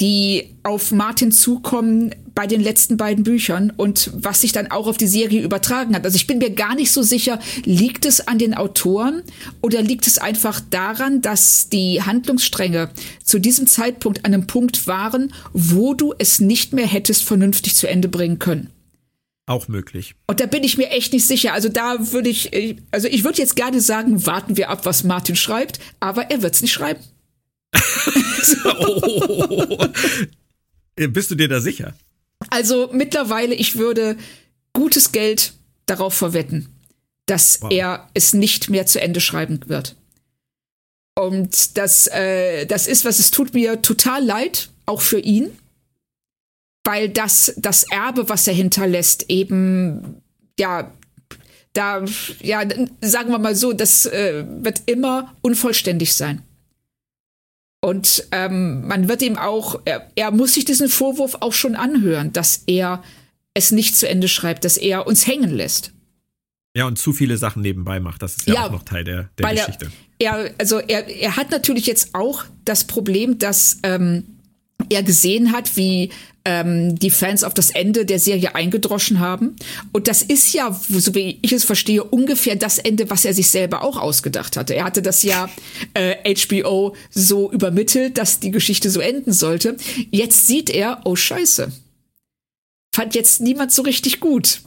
[0.00, 4.98] die auf Martin zukommen bei den letzten beiden Büchern und was sich dann auch auf
[4.98, 6.04] die Serie übertragen hat.
[6.04, 9.22] Also ich bin mir gar nicht so sicher, liegt es an den Autoren
[9.62, 12.90] oder liegt es einfach daran, dass die Handlungsstränge
[13.24, 17.88] zu diesem Zeitpunkt an einem Punkt waren, wo du es nicht mehr hättest vernünftig zu
[17.88, 18.68] Ende bringen können.
[19.46, 20.14] Auch möglich.
[20.26, 21.54] Und da bin ich mir echt nicht sicher.
[21.54, 25.36] Also da würde ich, also ich würde jetzt gerne sagen, warten wir ab, was Martin
[25.36, 27.00] schreibt, aber er wird es nicht schreiben.
[28.64, 29.86] oh.
[30.96, 31.94] Bist du dir da sicher?
[32.50, 34.16] Also mittlerweile, ich würde
[34.72, 35.54] gutes Geld
[35.86, 36.68] darauf verwetten,
[37.26, 37.70] dass wow.
[37.70, 39.96] er es nicht mehr zu Ende schreiben wird.
[41.18, 45.50] Und das, äh, das ist was, es tut mir total leid, auch für ihn,
[46.84, 50.22] weil das, das Erbe, was er hinterlässt, eben,
[50.58, 50.92] ja,
[51.72, 52.04] da,
[52.40, 52.62] ja,
[53.00, 56.42] sagen wir mal so, das äh, wird immer unvollständig sein.
[57.86, 62.32] Und ähm, man wird ihm auch, er, er muss sich diesen Vorwurf auch schon anhören,
[62.32, 63.00] dass er
[63.54, 65.92] es nicht zu Ende schreibt, dass er uns hängen lässt.
[66.76, 68.22] Ja, und zu viele Sachen nebenbei macht.
[68.22, 69.92] Das ist ja, ja auch noch Teil der, der Geschichte.
[70.18, 74.35] Er, er, also er, er hat natürlich jetzt auch das Problem, dass ähm,
[74.90, 76.10] er gesehen hat, wie
[76.46, 79.56] ähm, die Fans auf das Ende der Serie eingedroschen haben.
[79.92, 83.50] Und das ist ja, so wie ich es verstehe, ungefähr das Ende, was er sich
[83.50, 84.74] selber auch ausgedacht hatte.
[84.74, 85.50] Er hatte das ja
[85.94, 89.76] äh, HBO so übermittelt, dass die Geschichte so enden sollte.
[90.12, 91.72] Jetzt sieht er, oh scheiße,
[92.94, 94.60] fand jetzt niemand so richtig gut.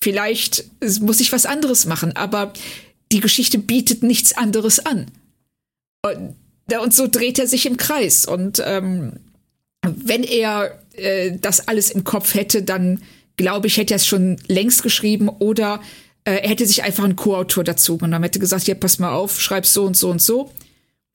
[0.00, 0.66] Vielleicht
[1.00, 2.52] muss ich was anderes machen, aber
[3.10, 5.06] die Geschichte bietet nichts anderes an.
[6.02, 6.36] Und,
[6.80, 8.24] und so dreht er sich im Kreis.
[8.24, 9.14] Und ähm,
[9.96, 13.02] wenn er äh, das alles im Kopf hätte, dann
[13.36, 15.80] glaube ich, hätte er es schon längst geschrieben oder
[16.24, 19.40] äh, er hätte sich einfach einen Co-Autor dazu genommen, hätte gesagt, hier, pass mal auf,
[19.40, 20.52] schreib so und so und so.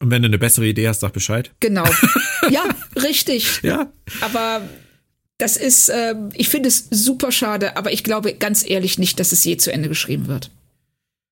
[0.02, 1.52] Und wenn du eine bessere Idee hast, sag Bescheid.
[1.60, 1.86] Genau.
[2.50, 2.64] ja,
[2.96, 3.62] richtig.
[3.64, 3.92] Ja.
[4.22, 4.62] Aber
[5.38, 9.32] das ist, äh, ich finde es super schade, aber ich glaube ganz ehrlich nicht, dass
[9.32, 10.52] es je zu Ende geschrieben wird.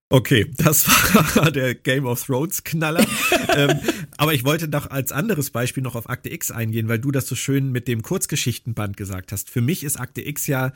[0.09, 3.05] Okay, das war der Game of Thrones Knaller.
[3.55, 3.79] ähm,
[4.17, 7.27] aber ich wollte doch als anderes Beispiel noch auf Akte X eingehen, weil du das
[7.27, 9.49] so schön mit dem Kurzgeschichtenband gesagt hast.
[9.49, 10.71] Für mich ist Akte X ja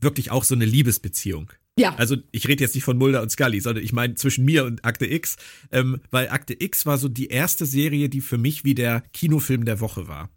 [0.00, 1.52] wirklich auch so eine Liebesbeziehung.
[1.78, 1.94] Ja.
[1.96, 4.84] Also ich rede jetzt nicht von Mulder und Scully, sondern ich meine zwischen mir und
[4.84, 5.36] Akte X,
[5.70, 9.64] ähm, weil Akte X war so die erste Serie, die für mich wie der Kinofilm
[9.64, 10.30] der Woche war.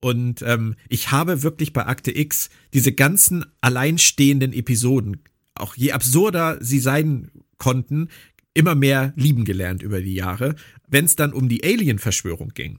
[0.00, 5.22] Und ähm, ich habe wirklich bei Akte X diese ganzen alleinstehenden Episoden,
[5.54, 8.08] auch je absurder sie sein konnten,
[8.54, 10.54] immer mehr lieben gelernt über die Jahre.
[10.88, 12.78] Wenn es dann um die Alien-Verschwörung ging,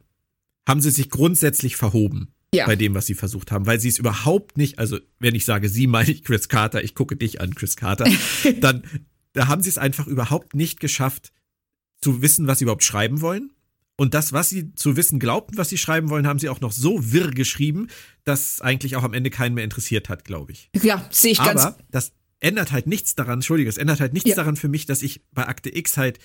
[0.67, 2.31] haben sie sich grundsätzlich verhoben.
[2.53, 2.67] Ja.
[2.67, 5.67] bei dem, was sie versucht haben, weil sie es überhaupt nicht, also wenn ich sage
[5.67, 8.05] sie, meine ich Chris Carter, ich gucke dich an, Chris Carter,
[8.61, 8.83] dann
[9.35, 11.33] da haben sie es einfach überhaupt nicht geschafft,
[12.01, 13.51] zu wissen, was sie überhaupt schreiben wollen.
[13.97, 16.71] Und das, was sie zu wissen glaubten, was sie schreiben wollen, haben sie auch noch
[16.71, 17.87] so wirr geschrieben,
[18.23, 20.69] dass eigentlich auch am Ende keinen mehr interessiert hat, glaube ich.
[20.81, 21.61] Ja, sehe ich ganz.
[21.61, 24.35] Aber das, ändert halt nichts daran, Entschuldige, es ändert halt nichts ja.
[24.35, 26.19] daran für mich, dass ich bei Akte X halt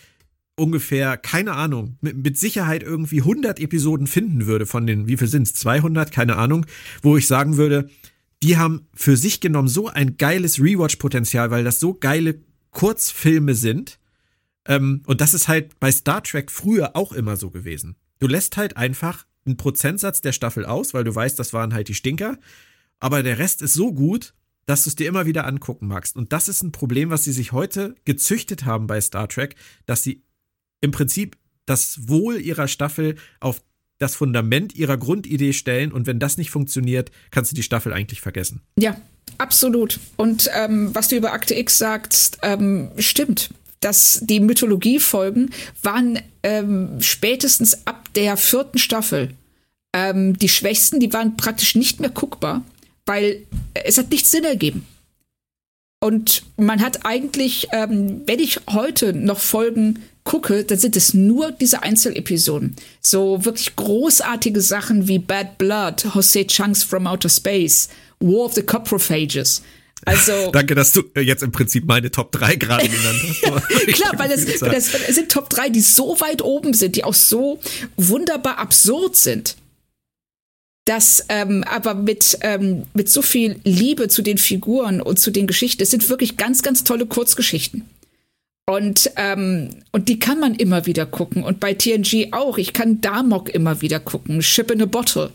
[0.57, 5.29] ungefähr, keine Ahnung, mit, mit, Sicherheit irgendwie 100 Episoden finden würde von den, wie viel
[5.29, 6.67] sind es, 200, keine Ahnung,
[7.03, 7.89] wo ich sagen würde,
[8.43, 13.99] die haben für sich genommen so ein geiles Rewatch-Potenzial, weil das so geile Kurzfilme sind.
[14.67, 17.97] Ähm, und das ist halt bei Star Trek früher auch immer so gewesen.
[18.19, 21.89] Du lässt halt einfach einen Prozentsatz der Staffel aus, weil du weißt, das waren halt
[21.89, 22.39] die Stinker.
[22.99, 24.35] Aber der Rest ist so gut,
[24.71, 26.15] dass du es dir immer wieder angucken magst.
[26.15, 30.05] Und das ist ein Problem, was sie sich heute gezüchtet haben bei Star Trek, dass
[30.05, 30.23] sie
[30.81, 31.37] im Prinzip
[31.67, 33.63] das Wohl ihrer Staffel auf
[33.99, 38.21] das Fundament ihrer Grundidee stellen und wenn das nicht funktioniert, kannst du die Staffel eigentlich
[38.21, 38.63] vergessen.
[38.79, 38.97] Ja,
[39.39, 39.99] absolut.
[40.17, 43.51] Und ähm, was du über Akte X sagst, ähm, stimmt.
[43.81, 45.51] Dass die Mythologiefolgen
[45.83, 49.35] waren ähm, spätestens ab der vierten Staffel
[49.93, 52.63] ähm, die schwächsten, die waren praktisch nicht mehr guckbar
[53.11, 54.87] weil es hat nicht Sinn ergeben.
[56.01, 61.51] Und man hat eigentlich, ähm, wenn ich heute noch Folgen gucke, dann sind es nur
[61.51, 62.77] diese Einzelepisoden.
[63.01, 67.89] So wirklich großartige Sachen wie Bad Blood, Jose Chunks from Outer Space,
[68.21, 69.63] War of the Coprophages.
[70.05, 73.87] Also, Danke, dass du jetzt im Prinzip meine Top 3 gerade genannt hast.
[73.89, 77.15] klar, weil das, das, das sind Top 3, die so weit oben sind, die auch
[77.15, 77.59] so
[77.97, 79.57] wunderbar absurd sind
[80.85, 85.47] das ähm, aber mit, ähm, mit so viel Liebe zu den Figuren und zu den
[85.47, 85.83] Geschichten.
[85.83, 87.85] Es sind wirklich ganz, ganz tolle Kurzgeschichten.
[88.67, 91.43] Und, ähm, und die kann man immer wieder gucken.
[91.43, 92.57] Und bei TNG auch.
[92.57, 94.43] Ich kann Damok immer wieder gucken.
[94.43, 95.31] Ship in a Bottle.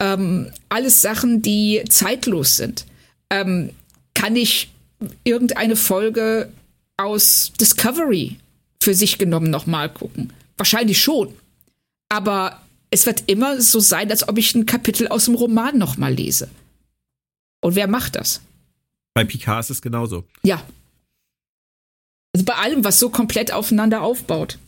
[0.00, 2.84] Ähm, alles Sachen, die zeitlos sind.
[3.30, 3.70] Ähm,
[4.14, 4.70] kann ich
[5.24, 6.50] irgendeine Folge
[6.96, 8.36] aus Discovery
[8.82, 10.32] für sich genommen nochmal gucken?
[10.56, 11.32] Wahrscheinlich schon.
[12.08, 16.14] Aber es wird immer so sein, als ob ich ein Kapitel aus dem Roman nochmal
[16.14, 16.48] lese.
[17.60, 18.40] Und wer macht das?
[19.14, 20.24] Bei Picard ist es genauso.
[20.42, 20.62] Ja.
[22.34, 24.58] Also bei allem, was so komplett aufeinander aufbaut.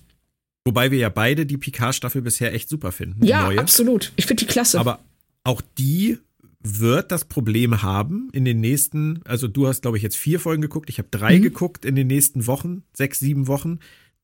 [0.65, 3.25] Wobei wir ja beide die Picard-Staffel bisher echt super finden.
[3.25, 3.59] Ja, neue.
[3.59, 4.13] absolut.
[4.17, 4.79] Ich finde die klasse.
[4.79, 5.01] Aber
[5.45, 6.19] auch die
[6.63, 10.61] wird das Problem haben in den nächsten, also du hast, glaube ich, jetzt vier Folgen
[10.61, 11.43] geguckt, ich habe drei mhm.
[11.43, 13.79] geguckt in den nächsten Wochen, sechs, sieben Wochen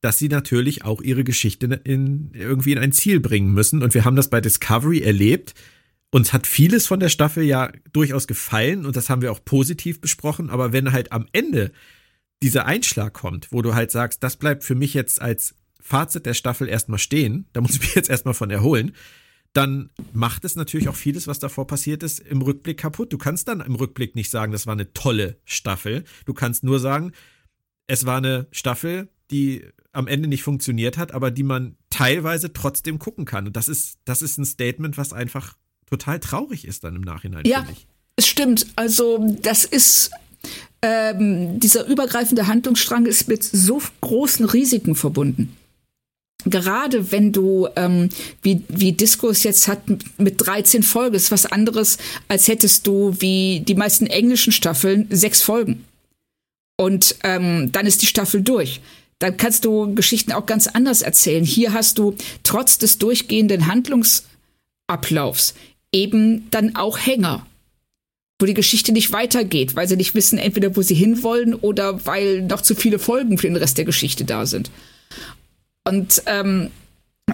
[0.07, 3.83] dass sie natürlich auch ihre Geschichte in, irgendwie in ein Ziel bringen müssen.
[3.83, 5.55] Und wir haben das bei Discovery erlebt.
[6.13, 10.01] Uns hat vieles von der Staffel ja durchaus gefallen und das haben wir auch positiv
[10.01, 10.49] besprochen.
[10.49, 11.73] Aber wenn halt am Ende
[12.41, 16.35] dieser Einschlag kommt, wo du halt sagst, das bleibt für mich jetzt als Fazit der
[16.35, 18.93] Staffel erstmal stehen, da muss ich mich jetzt erstmal von erholen,
[19.55, 23.13] dann macht es natürlich auch vieles, was davor passiert ist, im Rückblick kaputt.
[23.13, 26.05] Du kannst dann im Rückblick nicht sagen, das war eine tolle Staffel.
[26.27, 27.11] Du kannst nur sagen,
[27.89, 32.99] es war eine Staffel, die am Ende nicht funktioniert hat, aber die man teilweise trotzdem
[32.99, 33.47] gucken kann.
[33.47, 37.45] Und das ist, das ist ein Statement, was einfach total traurig ist dann im Nachhinein,
[37.47, 37.87] ja, ich.
[38.17, 38.67] Es stimmt.
[38.77, 40.11] Also, das ist
[40.83, 45.57] ähm, dieser übergreifende Handlungsstrang ist mit so großen Risiken verbunden.
[46.45, 48.11] Gerade wenn du, ähm,
[48.43, 49.81] wie, wie Disco es jetzt hat,
[50.19, 51.99] mit 13 Folgen, ist was anderes,
[52.29, 55.85] als hättest du, wie die meisten englischen Staffeln, sechs Folgen.
[56.77, 58.81] Und ähm, dann ist die Staffel durch
[59.19, 61.45] dann kannst du Geschichten auch ganz anders erzählen.
[61.45, 65.55] Hier hast du trotz des durchgehenden Handlungsablaufs
[65.93, 67.47] eben dann auch Hänger,
[68.39, 72.43] wo die Geschichte nicht weitergeht, weil sie nicht wissen, entweder wo sie hinwollen oder weil
[72.43, 74.71] noch zu viele Folgen für den Rest der Geschichte da sind.
[75.85, 76.71] Und ähm,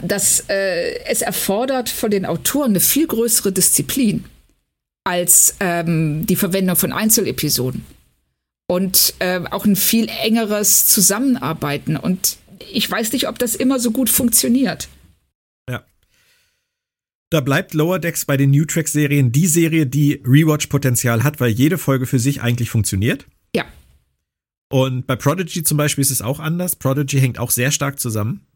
[0.02, 4.24] das, äh, es erfordert von den Autoren eine viel größere Disziplin
[5.04, 7.84] als ähm, die Verwendung von Einzelepisoden
[8.72, 11.98] und äh, auch ein viel engeres Zusammenarbeiten.
[11.98, 12.38] Und
[12.72, 14.88] ich weiß nicht, ob das immer so gut funktioniert.
[15.68, 15.84] Ja.
[17.28, 21.76] Da bleibt Lower Decks bei den New Track-Serien die Serie, die Rewatch-Potenzial hat, weil jede
[21.76, 23.26] Folge für sich eigentlich funktioniert.
[23.54, 23.66] Ja.
[24.70, 26.76] Und bei Prodigy zum Beispiel ist es auch anders.
[26.76, 28.46] Prodigy hängt auch sehr stark zusammen.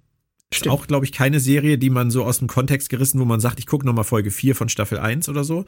[0.50, 0.64] Stimmt.
[0.64, 3.40] Ist auch, glaube ich, keine Serie, die man so aus dem Kontext gerissen, wo man
[3.40, 5.66] sagt, ich gucke nochmal Folge 4 von Staffel 1 oder so.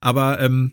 [0.00, 0.72] Aber ähm,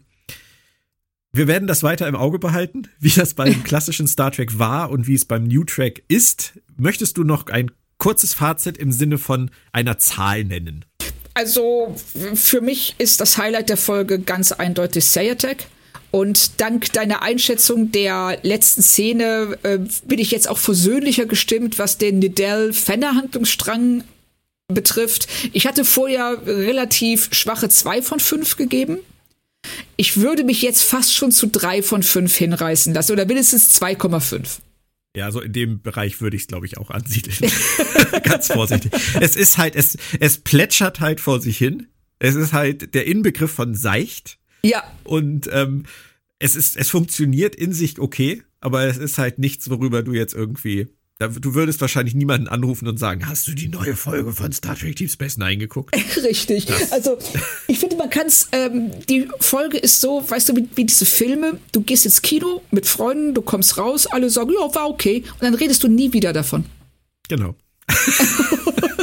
[1.34, 5.08] wir werden das weiter im Auge behalten, wie das beim klassischen Star Trek war und
[5.08, 6.54] wie es beim New Track ist.
[6.78, 10.86] Möchtest du noch ein kurzes Fazit im Sinne von einer Zahl nennen?
[11.34, 11.96] Also
[12.34, 15.68] für mich ist das Highlight der Folge ganz eindeutig Sayatek.
[16.10, 21.98] Und dank deiner Einschätzung der letzten Szene äh, bin ich jetzt auch versöhnlicher gestimmt, was
[21.98, 24.04] den Nidell-Fenner-Handlungsstrang
[24.68, 25.28] betrifft.
[25.54, 28.98] Ich hatte vorher relativ schwache zwei von fünf gegeben.
[29.98, 34.60] Ich würde mich jetzt fast schon zu drei von fünf hinreißen lassen oder mindestens 2,5.
[35.16, 37.36] Ja, so in dem Bereich würde ich es, glaube ich, auch ansiedeln.
[38.24, 38.92] Ganz vorsichtig.
[39.20, 41.88] Es ist halt, es, es plätschert halt vor sich hin.
[42.20, 44.40] Es ist halt der Inbegriff von seicht.
[44.64, 44.84] Ja.
[45.04, 45.84] Und ähm,
[46.40, 50.34] es ist, es funktioniert in sich okay, aber es ist halt nichts, worüber du jetzt
[50.34, 50.88] irgendwie
[51.28, 54.96] Du würdest wahrscheinlich niemanden anrufen und sagen, hast du die neue Folge von Star Trek
[54.96, 55.96] Deep Space Nine geguckt?
[56.24, 56.66] Richtig.
[56.66, 56.92] Das.
[56.92, 57.18] Also
[57.68, 61.06] ich finde, man kann es, ähm, die Folge ist so, weißt du, wie, wie, diese
[61.06, 65.24] Filme, du gehst ins Kino mit Freunden, du kommst raus, alle sagen, ja, war okay,
[65.34, 66.66] und dann redest du nie wieder davon.
[67.30, 67.56] Genau.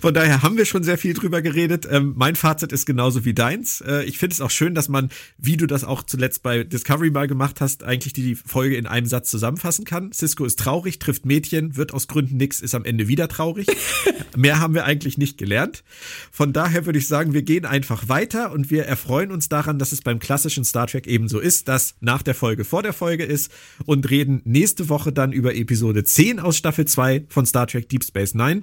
[0.00, 1.86] Von daher haben wir schon sehr viel drüber geredet.
[1.90, 3.82] Ähm, mein Fazit ist genauso wie deins.
[3.82, 7.10] Äh, ich finde es auch schön, dass man, wie du das auch zuletzt bei Discovery
[7.10, 10.12] mal gemacht hast, eigentlich die Folge in einem Satz zusammenfassen kann.
[10.12, 13.66] Cisco ist traurig, trifft Mädchen, wird aus Gründen nix, ist am Ende wieder traurig.
[14.36, 15.84] Mehr haben wir eigentlich nicht gelernt.
[16.30, 19.92] Von daher würde ich sagen, wir gehen einfach weiter und wir erfreuen uns daran, dass
[19.92, 23.52] es beim klassischen Star Trek ebenso ist, dass nach der Folge vor der Folge ist
[23.84, 28.04] und reden nächste Woche dann über Episode 10 aus Staffel 2 von Star Trek Deep
[28.04, 28.62] Space Nine.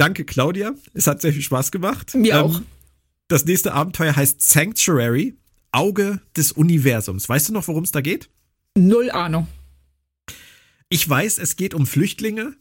[0.00, 0.72] Danke, Claudia.
[0.94, 2.14] Es hat sehr viel Spaß gemacht.
[2.14, 2.62] Mir ähm, auch.
[3.28, 5.36] Das nächste Abenteuer heißt Sanctuary,
[5.72, 7.28] Auge des Universums.
[7.28, 8.30] Weißt du noch, worum es da geht?
[8.74, 9.46] Null Ahnung.
[10.88, 12.54] Ich weiß, es geht um Flüchtlinge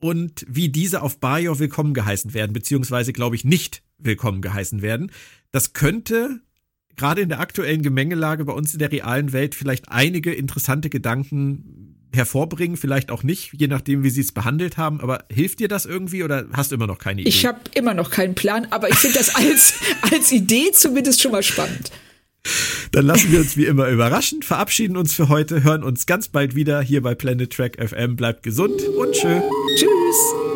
[0.00, 5.12] und wie diese auf Bajor willkommen geheißen werden, beziehungsweise, glaube ich, nicht willkommen geheißen werden.
[5.52, 6.40] Das könnte
[6.96, 11.95] gerade in der aktuellen Gemengelage bei uns in der realen Welt vielleicht einige interessante Gedanken
[12.14, 15.00] hervorbringen, vielleicht auch nicht, je nachdem, wie sie es behandelt haben.
[15.00, 17.28] Aber hilft dir das irgendwie oder hast du immer noch keine Idee?
[17.28, 19.74] Ich habe immer noch keinen Plan, aber ich finde das als,
[20.12, 21.90] als Idee zumindest schon mal spannend.
[22.92, 26.54] Dann lassen wir uns wie immer überraschen, verabschieden uns für heute, hören uns ganz bald
[26.54, 28.16] wieder hier bei Planet Track FM.
[28.16, 29.40] Bleibt gesund und tschö.
[29.76, 30.55] Tschüss.